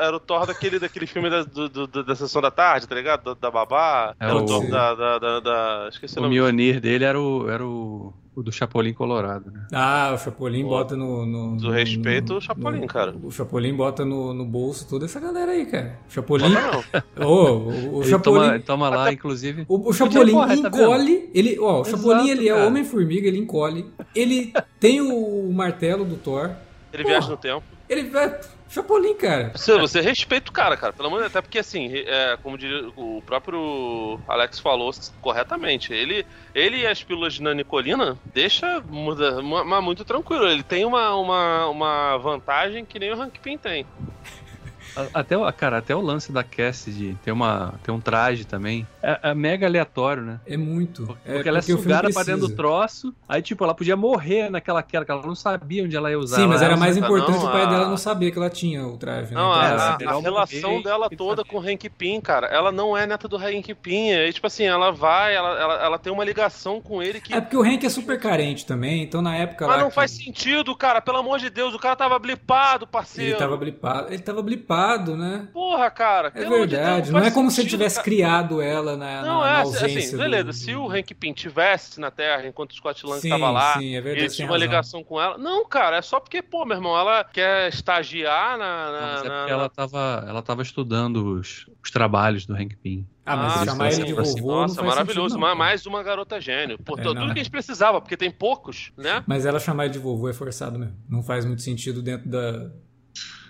era 0.07 0.15
o 0.17 0.19
Thor 0.19 0.45
daquele, 0.45 0.77
daquele 0.77 1.07
filme 1.07 1.29
da, 1.29 1.43
do- 1.43 1.69
do- 1.69 2.03
da 2.03 2.15
sessão 2.15 2.41
da 2.41 2.51
tarde, 2.51 2.85
tá 2.85 2.95
ligado? 2.95 3.23
Da, 3.23 3.33
da 3.33 3.51
babá. 3.51 4.13
É 4.19 4.25
era 4.25 4.35
o 4.35 4.43
o- 4.43 4.45
Thor 4.45 4.69
da, 4.69 4.93
da, 4.93 5.19
da, 5.19 5.39
da- 5.39 5.87
Esqueci 5.89 6.17
o 6.17 6.19
o 6.19 6.23
nome. 6.23 6.35
Mjolnir 6.35 6.81
dele 6.81 7.05
era 7.05 7.17
o, 7.19 7.49
era 7.49 7.65
o, 7.65 8.13
o 8.35 8.43
do 8.43 8.51
Chapolin 8.51 8.93
Colorado, 8.93 9.49
né? 9.51 9.65
Ah, 9.73 10.11
o 10.13 10.17
Chapolin 10.17 10.63
Pô, 10.63 10.69
bota 10.69 10.95
no, 10.95 11.25
no- 11.25 11.57
do 11.57 11.71
respeito, 11.71 12.33
no- 12.33 12.39
o 12.39 12.41
Chapolin, 12.41 12.81
no- 12.81 12.87
cara. 12.87 13.15
O 13.23 13.31
Chapolin 13.31 13.73
bota 13.75 14.03
no, 14.03 14.33
no 14.33 14.43
bolso 14.45 14.87
toda 14.87 15.05
essa 15.05 15.19
galera 15.19 15.51
aí, 15.51 15.65
cara. 15.65 15.97
O 16.09 16.11
Chapolin. 16.13 16.53
Bota 16.53 17.03
não. 17.15 17.27
Ô, 17.27 17.45
o, 17.57 17.95
o 17.97 18.01
Ele 18.01 18.09
Chapolin. 18.09 18.41
toma, 18.41 18.59
toma 18.59 18.89
lá, 18.89 19.11
inclusive. 19.13 19.65
O, 19.67 19.89
o 19.89 19.93
Chapolin 19.93 20.33
morrer, 20.33 20.61
tá 20.61 20.67
encolhe, 20.67 21.29
ele, 21.33 21.57
ó, 21.59 21.79
o 21.79 21.81
Exato, 21.81 21.97
Chapolin 21.97 22.29
ele 22.29 22.49
é. 22.49 22.65
Homem-Formiga, 22.65 23.27
ele 23.27 23.37
encolhe, 23.39 23.85
ele 24.13 24.53
tem 24.79 24.99
o 25.01 25.51
martelo 25.53 26.03
do 26.03 26.15
Thor, 26.17 26.51
Ele 26.93 27.03
Porra. 27.03 27.15
viaja 27.15 27.29
no 27.29 27.37
tempo. 27.37 27.63
ele 27.89 28.03
vai. 28.09 28.39
Chapolin, 28.75 29.15
cara. 29.15 29.51
Você, 29.55 29.77
você 29.77 30.01
respeita 30.01 30.49
o 30.49 30.53
cara, 30.53 30.75
cara. 30.75 30.91
Pelo 30.91 31.09
Deus. 31.09 31.27
Até 31.27 31.41
porque, 31.41 31.59
assim, 31.59 31.89
é, 31.95 32.37
como 32.43 32.57
diria, 32.57 32.89
o 32.97 33.23
próprio 33.25 34.19
Alex 34.27 34.59
falou 34.59 34.91
corretamente, 35.21 35.93
ele, 35.93 36.25
ele 36.53 36.79
e 36.79 36.87
as 36.87 37.01
pílulas 37.01 37.35
de 37.35 37.41
nanicolina 37.41 38.17
deixa 38.33 38.81
muda, 38.81 39.41
muito 39.81 40.03
tranquilo. 40.03 40.45
Ele 40.45 40.61
tem 40.61 40.83
uma, 40.83 41.15
uma, 41.15 41.67
uma 41.67 42.17
vantagem 42.17 42.83
que 42.83 42.99
nem 42.99 43.13
o 43.13 43.21
Hank 43.21 43.39
Pym 43.39 43.57
tem. 43.57 43.85
Até, 45.13 45.37
o- 45.37 45.51
cara, 45.53 45.77
até 45.77 45.95
o 45.95 46.01
lance 46.01 46.31
da 46.31 46.43
Cassidy 46.43 47.17
ter, 47.23 47.31
uma, 47.31 47.73
ter 47.83 47.91
um 47.91 47.99
traje 47.99 48.45
também. 48.45 48.87
É, 49.01 49.19
é 49.31 49.33
mega 49.35 49.65
aleatório, 49.67 50.23
né? 50.23 50.39
É 50.45 50.57
muito. 50.57 51.05
Porque 51.05 51.29
é 51.29 51.47
ela 51.47 51.59
é 51.59 51.61
porque 51.61 51.73
o 51.73 51.77
filme 51.77 51.81
sugada 51.93 52.09
pra 52.13 52.23
dentro 52.23 52.47
do 52.47 52.55
troço. 52.55 53.13
Aí, 53.27 53.41
tipo, 53.41 53.63
ela 53.63 53.73
podia 53.73 53.95
morrer 53.95 54.49
naquela 54.49 54.81
queda, 54.81 55.05
que 55.05 55.11
ela 55.11 55.21
não 55.25 55.35
sabia 55.35 55.83
onde 55.83 55.95
ela 55.95 56.09
ia 56.09 56.17
usar. 56.19 56.37
Sim, 56.37 56.47
mas 56.47 56.61
Ela 56.61 56.71
era 56.71 56.77
mais 56.79 56.97
não, 56.97 57.03
importante 57.05 57.43
o 57.45 57.51
pai 57.51 57.63
a- 57.63 57.65
dela 57.65 57.89
não 57.89 57.97
saber 57.97 58.31
que 58.31 58.37
ela 58.37 58.49
tinha 58.49 58.85
o 58.87 58.97
traje. 58.97 59.33
né? 59.33 59.39
Não, 59.39 59.49
Então, 59.51 59.61
a, 59.61 59.67
ela- 59.67 59.97
a- 60.05 60.11
a 60.13 60.17
uma 60.17 60.21
relação 60.21 60.81
dela 60.81 61.09
tem 61.09 61.17
toda 61.17 61.43
com 61.43 61.57
o 61.57 61.61
Hank 61.61 61.89
Pym, 61.89 62.21
cara, 62.21 62.47
ela 62.47 62.71
não 62.71 62.95
é 62.97 63.05
neta 63.05 63.27
do 63.27 63.37
Hank 63.37 63.73
Pym. 63.75 64.11
E, 64.11 64.33
tipo 64.33 64.47
assim, 64.47 64.63
ela 64.65 64.91
vai, 64.91 65.35
ela, 65.35 65.59
ela, 65.59 65.73
ela 65.85 65.99
tem 65.99 66.11
uma 66.11 66.23
ligação 66.23 66.81
com 66.81 67.01
ele 67.01 67.19
que. 67.21 67.33
É 67.33 67.41
porque 67.41 67.57
o 67.57 67.61
Hank 67.63 67.85
é 67.85 67.89
super 67.89 68.19
carente 68.19 68.65
também, 68.65 69.03
então 69.03 69.21
na 69.21 69.35
época 69.35 69.67
Mas 69.67 69.75
lá 69.77 69.81
não 69.81 69.89
que 69.89 69.95
faz 69.95 70.11
sentido, 70.11 70.75
cara. 70.75 71.01
Pelo 71.01 71.17
amor 71.17 71.39
de 71.39 71.49
Deus, 71.49 71.73
o 71.73 71.79
cara 71.79 71.95
tava 71.95 72.17
blipado, 72.19 72.87
parceiro. 72.87 73.31
ele 73.31 73.37
tava 73.39 73.57
blipado, 73.57 74.07
ele 74.13 74.21
tava 74.21 74.41
blipado, 74.41 74.84
né? 75.17 75.47
Porra, 75.51 75.89
cara. 75.89 76.31
É 76.33 76.45
verdade, 76.49 77.11
não 77.11 77.19
faz 77.19 77.31
é 77.31 77.35
como 77.35 77.49
se 77.49 77.61
ele 77.61 77.63
sentido, 77.69 77.79
tivesse 77.79 77.95
cara. 77.95 78.05
criado 78.05 78.61
ela 78.61 78.95
na, 78.95 79.21
Não, 79.21 79.39
na, 79.41 79.47
é 79.49 79.51
na 79.53 79.59
assim, 79.61 79.75
ausência 79.75 79.99
assim, 79.99 80.11
do- 80.11 80.17
beleza. 80.17 80.43
do- 80.45 80.53
Se 80.53 80.75
o 80.75 80.89
Hank 80.91 81.13
Pym 81.15 81.33
tivesse 81.33 81.99
na 81.99 82.11
Terra 82.11 82.47
enquanto 82.47 82.71
o 82.71 82.75
Scott 82.75 83.05
Lang 83.05 83.19
Sim, 83.21 83.29
tava 83.29 83.49
lá, 83.51 83.73
sim, 83.79 83.95
é 83.95 84.01
verdade, 84.01 84.25
ele 84.25 84.33
tinha 84.33 84.47
uma 84.47 84.53
razão. 84.53 84.67
ligação 84.67 85.03
com 85.03 85.21
ela. 85.21 85.37
Não, 85.37 85.65
cara, 85.67 85.97
é 85.97 86.01
só 86.01 86.19
porque, 86.19 86.41
pô, 86.41 86.65
meu 86.65 86.77
irmão, 86.77 86.97
ela 86.97 87.23
quer 87.23 87.69
estagiar 87.69 88.57
na. 88.57 88.85
Não, 88.85 88.91
na- 88.91 89.07
mas 89.13 89.23
é 89.25 89.29
na- 89.29 89.35
porque 89.39 89.51
ela 89.51 89.69
tava, 89.69 90.25
ela 90.27 90.41
tava 90.41 90.61
estudando 90.61 91.33
os, 91.39 91.69
os 91.83 91.91
trabalhos 91.91 92.45
do 92.45 92.53
Hank 92.55 92.75
Pym. 92.77 93.05
Ah, 93.27 93.35
mas 93.35 93.57
Ah, 93.61 93.65
chamar 93.65 93.87
ele 93.91 94.03
de 94.03 94.13
sim, 94.13 94.23
sim. 94.23 94.39
vovô 94.41 94.51
não 94.51 94.61
Nossa, 94.61 94.75
faz 94.75 94.87
maravilhoso. 94.87 95.29
sentido, 95.33 95.47
não, 95.47 95.55
mais 95.55 95.85
uma 95.87 96.03
garota 96.03 96.39
gênio. 96.39 96.77
Pô, 96.77 96.93
É, 96.95 97.01
tudo 97.01 97.15
não. 97.21 97.25
que 97.27 97.31
a 97.33 97.37
gente 97.37 97.49
precisava, 97.49 97.99
porque 97.99 98.15
tem 98.15 98.29
poucos, 98.29 98.91
né? 98.95 99.23
Mas 99.25 99.47
ela 99.47 99.59
chamar 99.59 99.85
ele 99.85 99.93
de 99.93 99.99
vovô 99.99 100.29
é 100.29 100.33
forçado 100.33 100.77
mesmo. 100.77 100.95
Não 101.09 101.23
faz 101.23 101.43
muito 101.43 101.63
sentido 101.63 102.03
dentro 102.03 102.29
da 102.29 102.69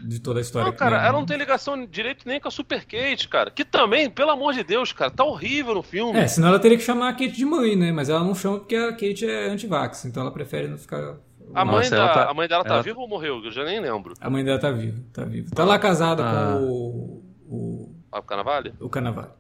de 0.02 0.20
toda 0.20 0.40
a 0.40 0.42
história. 0.42 0.70
Não, 0.70 0.76
cara, 0.78 1.00
que- 1.00 1.06
ela 1.06 1.14
não 1.20 1.26
tem 1.26 1.38
ligação 1.38 1.86
direito 1.86 2.28
nem 2.28 2.40
com 2.40 2.48
a 2.48 2.52
Super 2.52 2.86
Kate, 2.86 3.28
cara. 3.28 3.50
Que 3.52 3.64
também, 3.66 4.10
pelo 4.10 4.32
amor 4.32 4.54
de 4.54 4.64
Deus, 4.64 4.92
cara, 4.92 5.12
tá 5.12 5.24
horrível 5.24 5.76
no 5.76 5.84
filme. 5.84 6.20
É, 6.20 6.28
senão 6.28 6.50
ela 6.50 6.60
teria 6.60 6.78
que 6.78 6.84
chamar 6.84 7.10
a 7.10 7.14
Kate 7.14 7.32
de 7.32 7.46
mãe, 7.46 7.76
né? 7.76 7.92
Mas 7.92 8.10
ela 8.10 8.24
não 8.24 8.36
chama 8.36 8.60
porque 8.60 8.76
a 8.76 8.92
Kate 8.92 9.26
é 9.26 9.48
anti-vax, 9.50 10.06
então 10.06 10.22
ela 10.24 10.32
prefere 10.32 10.68
não 10.68 10.78
ficar. 10.78 11.18
a, 11.54 11.64
mãe 11.64 11.76
Nossa, 11.76 11.90
da- 11.92 11.98
ela 11.98 12.14
tá- 12.14 12.30
a 12.30 12.34
mãe 12.34 12.48
dela 12.48 12.64
tá 12.64 12.74
ela- 12.76 12.84
viva 12.84 13.00
ou 13.00 13.08
morreu? 13.08 13.42
Eu 13.44 13.52
já 13.52 13.64
nem 13.64 13.80
lembro. 13.80 14.14
A 14.20 14.30
mãe 14.30 14.44
dela 14.44 14.60
tá 14.60 14.72
viva, 14.72 15.00
tá 15.14 15.24
viva. 15.24 15.50
Tá 15.54 15.64
lá 15.64 15.78
casada 15.80 16.24
Ah. 16.24 16.58
com 16.58 16.64
o. 16.66 17.24
o, 17.48 17.96
A 18.12 18.22
Carnavalho? 18.22 18.74
o. 18.80 18.90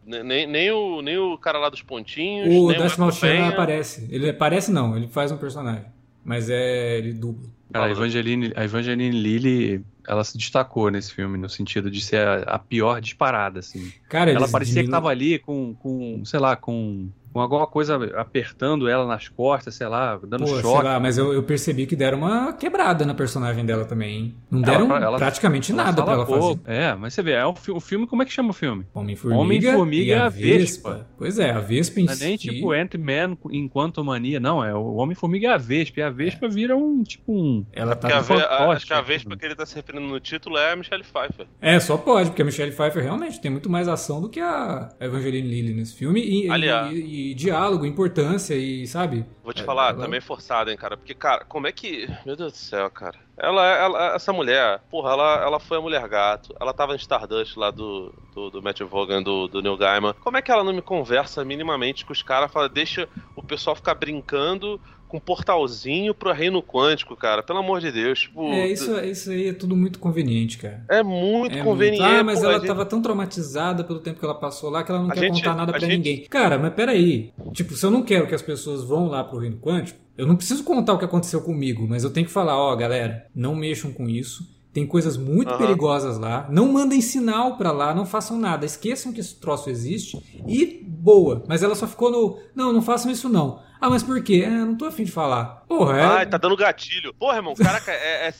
Nem, 0.05 0.45
nem, 0.47 0.71
o, 0.71 1.01
nem 1.01 1.17
o 1.17 1.37
cara 1.37 1.57
lá 1.59 1.69
dos 1.69 1.81
pontinhos. 1.81 2.47
O 2.47 2.69
Malchana 2.99 3.11
Penha. 3.33 3.49
aparece. 3.49 4.07
Ele 4.11 4.29
aparece 4.29 4.71
não, 4.71 4.95
ele 4.95 5.07
faz 5.07 5.31
um 5.31 5.37
personagem. 5.37 5.85
Mas 6.23 6.49
é. 6.49 6.97
ele 6.97 7.13
dubla. 7.13 7.49
Cara, 7.71 7.87
a. 7.87 7.91
Evangeline, 7.91 8.53
a 8.55 8.63
Evangeline 8.63 9.11
Lilly, 9.11 9.83
ela 10.07 10.23
se 10.23 10.37
destacou 10.37 10.89
nesse 10.89 11.13
filme, 11.13 11.37
no 11.37 11.49
sentido 11.49 11.89
de 11.89 12.01
ser 12.01 12.27
a, 12.27 12.35
a 12.43 12.59
pior 12.59 13.01
disparada, 13.01 13.59
assim. 13.59 13.91
Cara, 14.07 14.31
Ela 14.31 14.47
parecia 14.47 14.83
que 14.83 14.89
tava 14.89 15.09
ali 15.09 15.39
com, 15.39 15.73
com 15.75 16.23
sei 16.23 16.39
lá, 16.39 16.55
com, 16.55 17.09
com 17.35 17.41
alguma 17.41 17.67
coisa 17.67 17.97
apertando 18.17 18.87
ela 18.87 19.05
nas 19.05 19.27
costas, 19.27 19.75
sei 19.75 19.87
lá, 19.87 20.17
dando 20.25 20.45
Pô, 20.45 20.53
sei 20.53 20.61
choque. 20.61 20.85
lá, 20.85 20.97
mas 21.01 21.17
eu, 21.17 21.33
eu 21.33 21.43
percebi 21.43 21.85
que 21.85 21.93
deram 21.93 22.19
uma 22.19 22.53
quebrada 22.53 23.05
na 23.05 23.13
personagem 23.13 23.65
dela 23.65 23.83
também, 23.83 24.15
hein? 24.17 24.35
Não 24.49 24.59
Ela- 24.63 24.71
deram 24.71 24.95
ela- 25.03 25.17
praticamente 25.17 25.73
Ela 25.73 25.83
nada 25.83 26.01
pra 26.01 26.13
ela 26.13 26.25
fazer. 26.25 26.39
pouco. 26.39 26.61
É, 26.65 26.95
mas 26.95 27.13
você 27.13 27.21
vê, 27.21 27.33
é 27.33 27.43
fi- 27.57 27.71
o 27.71 27.79
filme, 27.81 28.07
como 28.07 28.21
é 28.21 28.25
que 28.25 28.31
chama 28.31 28.51
o 28.51 28.53
filme? 28.53 28.85
Homem-Formiga 28.93 29.37
Homem-Formiga 29.41 30.05
e 30.05 30.13
a 30.13 30.17
é 30.17 30.21
a 30.21 30.29
Vespa. 30.29 30.91
Vespa. 30.93 31.07
Pois 31.17 31.37
é, 31.37 31.51
a 31.51 31.59
Vespa 31.59 31.99
em 31.99 32.05
Não 32.05 32.13
é 32.13 32.15
nem 32.15 32.37
si... 32.37 32.47
tipo 32.49 32.71
Ant-Man 32.71 33.37
enquanto 33.51 34.01
mania, 34.01 34.39
não, 34.39 34.63
é 34.63 34.73
o 34.73 34.93
Homem-Formiga 34.95 35.47
e 35.47 35.51
a 35.51 35.57
Vespa, 35.57 35.99
e 35.99 36.03
a 36.03 36.09
Vespa 36.09 36.47
vira 36.47 36.77
um, 36.77 37.03
tipo 37.03 37.33
um... 37.33 37.65
Ela 37.73 37.97
tá... 37.97 38.07
Que 38.07 38.13
a 38.13 38.69
acho 38.71 38.85
que 38.87 38.93
a 38.93 38.97
né? 38.97 39.03
Vespa 39.05 39.35
que 39.35 39.45
ele 39.45 39.55
tá 39.55 39.65
se 39.65 39.75
referindo 39.75 40.07
no 40.07 40.21
título 40.21 40.57
é 40.57 40.71
a 40.71 40.75
Michelle 40.77 41.03
Pfeiffer. 41.03 41.47
É, 41.61 41.77
só 41.81 41.97
pode, 41.97 42.29
porque 42.29 42.43
a 42.43 42.45
Michelle 42.45 42.71
Pfeiffer 42.71 43.03
realmente 43.03 43.41
tem 43.41 43.51
muito 43.51 43.69
mais 43.69 43.89
ação 43.89 44.21
do 44.21 44.29
que 44.29 44.39
a 44.39 44.87
Evangeline 45.01 45.49
Lilly 45.49 45.73
nesse 45.73 45.95
filme. 45.97 46.21
E, 46.21 46.49
Aliás. 46.49 46.93
e, 46.93 46.95
e- 47.01 47.24
e 47.31 47.35
diálogo, 47.35 47.85
importância 47.85 48.53
e, 48.55 48.85
sabe? 48.87 49.25
Vou 49.43 49.53
te 49.53 49.61
É, 49.61 49.65
falar, 49.65 49.93
ela- 49.93 50.03
também 50.05 50.21
forçado, 50.21 50.69
hein, 50.71 50.77
cara. 50.77 50.97
Porque, 50.97 51.13
cara, 51.13 51.45
como 51.45 51.67
é 51.67 51.71
que. 51.71 52.07
Meu 52.25 52.35
Deus 52.35 52.53
do 52.53 52.57
céu, 52.57 52.89
cara. 52.89 53.17
Ela, 53.37 53.65
ela 53.75 54.15
essa 54.15 54.31
mulher, 54.31 54.79
porra, 54.89 55.11
ela, 55.11 55.41
ela 55.43 55.59
foi 55.59 55.77
a 55.77 55.81
mulher 55.81 56.07
gato. 56.07 56.53
Ela 56.59 56.73
tava 56.73 56.93
em 56.93 56.97
Stardust 56.97 57.57
lá 57.57 57.69
do, 57.69 58.13
do, 58.33 58.49
do 58.49 58.63
Matt 58.63 58.79
Vaughan, 58.81 59.21
do, 59.21 59.47
do 59.47 59.61
Neil 59.61 59.77
Gaiman. 59.77 60.13
Como 60.21 60.37
é 60.37 60.41
que 60.41 60.51
ela 60.51 60.63
não 60.63 60.73
me 60.73 60.81
conversa 60.81 61.43
minimamente 61.43 62.05
com 62.05 62.13
os 62.13 62.23
caras? 62.23 62.51
Fala, 62.51 62.69
deixa 62.69 63.09
o 63.35 63.43
pessoal 63.43 63.75
ficar 63.75 63.95
brincando 63.95 64.79
com 65.15 65.17
um 65.17 65.19
portalzinho 65.19 66.13
pro 66.13 66.31
reino 66.33 66.61
quântico, 66.61 67.15
cara. 67.15 67.41
Pelo 67.41 67.59
amor 67.59 67.79
de 67.79 67.91
Deus. 67.91 68.19
Tipo, 68.21 68.51
É, 68.51 68.67
isso, 68.67 68.97
isso 68.99 69.31
aí 69.31 69.47
é 69.49 69.53
tudo 69.53 69.75
muito 69.75 69.99
conveniente, 69.99 70.57
cara. 70.57 70.83
é 70.89 71.01
muito 71.03 71.57
É 71.57 71.63
conveniente. 71.63 72.01
muito- 72.01 72.15
Ah, 72.19 72.23
mas 72.23 72.39
pô, 72.39 72.45
ela 72.45 72.53
gente- 72.59 72.67
tava 72.67 72.85
tão 72.85 73.01
traumatizada 73.01 73.83
pelo 73.83 73.99
tempo 73.99 74.19
que 74.19 74.25
ela 74.25 74.35
passou 74.35 74.69
lá 74.69 74.83
que 74.83 74.91
ela 74.91 75.01
não 75.01 75.09
A 75.11 75.13
quer 75.13 75.21
gente- 75.21 75.39
contar 75.39 75.55
nada 75.55 75.71
pra 75.71 75.79
gente- 75.79 75.91
ninguém. 75.97 76.23
Cara, 76.29 76.57
mas 76.59 76.73
peraí. 76.73 77.31
Tipo, 77.53 77.73
se 77.75 77.85
eu 77.85 77.91
não 77.91 78.03
quero 78.03 78.27
que 78.27 78.35
as 78.35 78.41
pessoas 78.41 78.83
vão 78.83 79.07
lá 79.07 79.23
pro 79.23 79.39
reino 79.39 79.57
quântico, 79.57 79.99
eu 80.17 80.25
não 80.27 80.35
preciso 80.35 80.63
contar 80.63 80.93
o 80.93 80.97
que 80.97 81.05
aconteceu 81.05 81.41
comigo, 81.41 81.85
mas 81.87 82.03
eu 82.03 82.09
tenho 82.11 82.25
que 82.25 82.31
falar, 82.31 82.57
ó, 82.57 82.75
galera, 82.75 83.25
não 83.35 83.55
mexam 83.55 83.91
com 83.91 84.07
isso. 84.09 84.43
Tem 84.75 84.85
coisas 84.85 85.15
muito 85.15 85.51
Aham. 85.51 85.57
perigosas 85.57 86.17
lá. 86.17 86.45
Não 86.49 86.69
mandem 86.69 86.99
sinal 86.99 87.55
pra 87.55 87.71
lá, 87.71 87.95
não 87.95 88.05
façam 88.05 88.37
nada. 88.37 88.65
Esqueçam 88.65 89.13
que 89.13 89.21
esse 89.21 89.35
troço 89.35 89.69
existe 89.69 90.21
e 90.45 90.83
boa. 90.85 91.45
Mas 91.47 91.63
ela 91.63 91.75
só 91.75 91.87
ficou 91.87 92.11
no. 92.11 92.37
Não, 92.53 92.73
não 92.73 92.81
façam 92.81 93.09
isso 93.09 93.29
não. 93.29 93.61
Ah, 93.79 93.89
mas 93.89 94.03
por 94.03 94.21
quê? 94.21 94.43
Ah, 94.45 94.65
não 94.65 94.75
tô 94.75 94.83
afim 94.83 95.05
de 95.05 95.13
falar. 95.13 95.63
Porra, 95.65 95.97
é. 95.97 96.03
Ai, 96.03 96.25
tá 96.25 96.37
dando 96.37 96.57
gatilho. 96.57 97.13
Porra, 97.13 97.37
irmão, 97.37 97.53
caraca, 97.55 97.89
é, 97.89 98.27
é, 98.27 98.33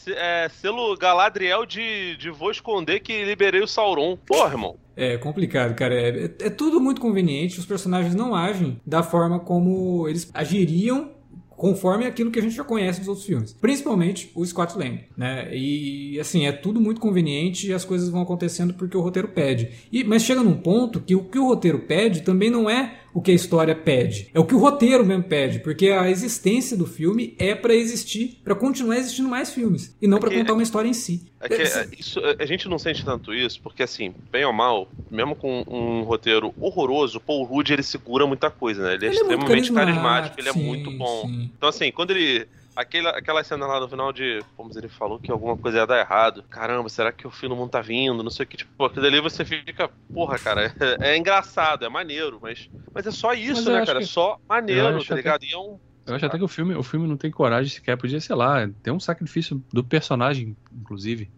é 0.43 0.49
selo 0.49 0.97
Galadriel 0.97 1.65
de, 1.65 2.17
de 2.17 2.29
vou 2.29 2.51
esconder 2.51 2.99
que 2.99 3.23
liberei 3.23 3.61
o 3.61 3.67
Sauron. 3.67 4.17
Porra, 4.17 4.49
irmão. 4.49 4.75
É 4.93 5.17
complicado, 5.17 5.73
cara. 5.73 5.95
É, 5.95 6.25
é 6.25 6.49
tudo 6.49 6.81
muito 6.81 6.99
conveniente. 6.99 7.59
Os 7.59 7.65
personagens 7.65 8.13
não 8.13 8.35
agem 8.35 8.81
da 8.85 9.01
forma 9.01 9.39
como 9.39 10.05
eles 10.09 10.29
agiriam 10.33 11.14
conforme 11.55 12.05
aquilo 12.05 12.31
que 12.31 12.39
a 12.39 12.41
gente 12.41 12.55
já 12.55 12.63
conhece 12.63 12.99
dos 12.99 13.07
outros 13.07 13.25
filmes. 13.25 13.53
Principalmente 13.53 14.31
o 14.35 14.45
Scott 14.45 14.77
Lang, 14.77 15.01
né? 15.17 15.55
E 15.55 16.19
assim, 16.19 16.45
é 16.45 16.51
tudo 16.51 16.79
muito 16.79 17.01
conveniente 17.01 17.67
e 17.67 17.73
as 17.73 17.85
coisas 17.85 18.09
vão 18.09 18.21
acontecendo 18.21 18.73
porque 18.73 18.97
o 18.97 19.01
roteiro 19.01 19.29
pede. 19.29 19.69
E, 19.91 20.03
mas 20.03 20.23
chega 20.23 20.43
num 20.43 20.57
ponto 20.57 20.99
que 20.99 21.15
o 21.15 21.23
que 21.23 21.39
o 21.39 21.47
roteiro 21.47 21.79
pede 21.79 22.21
também 22.21 22.49
não 22.49 22.69
é 22.69 22.99
o 23.15 23.21
que 23.21 23.31
a 23.31 23.33
história 23.33 23.73
pede. 23.73 24.27
É 24.33 24.39
o 24.39 24.45
que 24.45 24.53
o 24.53 24.57
roteiro 24.59 25.05
mesmo 25.05 25.23
pede, 25.23 25.59
porque 25.59 25.87
a 25.87 26.09
existência 26.11 26.75
do 26.75 26.85
filme 26.85 27.33
é 27.39 27.55
pra 27.55 27.73
existir, 27.73 28.41
pra 28.43 28.53
continuar 28.53 28.97
existindo 28.97 29.29
mais 29.29 29.53
filmes 29.53 29.95
e 30.01 30.05
não 30.07 30.19
pra 30.19 30.29
que- 30.29 30.35
contar 30.37 30.51
uma 30.53 30.61
história 30.61 30.89
em 30.89 30.93
si. 30.93 31.23
É 31.39 31.47
que 31.47 31.53
é, 31.61 31.87
isso, 31.97 32.19
é, 32.19 32.35
a 32.39 32.45
gente 32.45 32.67
não 32.67 32.77
sente 32.77 33.05
tanto 33.05 33.33
isso, 33.33 33.61
porque 33.61 33.81
assim, 33.83 34.13
bem 34.29 34.43
ou 34.43 34.51
mal, 34.51 34.89
mesmo 35.09 35.33
com 35.33 35.63
um 35.67 36.01
roteiro 36.03 36.53
horroroso, 36.59 37.17
o 37.17 37.21
Paul 37.21 37.43
Rudd 37.45 37.69
ele 37.71 37.83
segura 37.83 38.27
muita 38.27 38.49
coisa, 38.51 38.83
né? 38.83 38.95
Ele 38.95 39.05
é 39.05 39.09
Ele 39.09 39.17
é 39.19 39.23
muito 39.23 39.33
extremamente 39.55 39.71
carismático, 39.71 40.39
ele 40.41 40.49
é 40.49 40.53
muito 40.53 40.91
bom. 40.91 41.21
sim. 41.25 41.49
Então 41.57 41.69
assim, 41.69 41.91
quando 41.93 42.11
ele. 42.11 42.45
Aquela, 42.75 43.11
aquela 43.11 43.43
cena 43.43 43.65
lá 43.65 43.79
no 43.79 43.87
final 43.87 44.11
de. 44.11 44.39
Como 44.57 44.69
ele 44.77 44.89
falou 44.89 45.17
que 45.19 45.31
alguma 45.31 45.55
coisa 45.55 45.77
ia 45.77 45.87
dar 45.87 45.99
errado. 45.99 46.43
Caramba, 46.49 46.89
será 46.89 47.11
que 47.11 47.25
o 47.25 47.31
fim 47.31 47.47
do 47.47 47.55
mundo 47.55 47.69
tá 47.69 47.81
vindo? 47.81 48.21
Não 48.21 48.29
sei 48.29 48.43
o 48.45 48.47
que. 48.47 48.57
Tipo, 48.57 48.85
aquilo 48.85 49.05
ali 49.05 49.21
você 49.21 49.45
fica. 49.45 49.89
Porra, 50.13 50.37
cara, 50.37 50.65
é, 51.01 51.11
é 51.13 51.17
engraçado, 51.17 51.85
é 51.85 51.89
maneiro, 51.89 52.39
mas. 52.41 52.69
Mas 52.93 53.05
é 53.07 53.11
só 53.11 53.33
isso, 53.33 53.69
né, 53.71 53.85
cara? 53.85 53.99
É 53.99 54.01
que- 54.01 54.07
só 54.07 54.33
eu 54.33 54.39
maneiro, 54.47 54.97
tá 54.99 55.03
até- 55.05 55.15
ligado? 55.15 55.43
E 55.43 55.53
é 55.53 55.57
um. 55.57 55.79
Eu 56.05 56.15
acho 56.15 56.25
até 56.25 56.37
que 56.37 56.43
o 56.43 56.47
filme, 56.47 56.75
o 56.75 56.83
filme 56.83 57.07
não 57.07 57.17
tem 57.17 57.31
coragem 57.31 57.71
sequer, 57.71 57.97
podia, 57.97 58.19
sei 58.21 58.35
lá, 58.35 58.67
ter 58.83 58.91
um 58.91 58.99
sacrifício 58.99 59.63
do 59.73 59.83
personagem, 59.83 60.55
inclusive. 60.71 61.31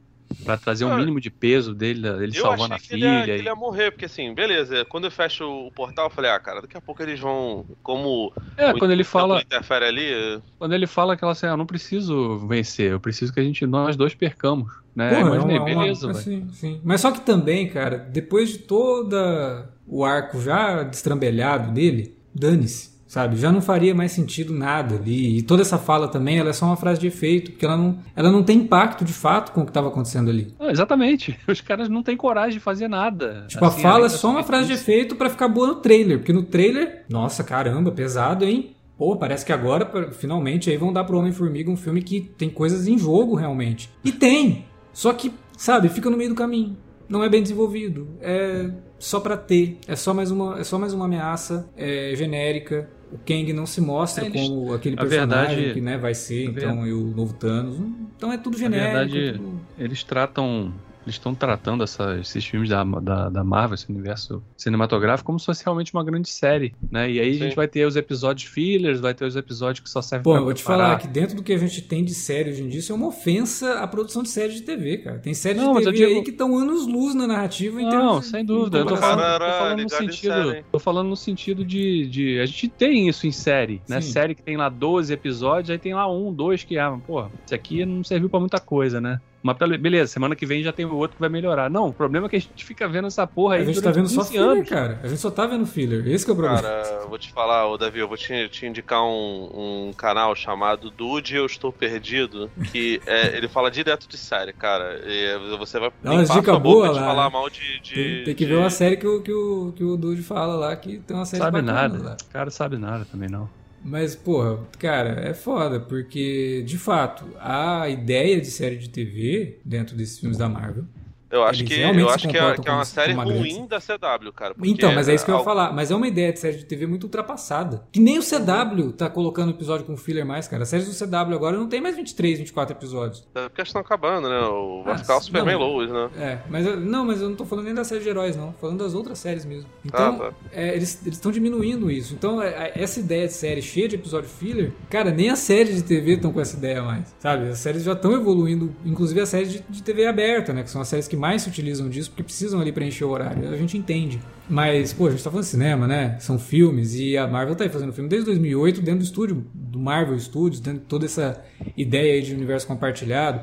Pra 0.43 0.57
trazer 0.57 0.85
um 0.85 0.93
Ah, 0.93 0.97
mínimo 0.97 1.19
de 1.19 1.29
peso 1.29 1.73
dele, 1.75 2.01
dele 2.01 2.31
Eu 2.37 2.41
salvando 2.41 2.73
achei 2.73 2.75
a 2.75 2.79
que 2.79 2.93
ele, 2.93 3.05
ia, 3.05 3.21
filha. 3.21 3.33
que 3.35 3.41
ele 3.41 3.49
ia 3.49 3.55
morrer, 3.55 3.91
porque 3.91 4.05
assim, 4.05 4.33
beleza, 4.33 4.85
quando 4.85 5.03
eu 5.05 5.11
fecho 5.11 5.43
o 5.45 5.71
portal, 5.71 6.05
eu 6.05 6.09
falei, 6.09 6.31
ah, 6.31 6.39
cara, 6.39 6.61
daqui 6.61 6.77
a 6.77 6.81
pouco 6.81 7.01
eles 7.03 7.19
vão. 7.19 7.65
Como. 7.83 8.31
É, 8.55 8.71
o 8.71 8.77
quando 8.77 8.91
ele 8.91 9.03
fala, 9.03 9.41
interfere 9.41 9.85
ali. 9.85 10.41
quando 10.57 10.73
ele 10.73 10.87
fala 10.87 11.13
aquela 11.13 11.33
assim, 11.33 11.45
ah, 11.47 11.49
eu 11.49 11.57
não 11.57 11.65
preciso 11.65 12.37
vencer, 12.47 12.91
eu 12.91 12.99
preciso 12.99 13.33
que 13.33 13.39
a 13.39 13.43
gente, 13.43 13.65
nós 13.65 13.95
dois 13.95 14.15
percamos, 14.15 14.71
né? 14.95 15.09
Porra, 15.15 15.27
Imaginei, 15.35 15.57
é 15.57 15.59
uma- 15.59 15.69
uma- 15.69 15.81
beleza, 15.81 16.07
velho. 16.07 16.19
sim, 16.19 16.49
sim. 16.51 16.81
Mas 16.83 17.01
só 17.01 17.11
que 17.11 17.21
também, 17.21 17.67
cara, 17.69 17.97
depois 17.97 18.49
de 18.51 18.59
toda 18.59 19.69
o 19.85 20.03
arco 20.05 20.41
já 20.41 20.83
destrambelhado 20.83 21.71
dele, 21.73 22.17
dane-se. 22.33 22.96
Sabe, 23.08 23.38
já 23.38 23.52
não 23.52 23.62
faria 23.62 23.96
mais 23.96 24.12
sentido 24.12 24.54
nada 24.54 24.96
ali. 24.96 25.38
E 25.38 25.41
toda 25.41 25.62
essa 25.62 25.78
fala 25.78 26.10
também, 26.10 26.39
ela 26.39 26.50
é 26.50 26.54
só 26.54 26.65
uma 26.65 26.76
frase 26.76 27.00
de 27.00 27.08
efeito, 27.08 27.52
porque 27.52 27.65
ela 27.65 27.78
não, 27.78 28.00
ela 28.13 28.30
não 28.30 28.43
tem 28.43 28.58
impacto 28.58 29.05
de 29.05 29.14
fato 29.14 29.53
com 29.53 29.62
o 29.62 29.64
que 29.64 29.70
estava 29.70 29.88
acontecendo 29.88 30.30
ali. 30.30 30.53
Ah, 30.60 30.70
exatamente. 30.70 31.39
Os 31.47 31.62
caras 31.62 31.88
não 31.88 32.03
têm 32.03 32.18
coragem 32.18 32.58
de 32.58 32.60
fazer 32.60 32.89
nada. 32.89 33.45
Tipo, 33.47 33.64
a 33.64 33.70
Assim, 33.70 33.82
fala 33.82 33.95
além 33.95 34.08
é 34.08 34.10
da 34.10 34.18
só 34.18 34.30
uma 34.30 34.43
frase 34.43 34.68
de 34.68 34.74
efeito 34.74 35.16
pra 35.16 35.30
ficar 35.30 35.47
boa 35.47 35.68
no 35.68 35.76
trailer, 35.76 36.18
porque 36.18 36.34
no 36.34 36.43
trailer, 36.43 37.05
nossa, 37.10 37.43
caramba, 37.43 37.91
pesado, 37.91 38.43
hein? 38.43 38.76
Pô, 38.97 39.16
parece 39.16 39.45
que 39.45 39.53
agora, 39.53 40.12
finalmente, 40.12 40.70
aí 40.70 40.76
vão 40.76 40.91
dar 40.91 41.03
pro 41.03 41.18
Homem-Formiga 41.18 41.72
um 41.72 41.78
filme 41.78 42.01
que 42.01 42.20
tem 42.20 42.49
coisas 42.49 42.88
em 42.88 42.97
jogo, 42.97 43.36
realmente. 43.36 43.89
E 44.03 44.12
tem! 44.12 44.66
Só 44.91 45.14
que, 45.14 45.32
sabe, 45.55 45.88
fica 45.88 46.10
no 46.10 46.18
meio 46.18 46.32
do 46.32 46.36
caminho. 46.36 46.76
Não 47.08 47.24
é 47.24 47.30
bem 47.30 47.41
desenvolvido. 47.41 48.10
É 48.20 48.70
só 48.99 49.20
pra 49.20 49.38
ter. 49.38 49.80
É 49.88 49.95
só 49.95 50.14
mais 50.14 50.32
uma, 50.32 50.60
é 50.60 50.64
só 50.64 50.78
mais 50.78 50.93
uma 50.93 51.05
ameaça 51.05 51.70
é, 51.78 52.14
genérica. 52.16 52.89
O 53.12 53.18
Kang 53.26 53.53
não 53.53 53.66
se 53.66 53.80
mostra 53.80 54.26
É, 54.26 54.28
eles- 54.28 54.41
como 54.41 54.74
aquele 54.74 54.95
personagem 54.97 55.55
verdade- 55.55 55.74
que 55.74 55.82
né, 55.82 55.97
vai 55.97 56.14
ser, 56.14 56.43
então, 56.45 56.86
e 56.86 56.91
o 56.91 57.05
novo 57.16 57.34
Thanos. 57.34 57.78
Então 58.18 58.32
é 58.34 58.38
tudo 58.38 58.53
Na 58.58 58.60
genérico. 58.66 58.91
verdade, 59.14 59.34
tudo- 59.38 59.62
eles 59.80 60.03
tratam. 60.03 60.74
Eles 61.08 61.16
estão 61.16 61.34
tratando 61.34 61.86
essa- 61.86 62.18
esses 62.20 62.45
filmes 62.45 62.68
da, 62.70 62.84
da, 62.84 63.30
da 63.30 63.41
Marvel, 63.43 63.76
esse 63.76 63.89
universo 63.89 64.43
cinematográfico, 64.58 65.26
como 65.26 65.39
se 65.39 65.45
fosse 65.45 65.64
realmente 65.64 65.93
uma 65.93 66.03
grande 66.03 66.28
série, 66.28 66.76
né? 66.91 67.10
E 67.10 67.18
aí 67.20 67.30
a 67.30 67.34
Sim. 67.34 67.39
gente 67.39 67.55
vai 67.55 67.66
ter 67.66 67.86
os 67.86 67.95
episódios 67.95 68.49
fillers, 68.51 68.99
vai 68.99 69.14
ter 69.14 69.24
os 69.24 69.38
episódios 69.38 69.80
que 69.82 69.89
só 69.89 70.01
servem 70.01 70.24
Pô, 70.24 70.32
pra 70.32 70.39
eu 70.41 70.43
vou 70.43 70.53
te 70.53 70.62
falar 70.64 70.97
que 70.97 71.08
dentro 71.08 71.38
do 71.38 71.43
que 71.43 71.53
a 71.53 71.58
gente 71.58 71.82
tem 71.82 72.03
de 72.03 72.14
série 72.14 72.49
hoje 72.49 72.62
em 72.62 72.68
dia, 72.68 72.80
isso 72.80 72.91
é 72.91 72.95
uma 72.95 73.08
ofensa 73.08 73.80
à 73.80 73.88
produção 73.88 74.22
de 74.22 74.28
séries 74.30 74.55
de 74.55 74.64
TV, 74.64 74.97
cara. 74.97 75.20
Tem 75.20 75.34
séries 75.34 75.62
Não, 75.62 75.76
de 75.76 75.86
TV 75.86 75.97
digo- 75.97 76.12
aí 76.18 76.24
que 76.24 76.32
estão 76.32 76.58
anos-luz 76.58 77.16
na 77.16 77.26
narrativa. 77.26 77.82
em 77.82 77.86
Não, 77.86 77.91
termos 77.91 78.26
sem 78.28 78.41
em 78.41 78.45
dúvida. 78.45 78.80
Eu 78.80 78.86
tô 78.86 78.97
falando, 78.97 79.39
tô 79.39 79.45
falando 79.45 79.84
no 79.84 79.89
sentido. 79.89 80.34
série. 80.51 80.64
Tô 80.72 80.80
falando 80.80 81.08
no 81.08 81.16
sentido 81.16 81.64
de, 81.64 82.05
de. 82.08 82.39
A 82.41 82.45
gente 82.45 82.68
tem 82.68 83.08
isso 83.08 83.26
em 83.26 83.32
série, 83.32 83.82
né? 83.88 84.01
Sim. 84.01 84.12
Série 84.12 84.36
que 84.36 84.41
tem 84.43 84.58
lá 84.58 84.68
12 84.68 85.14
episódios, 85.14 85.70
aí 85.70 85.78
tem 85.78 85.93
lá 85.93 86.12
um, 86.12 86.34
dois 86.34 86.66
que, 86.66 86.78
ah, 86.78 86.97
porra, 87.08 87.32
esse 87.45 87.55
aqui 87.55 87.86
não 87.86 88.03
serviu 88.03 88.30
pra 88.30 88.39
muita 88.41 88.60
coisa, 88.60 88.99
né? 88.99 89.22
Mas 89.43 89.55
beleza, 89.79 90.11
semana 90.11 90.35
que 90.35 90.45
vem 90.45 90.61
já 90.63 90.73
tem 90.73 90.83
o 90.85 90.95
outro 90.95 91.15
que 91.15 91.21
vai 91.21 91.29
melhorar. 91.29 91.69
Não, 91.69 91.88
o 91.88 91.93
problema 91.93 92.25
é 92.25 92.29
que 92.29 92.35
a 92.35 92.39
gente 92.39 92.65
fica 92.65 92.88
vendo 92.88 93.07
essa 93.07 93.25
porra 93.25 93.55
aí 93.55 93.61
A 93.61 93.65
gente 93.65 93.81
tá 93.81 93.91
vendo 93.91 94.09
só 94.09 94.21
15 94.21 94.31
filler, 94.31 94.49
anos. 94.49 94.69
cara. 94.69 94.99
A 95.03 95.07
gente 95.07 95.21
só 95.21 95.29
tá 95.31 95.45
vendo 95.45 95.65
filler. 95.65 96.05
Esse 96.07 96.25
que 96.25 96.31
é 96.31 96.33
o 96.33 96.38
problema. 96.38 96.61
Cara, 96.61 96.99
eu 97.03 97.07
vou 97.09 97.17
te 97.17 97.31
falar, 97.31 97.67
ô 97.67 97.77
Davi, 97.77 97.99
eu 97.99 98.07
vou 98.07 98.17
te, 98.17 98.49
te 98.49 98.65
indicar 98.65 99.01
um, 99.03 99.88
um 99.89 99.93
canal 99.95 100.35
chamado 100.35 100.89
Dude 100.89 101.35
Eu 101.35 101.45
Estou 101.45 101.71
Perdido, 101.71 102.49
que 102.71 102.99
é, 103.05 103.35
ele 103.38 103.47
fala 103.47 103.69
direto 103.71 104.07
de 104.07 104.17
série, 104.17 104.51
cara. 104.53 104.99
E 105.05 105.57
você 105.57 105.79
vai 105.79 105.91
Dá 106.03 106.11
umas 106.11 106.21
limpar 106.23 106.39
dica 106.39 106.51
sua 106.51 106.59
boca 106.59 106.73
boa 106.88 106.93
de 106.93 106.99
lá, 106.99 107.05
falar 107.05 107.25
né? 107.25 107.29
mal 107.31 107.49
de... 107.49 107.79
de- 107.79 107.93
tem, 107.93 108.23
tem 108.25 108.35
que 108.35 108.43
de- 108.45 108.51
ver 108.51 108.57
uma 108.57 108.69
série 108.69 108.97
que 108.97 109.07
o, 109.07 109.21
que 109.21 109.31
o, 109.31 109.71
que 109.75 109.83
o 109.83 109.95
Dude 109.95 110.23
fala 110.23 110.55
lá, 110.55 110.75
que 110.75 110.97
tem 110.99 111.15
uma 111.15 111.25
série 111.25 111.43
Sabe 111.43 111.61
bacana 111.61 111.73
nada. 111.88 112.03
lá. 112.03 112.17
O 112.21 112.33
cara 112.33 112.49
sabe 112.49 112.77
nada 112.77 113.05
também, 113.09 113.29
não. 113.29 113.47
Mas, 113.88 114.15
porra, 114.15 114.59
cara, 114.77 115.21
é 115.21 115.33
foda, 115.33 115.79
porque, 115.79 116.61
de 116.65 116.77
fato, 116.77 117.25
a 117.39 117.88
ideia 117.88 118.39
de 118.41 118.47
série 118.47 118.75
de 118.75 118.89
TV 118.89 119.59
dentro 119.63 119.95
desses 119.95 120.19
filmes 120.19 120.38
da 120.38 120.49
Marvel 120.49 120.83
Eu 121.30 121.43
acho 121.43 121.61
Eles 121.61 121.73
que, 121.73 121.80
realmente 121.80 122.01
eu 122.03 122.09
acho 122.09 122.28
que 122.28 122.38
é, 122.38 122.53
que 122.57 122.69
é 122.69 122.71
uma 122.71 122.86
série 122.86 123.13
uma 123.13 123.23
ruim 123.25 123.53
grande- 123.65 123.67
da 123.67 123.80
CW, 123.82 124.32
cara. 124.34 124.55
Então, 124.63 124.93
mas 124.93 125.09
é 125.09 125.13
isso 125.13 125.25
que 125.25 125.32
eu 125.32 125.36
ia 125.36 125.39
al- 125.39 125.43
falar. 125.45 125.73
Mas 125.73 125.91
é 125.91 125.95
uma 125.95 126.07
ideia 126.07 126.32
de 126.32 126.39
série 126.39 126.57
de 126.57 126.63
TV 126.65 126.88
muito 126.88 127.03
ultrapassada. 127.03 127.84
Que 127.91 127.99
nem 127.99 128.17
o 128.17 128.21
CW 128.23 128.91
tá 128.93 129.09
colocando 129.09 129.51
episódio 129.51 129.86
com 129.86 129.97
filler 129.97 130.25
mais, 130.25 130.47
cara. 130.47 130.63
As 130.63 130.69
séries 130.69 130.88
do 130.88 130.93
CW 131.05 131.34
agora 131.36 131.57
não 131.57 131.67
tem 131.67 131.82
mais 131.82 131.95
23, 131.95 132.39
24 132.39 132.75
episódios. 132.75 133.28
É 133.36 133.49
porque 133.49 133.61
estão 133.61 133.82
acabando, 133.82 134.30
né? 134.30 134.39
O, 134.39 134.84
vai 134.84 134.93
Ah, 134.93 134.97
ficar 134.97 135.13
o 135.13 135.15
não, 135.17 135.23
Superman 135.23 135.55
Lois, 135.57 135.91
né? 135.91 136.09
É, 136.17 136.38
mas 136.49 136.65
eu- 136.65 136.80
não, 136.80 137.03
mas 137.05 137.21
eu 137.21 137.30
não 137.30 137.36
tô 137.36 137.45
falando 137.45 137.65
nem 137.65 137.73
da 137.73 137.84
série 137.84 138.01
de 138.01 138.09
heróis, 138.09 138.36
não. 138.38 138.51
Tô 138.53 138.59
falando 138.59 138.80
das 138.84 138.93
outras 138.93 139.19
séries 139.19 139.43
mesmo. 139.43 139.69
Então, 139.84 140.15
Ah, 140.15 140.17
tá. 140.30 140.34
é, 140.53 140.75
eles 140.75 141.05
estão 141.07 141.32
diminuindo 141.32 141.91
isso. 141.91 142.13
Então, 142.13 142.41
é, 142.41 142.71
é, 142.75 142.82
essa 142.82 142.99
ideia 143.01 143.28
de 143.28 143.34
série 143.34 143.61
cheia 143.61 143.88
de 143.89 143.95
episódio 143.95 144.30
filler, 144.30 144.71
cara, 144.89 145.11
nem 145.11 145.30
as 145.30 145.39
séries 145.39 145.75
de 145.75 145.84
TV 145.84 146.13
estão 146.13 146.32
com 146.32 146.39
essa 146.39 146.55
ideia 146.55 146.82
mais. 146.82 147.13
Sabe? 147.19 147.49
As 147.49 147.59
séries 147.59 147.84
já 147.84 147.91
estão 147.93 148.13
evoluindo, 148.13 148.73
inclusive 148.86 149.19
as 149.19 149.28
séries 149.30 149.51
de, 149.51 149.63
de 149.67 149.84
TV 149.84 150.05
aberta, 150.07 150.53
né? 150.53 150.63
Que 150.63 150.69
são 150.69 150.80
as 150.82 150.88
séries 150.88 151.07
que 151.07 151.16
mais 151.18 151.41
se 151.41 151.49
utilizam 151.49 151.89
disso, 151.89 152.09
porque 152.11 152.24
precisam 152.24 152.59
ali 152.61 152.72
preencher 152.72 153.03
o 153.05 153.09
horário. 153.09 153.49
A 153.49 153.57
gente 153.57 153.78
entende. 153.78 154.20
Mas, 154.49 154.93
pô, 154.93 155.07
a 155.07 155.11
gente 155.11 155.24
tá 155.24 155.30
falando 155.30 155.43
de 155.43 155.49
cinema, 155.51 155.88
né? 155.88 156.18
São 156.20 156.39
filmes, 156.39 156.95
e 156.95 157.18
a 157.18 157.28
Marvel 157.28 157.55
tá 157.55 157.63
aí 157.65 157.70
fazendo 157.70 157.91
filme 157.91 158.09
desde 158.09 158.26
2008, 158.28 158.82
dentro 158.82 158.99
do 158.99 159.03
estúdio, 159.05 159.45
do 159.53 159.78
Marvel 159.80 160.18
Studios, 160.20 160.61
dentro 160.61 160.80
de 160.82 160.86
toda 160.86 161.05
essa 161.05 161.43
ideia 161.76 162.13
aí 162.13 162.22
de 162.22 162.34
universo 162.34 162.65
compartilhado, 162.68 163.41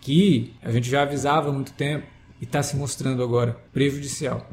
que 0.00 0.52
a 0.62 0.70
gente 0.70 0.88
já 0.88 1.02
avisava 1.02 1.50
há 1.50 1.52
muito 1.52 1.72
tempo 1.72 2.06
e 2.40 2.46
tá 2.46 2.62
se 2.62 2.76
mostrando 2.76 3.22
agora 3.22 3.56
prejudicial. 3.72 4.48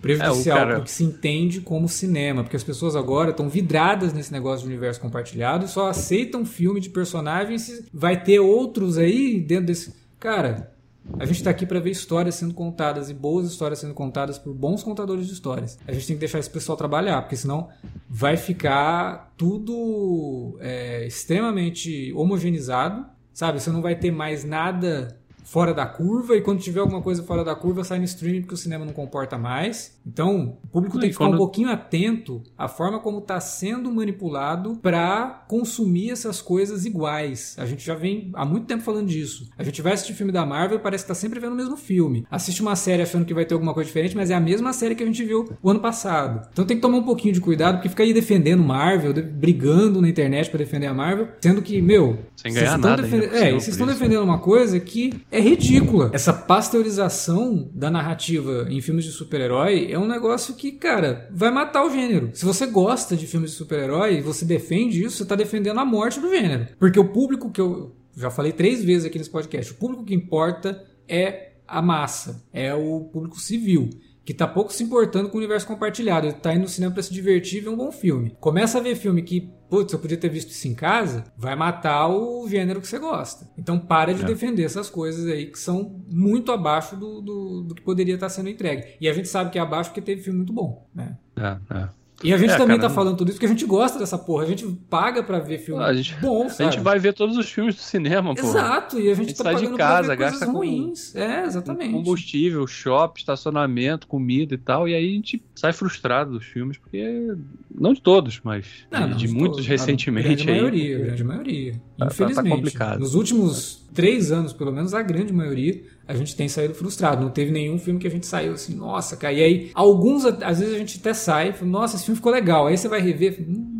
Prejudicial 0.00 0.58
É, 0.58 0.60
cara- 0.60 0.74
porque 0.76 0.90
se 0.90 1.02
entende 1.02 1.60
como 1.62 1.88
cinema, 1.88 2.42
porque 2.42 2.56
as 2.56 2.62
pessoas 2.62 2.94
agora 2.94 3.30
estão 3.30 3.48
vidradas 3.48 4.12
nesse 4.12 4.30
negócio 4.30 4.60
de 4.66 4.70
universo 4.70 5.00
compartilhado 5.00 5.64
e 5.64 5.68
só 5.68 5.88
aceitam 5.88 6.44
filme 6.44 6.78
de 6.78 6.90
personagens 6.90 7.62
se 7.62 7.86
vai 7.92 8.22
ter 8.22 8.38
outros 8.38 8.98
aí 8.98 9.40
dentro 9.40 9.66
desse. 9.66 9.94
Cara, 10.20 10.73
a 11.18 11.26
gente 11.26 11.42
tá 11.42 11.50
aqui 11.50 11.66
para 11.66 11.78
ver 11.78 11.90
histórias 11.90 12.34
sendo 12.34 12.54
contadas 12.54 13.10
e 13.10 13.14
boas 13.14 13.46
histórias 13.46 13.78
sendo 13.78 13.94
contadas 13.94 14.38
por 14.38 14.54
bons 14.54 14.82
contadores 14.82 15.26
de 15.26 15.32
histórias. 15.32 15.78
A 15.86 15.92
gente 15.92 16.06
tem 16.06 16.16
que 16.16 16.20
deixar 16.20 16.38
esse 16.38 16.50
pessoal 16.50 16.76
trabalhar, 16.76 17.20
porque 17.22 17.36
senão 17.36 17.68
vai 18.08 18.36
ficar 18.36 19.32
tudo 19.36 20.56
é, 20.60 21.06
extremamente 21.06 22.12
homogeneizado, 22.14 23.06
sabe? 23.32 23.60
Você 23.60 23.70
não 23.70 23.82
vai 23.82 23.96
ter 23.96 24.10
mais 24.10 24.44
nada 24.44 25.20
fora 25.44 25.72
da 25.72 25.86
curva 25.86 26.34
e 26.36 26.40
quando 26.40 26.58
tiver 26.60 26.80
alguma 26.80 27.00
coisa 27.02 27.22
fora 27.22 27.44
da 27.44 27.54
curva 27.54 27.84
sai 27.84 27.98
no 27.98 28.04
streaming 28.04 28.40
porque 28.40 28.54
o 28.54 28.58
cinema 28.58 28.84
não 28.84 28.92
comporta 28.92 29.38
mais. 29.38 29.96
Então, 30.06 30.58
o 30.64 30.66
público 30.68 30.98
tem 30.98 31.08
que 31.10 31.12
ficar 31.14 31.26
um 31.26 31.28
quando- 31.28 31.38
pouquinho 31.38 31.68
atento 31.70 32.42
à 32.58 32.66
forma 32.66 32.98
como 33.00 33.18
está 33.18 33.38
sendo 33.40 33.92
manipulado 33.92 34.76
para 34.82 35.44
consumir 35.48 36.10
essas 36.10 36.40
coisas 36.42 36.84
iguais. 36.84 37.54
A 37.58 37.66
gente 37.66 37.84
já 37.84 37.94
vem 37.94 38.30
há 38.34 38.44
muito 38.44 38.66
tempo 38.66 38.82
falando 38.82 39.06
disso. 39.08 39.48
A 39.56 39.62
gente 39.62 39.80
vai 39.82 39.92
assistir 39.92 40.14
filme 40.14 40.32
da 40.32 40.44
Marvel 40.46 40.78
e 40.78 40.80
parece 40.80 41.04
que 41.04 41.12
está 41.12 41.20
sempre 41.20 41.38
vendo 41.38 41.52
o 41.52 41.56
mesmo 41.56 41.76
filme. 41.76 42.26
Assiste 42.30 42.62
uma 42.62 42.74
série 42.76 43.02
achando 43.02 43.24
que 43.24 43.34
vai 43.34 43.44
ter 43.44 43.54
alguma 43.54 43.74
coisa 43.74 43.86
diferente, 43.86 44.16
mas 44.16 44.30
é 44.30 44.34
a 44.34 44.40
mesma 44.40 44.72
série 44.72 44.94
que 44.94 45.02
a 45.02 45.06
gente 45.06 45.22
viu 45.24 45.48
o 45.62 45.70
ano 45.70 45.80
passado. 45.80 46.48
Então 46.52 46.64
tem 46.64 46.76
que 46.76 46.80
tomar 46.82 46.98
um 46.98 47.02
pouquinho 47.04 47.34
de 47.34 47.40
cuidado 47.40 47.76
porque 47.76 47.88
fica 47.88 48.02
aí 48.02 48.12
defendendo 48.14 48.62
Marvel, 48.62 49.12
brigando 49.44 50.00
na 50.00 50.08
internet 50.08 50.48
para 50.50 50.58
defender 50.58 50.86
a 50.86 50.94
Marvel, 50.94 51.28
sendo 51.40 51.60
que, 51.62 51.80
meu, 51.82 52.18
Sem 52.36 52.52
ganhar 52.52 52.78
nada 52.78 53.02
por 53.02 53.22
É, 53.22 53.50
vocês 53.52 53.68
estão 53.68 53.86
isso. 53.86 53.98
defendendo 53.98 54.22
uma 54.22 54.38
coisa 54.38 54.78
que 54.80 55.12
é 55.34 55.40
ridícula. 55.40 56.10
Essa 56.12 56.32
pasteurização 56.32 57.68
da 57.74 57.90
narrativa 57.90 58.68
em 58.70 58.80
filmes 58.80 59.04
de 59.04 59.10
super-herói 59.10 59.88
é 59.90 59.98
um 59.98 60.06
negócio 60.06 60.54
que, 60.54 60.70
cara, 60.70 61.28
vai 61.32 61.50
matar 61.50 61.84
o 61.84 61.90
gênero. 61.90 62.30
Se 62.32 62.44
você 62.44 62.66
gosta 62.66 63.16
de 63.16 63.26
filmes 63.26 63.50
de 63.50 63.56
super-herói 63.56 64.18
e 64.18 64.22
você 64.22 64.44
defende 64.44 65.02
isso, 65.02 65.16
você 65.16 65.24
tá 65.24 65.34
defendendo 65.34 65.80
a 65.80 65.84
morte 65.84 66.20
do 66.20 66.30
gênero. 66.30 66.68
Porque 66.78 67.00
o 67.00 67.08
público 67.08 67.50
que 67.50 67.60
eu 67.60 67.96
já 68.16 68.30
falei 68.30 68.52
três 68.52 68.84
vezes 68.84 69.04
aqui 69.04 69.18
nesse 69.18 69.30
podcast, 69.30 69.72
o 69.72 69.76
público 69.76 70.04
que 70.04 70.14
importa 70.14 70.84
é 71.08 71.54
a 71.66 71.82
massa, 71.82 72.44
é 72.52 72.72
o 72.72 73.00
público 73.12 73.40
civil. 73.40 73.90
Que 74.24 74.32
tá 74.32 74.46
pouco 74.46 74.72
se 74.72 74.82
importando 74.82 75.28
com 75.28 75.36
o 75.36 75.38
universo 75.40 75.66
compartilhado. 75.66 76.26
Ele 76.26 76.32
tá 76.34 76.54
indo 76.54 76.62
no 76.62 76.68
cinema 76.68 76.94
pra 76.94 77.02
se 77.02 77.12
divertir 77.12 77.58
e 77.58 77.60
ver 77.60 77.68
um 77.68 77.76
bom 77.76 77.92
filme. 77.92 78.34
Começa 78.40 78.78
a 78.78 78.80
ver 78.80 78.94
filme 78.96 79.22
que, 79.22 79.50
putz, 79.68 79.92
eu 79.92 79.98
podia 79.98 80.16
ter 80.16 80.30
visto 80.30 80.50
isso 80.50 80.66
em 80.66 80.74
casa, 80.74 81.24
vai 81.36 81.54
matar 81.54 82.08
o 82.08 82.48
gênero 82.48 82.80
que 82.80 82.88
você 82.88 82.98
gosta. 82.98 83.46
Então 83.58 83.78
para 83.78 84.14
de 84.14 84.22
É. 84.22 84.26
defender 84.26 84.64
essas 84.64 84.88
coisas 84.88 85.26
aí 85.26 85.46
que 85.46 85.58
são 85.58 86.02
muito 86.08 86.50
abaixo 86.52 86.96
do, 86.96 87.20
do, 87.20 87.62
do 87.64 87.74
que 87.74 87.82
poderia 87.82 88.14
estar 88.14 88.30
sendo 88.30 88.48
entregue. 88.48 88.96
E 89.00 89.08
a 89.08 89.12
gente 89.12 89.28
sabe 89.28 89.50
que 89.50 89.58
é 89.58 89.60
abaixo 89.62 89.90
porque 89.90 90.00
teve 90.00 90.22
filme 90.22 90.38
muito 90.38 90.52
bom, 90.54 90.88
né? 90.94 91.18
É, 91.36 91.76
é. 91.76 91.88
E 92.24 92.32
a 92.32 92.38
gente 92.38 92.52
É, 92.52 92.56
também 92.56 92.76
cara, 92.78 92.88
tá 92.88 92.94
falando 92.94 93.16
tudo 93.18 93.28
isso 93.28 93.36
porque 93.36 93.46
a 93.46 93.48
gente 93.50 93.66
gosta 93.66 93.98
dessa 93.98 94.16
porra. 94.16 94.44
A 94.44 94.46
gente 94.46 94.66
paga 94.88 95.22
pra 95.22 95.38
ver 95.38 95.58
filme 95.58 95.82
A 95.82 95.92
gente- 95.92 96.14
bom, 96.20 96.44
A 96.46 96.48
sabe? 96.48 96.72
gente 96.72 96.82
vai 96.82 96.98
ver 96.98 97.12
todos 97.12 97.36
os 97.36 97.48
filmes 97.50 97.74
do 97.74 97.80
cinema, 97.82 98.34
pô. 98.34 98.40
Exato, 98.40 98.98
e 98.98 99.10
a 99.10 99.14
gente, 99.14 99.28
gente 99.28 99.36
tá 99.36 99.44
sai 99.44 99.54
de 99.56 99.60
pagando 99.62 99.76
casa, 99.78 100.06
pra 100.06 100.14
ver 100.16 100.20
gasta 100.20 100.38
coisas 100.46 100.52
com- 100.54 100.58
ruins. 100.58 101.14
É, 101.14 101.44
exatamente. 101.44 101.92
Combustível, 101.92 102.66
shopping, 102.66 103.20
estacionamento, 103.20 104.06
comida 104.06 104.54
e 104.54 104.58
tal. 104.58 104.88
E 104.88 104.94
aí 104.94 105.10
a 105.10 105.14
gente 105.14 105.42
sai 105.54 105.72
frustrado 105.72 106.32
dos 106.32 106.44
filmes, 106.44 106.78
porque. 106.78 107.34
Não 107.74 107.92
de 107.92 108.00
todos, 108.00 108.40
mas 108.42 108.66
Não, 108.90 109.00
de, 109.02 109.08
não, 109.10 109.16
de 109.16 109.26
de 109.26 109.32
muitos 109.34 109.56
todos. 109.56 109.66
recentemente 109.66 110.26
A 110.26 110.30
grande 110.34 110.50
aí. 110.50 110.56
maioria, 110.56 110.96
a 110.96 111.00
grande 111.00 111.24
maioria. 111.24 111.72
tá 111.98 112.06
Infelizmente. 112.06 112.48
complicado. 112.50 113.00
Nos 113.00 113.14
últimos 113.14 113.83
três 113.94 114.32
anos, 114.32 114.52
pelo 114.52 114.72
menos, 114.72 114.92
a 114.94 115.02
grande 115.02 115.32
maioria, 115.32 115.82
a 116.06 116.14
gente 116.14 116.36
tem 116.36 116.48
saído 116.48 116.74
frustrado. 116.74 117.22
Não 117.22 117.30
teve 117.30 117.50
nenhum 117.52 117.78
filme 117.78 117.98
que 118.00 118.06
a 118.06 118.10
gente 118.10 118.26
saiu 118.26 118.52
assim, 118.54 118.74
nossa, 118.74 119.16
cara. 119.16 119.32
E 119.32 119.42
aí, 119.42 119.70
alguns, 119.74 120.24
às 120.24 120.58
vezes 120.60 120.74
a 120.74 120.78
gente 120.78 120.98
até 120.98 121.14
sai, 121.14 121.52
fala, 121.52 121.70
nossa, 121.70 121.96
esse 121.96 122.04
filme 122.04 122.16
ficou 122.16 122.32
legal. 122.32 122.66
Aí 122.66 122.76
você 122.76 122.88
vai 122.88 123.00
rever, 123.00 123.40
hum, 123.48 123.72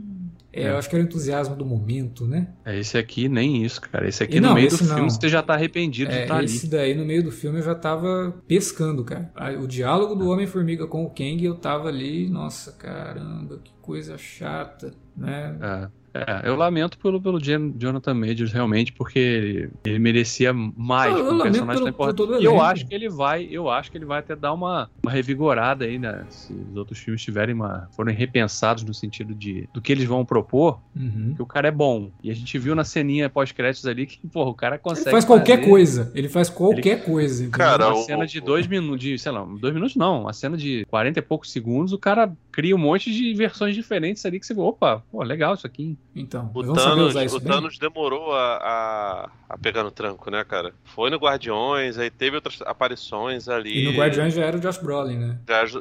É, 0.53 0.71
eu 0.71 0.77
acho 0.79 0.89
que 0.89 0.95
era 0.95 1.03
o 1.05 1.07
entusiasmo 1.07 1.57
do 1.57 1.67
momento, 1.67 2.27
né? 2.27 2.55
É, 2.65 2.79
esse 2.79 2.97
aqui 2.97 3.29
nem 3.29 3.65
isso, 3.65 3.81
cara. 3.81 4.09
Esse 4.09 4.23
aqui 4.23 4.37
E 4.37 4.41
no 4.41 4.49
não, 4.49 4.55
meio 4.55 4.71
do 4.71 4.85
não. 4.85 4.95
filme 4.95 5.11
você 5.11 5.29
já 5.29 5.43
tá 5.43 5.55
arrependido 5.55 6.12
de 6.12 6.19
É, 6.19 6.23
estar 6.23 6.37
ali. 6.37 6.47
esse 6.47 6.69
daí 6.69 6.95
no 6.95 7.05
meio 7.05 7.25
do 7.25 7.33
filme 7.33 7.59
eu 7.59 7.62
já 7.65 7.75
tava 7.75 8.41
pescando, 8.47 9.05
cara. 9.05 9.33
O 9.61 9.67
diálogo 9.67 10.15
do 10.15 10.29
Homem-Formiga 10.29 10.87
com 10.87 11.05
o 11.05 11.11
Kang, 11.11 11.45
eu 11.45 11.57
tava 11.57 11.89
ali, 11.89 12.29
nossa, 12.31 12.71
caramba, 12.73 13.59
que 13.65 13.73
coisa 13.83 14.17
chata, 14.17 14.93
né? 15.17 15.59
É, 15.61 15.89
é, 16.15 16.49
eu 16.49 16.55
lamento 16.57 16.97
pelo, 16.99 17.21
pelo 17.21 17.39
Jonathan 17.41 18.15
Majors, 18.15 18.53
realmente, 18.53 18.93
porque 18.93 19.19
ele, 19.19 19.71
ele 19.85 19.99
merecia 19.99 20.53
mais 20.53 21.12
Eu- 21.12 21.19
eu 21.19 21.25
lamento 21.33 21.43
personagem 21.43 21.67
pelo- 21.67 21.79
tão 21.81 21.89
importante. 21.89 22.17
por 22.17 22.27
todo 22.27 22.39
o 22.39 22.41
E 22.43 22.45
eu 22.45 22.61
acho 22.61 22.87
que 22.87 22.95
ele 22.95 23.09
vai, 23.09 23.49
eu 23.51 23.69
acho 23.69 23.91
que 23.91 23.99
ele 23.99 24.05
vai 24.05 24.21
até 24.21 24.37
dar 24.37 24.53
uma, 24.53 24.89
uma 25.05 25.11
revigorada 25.12 25.85
aí, 25.85 25.99
né? 25.99 26.25
Se 26.31 26.53
os 26.53 26.77
outros 26.77 26.99
filmes 26.99 27.23
tiverem 27.23 27.55
uma. 27.55 27.89
forem 27.97 28.15
repensados 28.15 28.85
no 28.85 28.95
sentido 28.95 29.35
de 29.35 29.69
do 29.75 29.81
que 29.83 29.91
eles 29.93 30.05
vão 30.05 30.25
propor, 30.25 30.81
Uhum. 30.95 31.33
que 31.35 31.43
o 31.43 31.47
cara 31.47 31.69
é 31.69 31.73
bom. 31.73 32.11
E 32.23 32.31
a 32.31 32.35
gente 32.35 32.57
viu 32.59 32.75
na 32.75 32.85
ceninha 32.85 33.29
pós-créditos 33.29 33.87
ali 33.87 34.07
que, 34.07 34.27
porra, 34.29 34.51
o 34.51 34.55
cara 34.55 34.77
Ele 34.77 34.83
consegue. 34.83 35.11
faz 35.11 35.25
qualquer 35.25 35.59
fazer 35.59 35.69
coisa, 35.71 36.12
ele 36.15 36.29
faz 36.29 36.49
qualquer 36.49 37.05
coisa. 37.05 37.43
entendeu? 37.45 37.59
Cara, 37.59 37.89
uma 37.89 37.99
o- 37.99 38.03
cena 38.05 38.27
de 38.27 38.41
dois 38.41 38.67
minutos, 38.67 39.01
de, 39.01 39.19
sei 39.19 39.33
lá, 39.33 39.45
dois 39.59 39.75
minutos 39.75 39.97
não, 39.97 40.23
uma 40.23 40.33
cena 40.33 40.57
de 40.57 40.85
40 40.89 41.19
e 41.19 41.23
poucos 41.23 41.51
segundos, 41.51 41.93
o 41.93 41.99
cara 41.99 42.33
cria 42.55 42.75
um 42.75 42.79
monte 42.79 43.11
de 43.13 43.35
versões 43.35 43.75
diferentes 43.75 44.25
ali 44.25 44.39
que 44.39 44.47
você, 44.47 44.55
opa, 44.55 45.03
pô, 45.11 45.23
legal 45.25 45.55
isso 45.55 45.67
aqui. 45.67 45.99
Então, 46.15 46.49
O 46.55 46.63
vamos 46.63 46.81
saber 46.81 46.95
Thanos, 46.95 47.11
usar 47.11 47.25
isso 47.25 47.37
o? 47.37 47.41
Thanos 47.41 47.79
demorou 47.79 48.33
a, 48.33 48.57
a, 48.57 49.31
a 49.55 49.59
pegar 49.59 49.83
no 49.83 49.91
tranco, 49.91 50.31
né, 50.31 50.45
cara? 50.45 50.73
Foi 50.85 51.11
no 51.11 51.17
Guardiões, 51.17 51.99
aí 51.99 52.11
teve 52.11 52.37
outras 52.37 52.63
aparições 52.63 53.49
ali. 53.49 53.83
E 53.83 53.85
no 53.93 53.99
Guardiões 53.99 54.35
já 54.35 54.45
era 54.45 54.57
o 54.57 54.61
Josh 54.61 54.79
Brolin, 54.79 55.17
né? 55.19 55.39
Já, 55.49 55.67
já- 55.67 55.81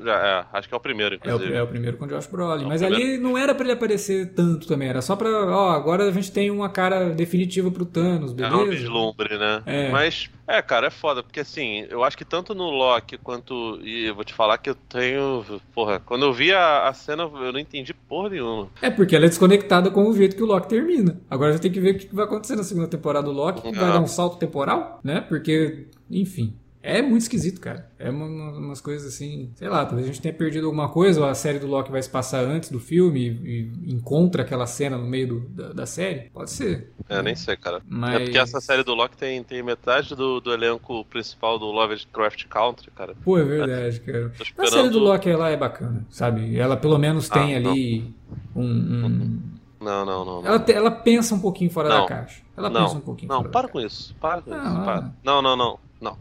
é, 0.52 0.58
acho 0.58 0.68
que 0.68 0.74
é 0.74 0.78
o 0.78 0.80
primeiro, 0.80 1.16
É 1.16 1.18
o, 1.18 1.20
inclusive. 1.36 1.54
é 1.54 1.62
o 1.62 1.68
primeiro 1.68 1.98
com 1.98 2.06
o 2.06 2.08
Josh 2.08 2.28
Brolin. 2.28 2.64
É 2.64 2.66
o 2.66 2.70
Mas 2.70 2.82
primeiro. 2.82 3.12
ali 3.12 3.18
não 3.20 3.38
era 3.38 3.54
pra 3.54 3.64
ele 3.66 3.74
aparecer 3.74 4.34
tanto 4.34 4.68
também. 4.68 4.90
Era 4.90 5.02
só 5.02 5.16
pra. 5.16 5.30
Ó, 5.30 5.70
agora 5.72 6.06
a 6.08 6.12
gente 6.12 6.32
tem 6.32 6.50
uma 6.50 6.70
cara 6.70 7.10
definitiva 7.12 7.70
pro 7.70 7.86
Thanos, 7.86 8.32
É 8.32 8.36
beleza? 8.36 8.56
um 8.58 8.70
vislumbre, 8.70 9.38
né? 9.38 9.62
É. 9.66 9.90
Mas, 9.92 10.30
é, 10.48 10.62
cara, 10.62 10.88
é 10.88 10.90
foda, 10.90 11.24
porque 11.24 11.40
assim, 11.40 11.86
eu 11.90 12.04
acho 12.04 12.18
que 12.18 12.26
tanto 12.26 12.54
no 12.54 12.70
Loki 12.70 13.18
quanto. 13.18 13.80
E 13.84 14.06
eu 14.06 14.16
vou 14.16 14.24
te 14.24 14.34
falar 14.34 14.58
que 14.58 14.70
eu 14.70 14.76
tenho. 14.76 15.44
Porra, 15.74 16.00
quando 16.00 16.26
eu 16.26 16.34
vi 16.34 16.52
a, 16.54 16.88
a 16.88 16.94
cena, 16.94 17.24
eu 17.24 17.52
não 17.54 17.60
entendi 17.60 17.94
porra 17.94 18.30
nenhuma. 18.30 18.70
É 18.82 18.90
porque 18.90 19.16
ela 19.16 19.26
é 19.26 19.30
desconectada 19.30 19.90
com 19.90 20.08
o 20.08 20.16
jeito 20.16 20.36
que 20.36 20.44
o 20.44 20.46
Loki 20.46 20.68
termina. 20.70 21.20
Agora 21.30 21.50
a 21.50 21.54
gente 21.54 21.62
tem 21.62 21.72
que 21.72 21.80
ver 21.80 21.96
o 21.96 21.98
que 22.00 22.14
vai 22.14 22.26
acontecer 22.26 22.56
na 22.56 22.64
segunda 22.64 22.88
temporada 22.88 23.26
do 23.26 23.32
Loki. 23.32 23.62
que 23.62 23.72
Vai 23.72 23.90
Ah. 23.90 23.94
dar 23.94 24.02
um 24.02 24.08
salto 24.08 24.38
temporal, 24.38 25.00
né? 25.04 25.22
Porque, 25.22 25.88
enfim. 26.10 26.56
É 26.86 27.02
muito 27.02 27.22
esquisito, 27.22 27.62
cara. 27.62 27.90
É 27.98 28.10
uma- 28.10 28.26
uma- 28.26 28.52
umas 28.58 28.82
coisas 28.82 29.08
assim. 29.14 29.50
Sei 29.56 29.70
lá, 29.70 29.86
talvez 29.86 30.06
a 30.06 30.12
gente 30.12 30.22
tenha 30.22 30.34
perdido 30.34 30.66
alguma 30.66 30.90
coisa, 30.90 31.22
ou 31.22 31.26
a 31.26 31.34
série 31.34 31.58
do 31.58 31.66
Loki 31.66 31.90
vai 31.90 32.04
se 32.04 32.10
passar 32.10 32.44
antes 32.44 32.70
do 32.70 32.78
filme 32.78 33.22
e, 33.22 33.72
e 33.86 33.94
encontra 33.94 34.42
aquela 34.44 34.68
cena 34.68 34.98
no 34.98 35.08
meio 35.08 35.28
do- 35.30 35.40
da, 35.48 35.72
da 35.72 35.86
série. 35.86 36.30
Pode 36.34 36.52
ser. 36.52 36.92
É, 37.08 37.22
nem 37.22 37.36
sei, 37.38 37.56
cara. 37.56 37.82
Mas. 37.88 38.16
É 38.16 38.20
porque 38.26 38.38
essa 38.38 38.60
série 38.60 38.84
do 38.84 38.94
Loki 38.94 39.16
tem, 39.16 39.42
tem 39.44 39.64
metade 39.64 40.14
do, 40.14 40.42
do 40.42 40.52
elenco 40.54 41.06
principal 41.06 41.58
do 41.58 41.68
Lovecraft 41.68 42.46
Country, 42.50 42.92
cara. 42.92 43.16
Pô, 43.24 43.38
é 43.38 43.44
verdade, 43.46 44.02
cara. 44.02 44.34
Tô 44.36 44.44
A 44.44 44.46
esperando. 44.46 44.72
série 44.74 44.90
do 44.90 45.00
Loki 45.00 45.30
ela 45.30 45.50
é 45.50 45.56
bacana, 45.56 46.06
sabe? 46.10 46.58
Ela 46.58 46.76
pelo 46.76 46.98
menos 46.98 47.30
tem 47.30 47.54
Ah, 47.56 47.58
ali 47.60 48.14
um. 48.54 48.62
um- 48.62 49.40
Não, 49.80 50.06
não, 50.06 50.26
não. 50.26 50.42
não. 50.42 50.46
Ela, 50.48 50.60
te- 50.60 50.74
ela 50.74 50.92
pensa 50.92 51.34
um 51.34 51.40
pouquinho 51.40 51.70
fora 51.72 51.88
Não. 51.88 52.02
da 52.02 52.08
caixa. 52.08 52.42
Ela 52.58 52.70
não, 52.70 52.84
pensa 52.84 52.98
um 52.98 53.02
pouquinho 53.02 53.30
não, 53.30 53.38
fora 53.40 53.50
para 53.50 53.68
da 53.68 53.74
com 53.74 53.80
isso. 53.80 54.16
Para 54.20 54.42
com 54.42 54.52
isso. 54.52 54.60
Para. 54.84 55.14
Não, 55.24 55.42
não, 55.42 55.56
não. 55.56 55.80
Não. 56.02 56.12
Não. 56.12 56.18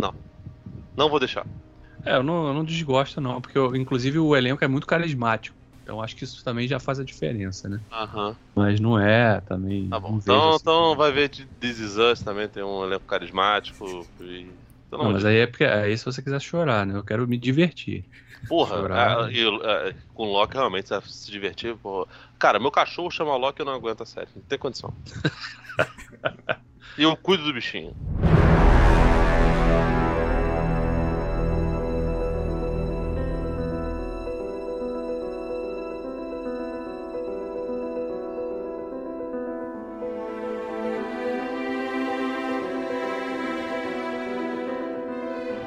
Não. 0.00 0.14
Não 0.96 1.08
vou 1.10 1.18
deixar. 1.20 1.46
É, 2.04 2.14
eu 2.16 2.22
não, 2.22 2.48
eu 2.48 2.54
não 2.54 2.64
desgosto 2.64 3.20
não, 3.20 3.40
porque 3.40 3.58
eu- 3.58 3.74
inclusive 3.76 4.18
o 4.18 4.36
elenco 4.36 4.64
é 4.64 4.68
muito 4.68 4.86
carismático. 4.86 5.56
Então 5.82 6.00
acho 6.02 6.16
que 6.16 6.24
isso 6.24 6.42
também 6.44 6.68
já 6.68 6.78
faz 6.78 6.98
a 7.00 7.04
diferença, 7.04 7.68
né? 7.68 7.80
Aham. 7.90 8.36
Mas 8.56 8.80
não 8.80 8.98
é 8.98 9.40
também. 9.42 9.88
Tá 9.90 9.98
bom. 10.00 10.18
não 10.26 10.48
Então, 10.48 10.48
assim. 10.48 10.62
então 10.62 10.96
vai 10.96 11.10
ver 11.12 11.28
de 11.28 11.46
This 11.46 11.78
Is 11.78 11.96
Us 11.96 12.20
também, 12.22 12.48
tem 12.48 12.62
um 12.62 12.84
elenco 12.84 13.06
carismático. 13.06 14.06
E... 14.20 14.54
Então, 14.86 14.98
Não, 15.00 15.12
mas 15.12 15.24
aí 15.24 15.38
é 15.38 15.46
porque 15.46 15.64
aí 15.64 15.96
se 15.96 16.04
você 16.04 16.22
quiser 16.22 16.40
chorar, 16.40 16.86
né? 16.86 16.96
Eu 16.96 17.04
quero 17.04 17.26
me 17.28 17.38
divertir. 17.38 18.08
Porra, 18.48 18.88
chorar. 18.88 19.26
ah, 19.26 19.30
e, 19.30 19.44
ah, 19.46 19.94
com 20.14 20.24
o 20.24 20.32
Loki 20.32 20.54
realmente 20.56 20.88
você 20.88 21.00
se 21.12 21.30
divertir, 21.30 21.76
porra. 21.76 22.06
Cara, 22.38 22.58
meu 22.58 22.70
cachorro 22.70 23.10
chama 23.10 23.36
Loki 23.36 23.60
e 23.60 23.62
eu 23.62 23.66
não 23.66 23.74
aguento 23.74 24.02
a 24.02 24.06
série. 24.06 24.28
Não 24.34 24.42
tem 24.42 24.58
condição. 24.58 24.92
e 26.96 27.02
eu 27.02 27.16
cuido 27.16 27.44
do 27.44 27.52
bichinho. 27.52 27.94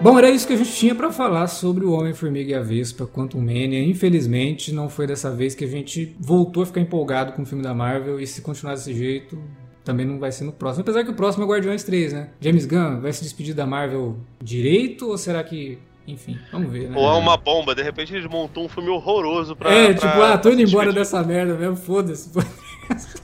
Bom, 0.02 0.18
era 0.18 0.30
isso 0.32 0.48
que 0.48 0.54
a 0.54 0.58
gente 0.58 0.72
tinha 0.74 0.96
pra 0.96 1.12
falar 1.12 1.46
sobre 1.48 1.86
o 1.86 1.92
Homem-Formiga 1.92 2.52
e 2.52 2.56
a 2.56 2.62
Vespa, 2.62 3.06
Quantum 3.06 3.40
Mania. 3.40 3.84
Infelizmente, 3.84 4.72
não 4.74 4.90
foi 4.90 5.06
dessa 5.06 5.30
vez 5.30 5.54
que 5.54 5.64
a 5.64 5.68
gente 5.68 6.16
voltou 6.20 6.64
a 6.64 6.66
ficar 6.66 6.82
empolgado 6.82 7.34
com 7.34 7.44
o 7.44 7.46
filme 7.46 7.64
da 7.64 7.72
Marvel 7.74 8.20
e 8.20 8.26
se 8.26 8.42
continuar 8.42 8.74
desse 8.74 8.96
jeito, 8.96 9.38
também 9.84 10.04
não 10.06 10.18
vai 10.18 10.32
ser 10.32 10.44
no 10.44 10.52
próximo. 10.52 10.82
Apesar 10.82 11.04
que 11.04 11.12
o 11.12 11.14
próximo 11.14 11.44
é 11.44 11.48
Guardiões 11.48 11.84
3, 11.84 12.14
né? 12.14 12.30
James 12.40 12.66
Gunn 12.66 13.00
vai 13.00 13.14
se 13.14 13.22
despedir 13.24 13.54
da 13.54 13.68
Marvel 13.68 14.18
direito 14.44 15.08
ou 15.08 15.18
será 15.20 15.44
que... 15.44 15.78
Enfim, 16.08 16.36
vamos 16.52 16.72
ver, 16.72 16.90
né? 16.90 16.98
Ou 16.98 17.08
é 17.08 17.14
uma 17.20 17.38
bomba, 17.38 17.76
de 17.76 17.84
repente 17.84 18.12
eles 18.14 18.28
montou 18.28 18.66
um 18.66 18.68
filme 18.68 18.90
horroroso 18.90 19.56
pra. 19.56 19.72
É, 19.72 19.94
pra- 19.94 20.10
tipo, 20.10 20.22
ah, 20.24 20.36
tô 20.36 20.50
indo 20.50 20.64
embora 20.64 20.92
dessa 20.92 21.22
merda 21.22 21.54
mesmo, 21.54 21.76
foda-se. 21.76 22.32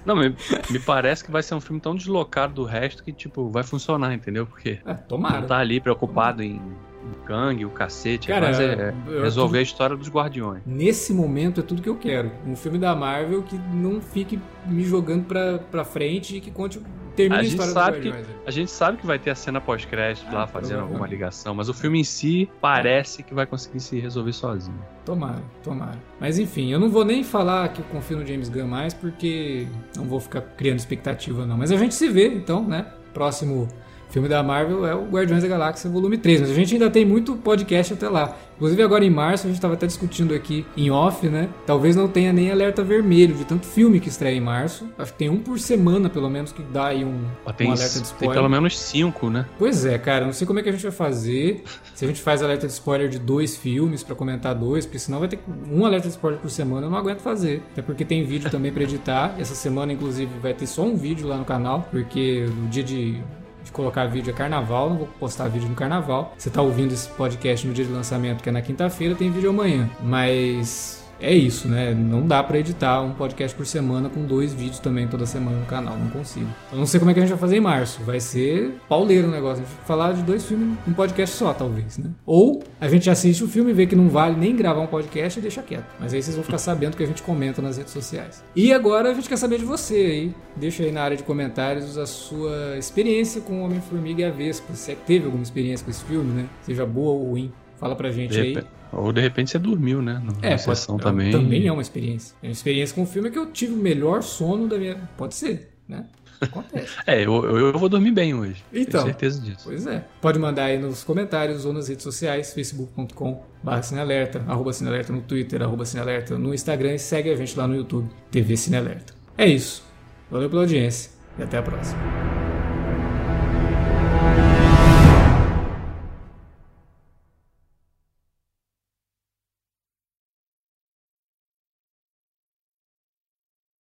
Não, 0.05 0.15
me, 0.15 0.35
me 0.69 0.79
parece 0.79 1.23
que 1.23 1.31
vai 1.31 1.43
ser 1.43 1.55
um 1.55 1.61
filme 1.61 1.79
tão 1.81 1.95
deslocado 1.95 2.53
do 2.53 2.63
resto 2.63 3.03
que, 3.03 3.11
tipo, 3.11 3.49
vai 3.49 3.63
funcionar, 3.63 4.13
entendeu? 4.13 4.45
Porque 4.45 4.79
não 4.85 4.95
tomara. 4.95 5.45
tá 5.45 5.57
ali 5.57 5.79
preocupado 5.79 6.41
em, 6.41 6.55
em 6.55 7.25
Kang, 7.25 7.65
o 7.65 7.69
cacete, 7.69 8.27
Cara, 8.27 8.47
mas 8.47 8.59
é 8.59 8.93
eu- 9.07 9.21
resolver 9.21 9.59
a 9.59 9.61
história 9.61 9.95
dos 9.95 10.09
Guardiões. 10.09 10.61
Nesse 10.65 11.13
momento 11.13 11.59
é 11.59 11.63
tudo 11.63 11.81
que 11.81 11.89
eu 11.89 11.95
quero. 11.97 12.31
Um 12.45 12.55
filme 12.55 12.77
da 12.77 12.95
Marvel 12.95 13.43
que 13.43 13.57
não 13.73 13.99
fique 14.01 14.39
me 14.65 14.83
jogando 14.85 15.25
pra, 15.25 15.57
pra 15.57 15.83
frente 15.83 16.37
e 16.37 16.41
que 16.41 16.51
conte, 16.51 16.79
termine 17.17 17.35
A 17.35 17.39
a, 17.39 17.43
gente 17.43 17.59
história 17.59 17.73
sabe 17.73 17.99
que-. 18.01 18.13
A 18.45 18.51
gente 18.51 18.71
sabe 18.71 18.97
que 18.97 19.05
vai 19.05 19.19
ter 19.19 19.31
a 19.31 19.35
cena 19.35 19.59
pós-crédito 19.59 20.27
Ah, 20.29 20.33
lá 20.35 20.47
fazendo 20.47 20.81
alguma 20.81 21.07
ligação, 21.07 21.53
mas 21.55 21.67
o 21.67 21.73
filme 21.73 21.99
em 21.99 22.03
si 22.03 22.49
parece 22.61 23.23
que 23.23 23.33
vai 23.33 23.45
conseguir 23.45 23.79
se 23.79 23.99
resolver 23.99 24.31
sozinho. 24.31 24.79
Tomara, 25.03 25.41
tomara. 25.63 25.97
Mas 26.19 26.37
enfim, 26.37 26.71
eu 26.71 26.79
não 26.79 26.89
vou 26.89 27.03
nem 27.03 27.23
falar 27.23 27.67
que 27.69 27.81
eu 27.81 27.85
confio 27.85 28.17
no 28.17 28.25
James 28.25 28.47
Gunn 28.47 28.67
mais, 28.67 28.93
porque 28.93 29.67
não 29.95 30.05
vou 30.05 30.19
ficar 30.19 30.41
criando 30.41 30.77
expectativa 30.77 31.45
não. 31.45 31.57
Mas 31.57 31.71
a 31.71 31.75
gente 31.77 31.95
se 31.95 32.07
vê, 32.07 32.27
então, 32.27 32.65
né? 32.65 32.85
Próximo 33.13 33.67
filme 34.09 34.27
da 34.27 34.41
Marvel 34.41 34.85
é 34.85 34.95
o 34.95 35.05
Guardiões 35.05 35.43
da 35.43 35.49
Galáxia 35.49 35.89
Volume 35.89 36.17
3. 36.17 36.41
Mas 36.41 36.51
a 36.51 36.53
gente 36.53 36.73
ainda 36.73 36.89
tem 36.89 37.05
muito 37.05 37.35
podcast 37.35 37.93
até 37.93 38.09
lá. 38.09 38.35
Inclusive 38.55 38.81
agora 38.81 39.05
em 39.05 39.09
março 39.09 39.45
a 39.45 39.49
gente 39.49 39.57
estava 39.57 39.75
até 39.75 39.85
discutindo 39.85 40.33
aqui 40.33 40.65
em 40.75 40.89
off, 40.89 41.27
né? 41.29 41.47
Talvez 41.65 41.95
não 41.95 42.07
tenha 42.07 42.33
nem 42.33 42.51
alerta 42.51 42.83
vermelho 42.83 43.35
de 43.35 43.45
tanto 43.45 43.67
filme 43.67 43.99
que 43.99 44.09
estreia 44.09 44.35
em 44.35 44.41
março. 44.41 44.89
Acho 44.97 45.11
que 45.11 45.19
tem 45.19 45.29
um 45.29 45.37
por 45.37 45.59
semana, 45.59 46.09
pelo 46.09 46.27
menos, 46.27 46.51
que 46.51 46.63
dá 46.63 46.87
aí 46.87 47.05
um, 47.05 47.19
Tem, 47.55 47.67
um 47.67 47.71
alerta 47.73 47.93
de 47.93 47.99
tem 47.99 48.03
spoiler. 48.03 48.35
pelo 48.35 48.49
menos 48.49 48.79
cinco, 48.79 49.29
né? 49.29 49.45
Pois 49.59 49.85
é, 49.85 49.97
cara, 49.99 50.25
não 50.25 50.33
sei 50.33 50.47
como 50.47 50.57
é 50.57 50.63
que 50.63 50.69
a 50.69 50.71
gente 50.71 50.81
vai 50.81 50.91
fazer. 50.91 51.63
Se 51.93 52.03
a 52.03 52.07
gente 52.07 52.19
faz 52.19 52.41
alerta 52.41 52.65
de 52.65 52.73
spoiler 52.73 53.09
de 53.09 53.19
dois 53.19 53.55
filmes 53.55 54.01
pra 54.01 54.15
comentar 54.15 54.55
dois, 54.55 54.85
porque 54.87 54.97
senão 54.97 55.19
vai 55.19 55.27
ter 55.27 55.39
um 55.71 55.85
alerta 55.85 56.07
de 56.07 56.13
spoiler 56.15 56.39
por 56.39 56.49
semana, 56.49 56.87
eu 56.87 56.89
não 56.89 56.97
aguento 56.97 57.19
fazer. 57.19 57.61
Até 57.73 57.83
porque 57.83 58.03
tem 58.03 58.23
vídeo 58.23 58.49
também 58.49 58.71
pra 58.71 58.81
editar. 58.81 59.35
Essa 59.37 59.53
semana, 59.53 59.93
inclusive, 59.93 60.31
vai 60.41 60.55
ter 60.55 60.65
só 60.65 60.81
um 60.83 60.95
vídeo 60.97 61.27
lá 61.27 61.37
no 61.37 61.45
canal, 61.45 61.87
porque 61.91 62.47
no 62.57 62.67
dia 62.69 62.83
de, 62.83 63.21
de 63.67 63.71
colocar 63.71 64.05
vídeo 64.07 64.31
é 64.31 64.33
carnaval, 64.33 64.89
não 64.89 64.97
vou 64.97 65.07
postar 65.19 65.47
vídeo 65.47 65.69
no 65.69 65.75
carnaval. 65.75 66.33
Você 66.37 66.49
tá 66.49 66.61
ouvindo 66.61 66.93
esse 66.93 67.07
podcast 67.09 67.67
no 67.67 67.73
dia 67.73 67.85
de 67.85 67.91
lançamento, 67.91 68.41
que 68.41 68.49
é 68.49 68.51
na 68.51 68.61
quinta-feira, 68.61 69.13
tem 69.13 69.31
vídeo 69.31 69.49
amanhã. 69.49 69.89
Mas 70.01 71.06
é 71.19 71.33
isso, 71.33 71.67
né? 71.67 71.93
Não 71.93 72.25
dá 72.25 72.43
pra 72.43 72.59
editar 72.59 73.01
um 73.01 73.13
podcast 73.13 73.55
por 73.55 73.65
semana 73.65 74.09
com 74.09 74.25
dois 74.25 74.53
vídeos 74.53 74.79
também 74.79 75.07
toda 75.07 75.25
semana 75.25 75.57
no 75.59 75.65
canal, 75.65 75.97
não 75.97 76.09
consigo. 76.09 76.47
Eu 76.71 76.77
não 76.77 76.85
sei 76.85 76.99
como 76.99 77.11
é 77.11 77.13
que 77.13 77.19
a 77.19 77.23
gente 77.23 77.31
vai 77.31 77.39
fazer 77.39 77.57
em 77.57 77.61
março. 77.61 78.01
Vai 78.03 78.19
ser 78.19 78.75
pauleiro 78.87 79.27
o 79.27 79.31
negócio. 79.31 79.63
A 79.63 79.65
gente 79.65 79.75
vai 79.75 79.85
falar 79.85 80.13
de 80.13 80.21
dois 80.21 80.45
filmes 80.45 80.77
num 80.85 80.93
podcast 80.93 81.35
só, 81.35 81.53
talvez, 81.53 81.97
né? 81.97 82.09
Ou 82.25 82.63
a 82.79 82.87
gente 82.87 83.09
assiste 83.09 83.43
o 83.43 83.47
filme, 83.47 83.73
vê 83.73 83.85
que 83.85 83.95
não 83.95 84.09
vale 84.09 84.35
nem 84.35 84.55
gravar 84.55 84.81
um 84.81 84.87
podcast 84.87 85.39
e 85.39 85.41
deixa 85.41 85.61
quieto. 85.61 85.85
Mas 85.99 86.13
aí 86.13 86.21
vocês 86.21 86.35
vão 86.35 86.43
ficar 86.43 86.57
sabendo 86.57 86.95
que 86.95 87.03
a 87.03 87.07
gente 87.07 87.21
comenta 87.21 87.61
nas 87.61 87.77
redes 87.77 87.93
sociais. 87.93 88.43
E 88.55 88.73
agora 88.73 89.11
a 89.11 89.13
gente 89.13 89.27
quer 89.27 89.37
saber 89.37 89.59
de 89.59 89.65
você 89.65 89.95
aí. 89.95 90.35
Deixa 90.55 90.83
aí 90.83 90.91
na 90.91 91.01
área 91.01 91.17
de 91.17 91.23
comentários 91.23 91.97
a 91.97 92.05
sua 92.05 92.77
experiência 92.77 93.41
com 93.41 93.61
o 93.61 93.65
Homem-Formiga 93.65 94.21
e 94.21 94.25
a 94.25 94.31
Vespa. 94.31 94.73
Se 94.73 94.91
é 94.91 94.95
que 94.95 95.01
teve 95.05 95.25
alguma 95.25 95.43
experiência 95.43 95.83
com 95.83 95.91
esse 95.91 96.03
filme, 96.03 96.31
né? 96.33 96.49
Seja 96.61 96.85
boa 96.85 97.13
ou 97.13 97.31
ruim. 97.31 97.51
Fala 97.77 97.95
pra 97.95 98.11
gente 98.11 98.31
De 98.31 98.39
aí. 98.39 98.57
Ou 98.91 99.11
de 99.13 99.21
repente 99.21 99.51
você 99.51 99.59
dormiu, 99.59 100.01
né? 100.01 100.21
Na 100.23 100.47
É, 100.47 100.57
sessão 100.57 100.97
pode- 100.97 101.03
também. 101.09 101.31
Também 101.31 101.67
é 101.67 101.71
uma 101.71 101.81
experiência. 101.81 102.35
É 102.41 102.47
uma 102.47 102.51
experiência 102.51 102.95
com 102.95 103.03
o 103.03 103.05
filme 103.05 103.29
que 103.29 103.37
eu 103.39 103.45
tive 103.51 103.73
o 103.73 103.77
melhor 103.77 104.21
sono 104.23 104.67
da 104.67 104.77
minha. 104.77 104.95
Pode 105.17 105.35
ser, 105.35 105.71
né? 105.87 106.05
Acontece. 106.39 106.87
É, 107.07 107.25
eu, 107.25 107.43
eu, 107.45 107.57
eu 107.73 107.79
vou 107.79 107.89
dormir 107.89 108.11
bem 108.11 108.33
hoje. 108.35 108.63
Então. 108.71 109.01
Tenho 109.01 109.05
certeza 109.05 109.41
disso. 109.41 109.61
Pois 109.63 109.87
é. 109.87 110.05
Pode 110.21 110.37
mandar 110.37 110.65
aí 110.65 110.77
nos 110.77 111.03
comentários 111.03 111.65
ou 111.65 111.73
nas 111.73 111.87
redes 111.87 112.03
sociais, 112.03 112.53
facebook.com 112.53 113.43
barra 113.63 113.81
Cinealerta, 113.81 114.43
arroba 114.47 114.71
Cinealerta 114.71 115.11
no 115.11 115.21
Twitter, 115.21 115.61
arroba 115.63 115.83
Cinealerta 115.83 116.37
no 116.37 116.53
Instagram 116.53 116.93
e 116.93 116.99
segue 116.99 117.31
a 117.31 117.35
gente 117.35 117.57
lá 117.57 117.67
no 117.67 117.75
YouTube, 117.75 118.07
TV 118.29 118.55
Cinealerta. 118.55 119.13
É 119.37 119.47
isso. 119.47 119.83
Valeu 120.29 120.47
pela 120.49 120.61
audiência 120.61 121.09
e 121.39 121.43
até 121.43 121.57
a 121.57 121.63
próxima. 121.63 122.46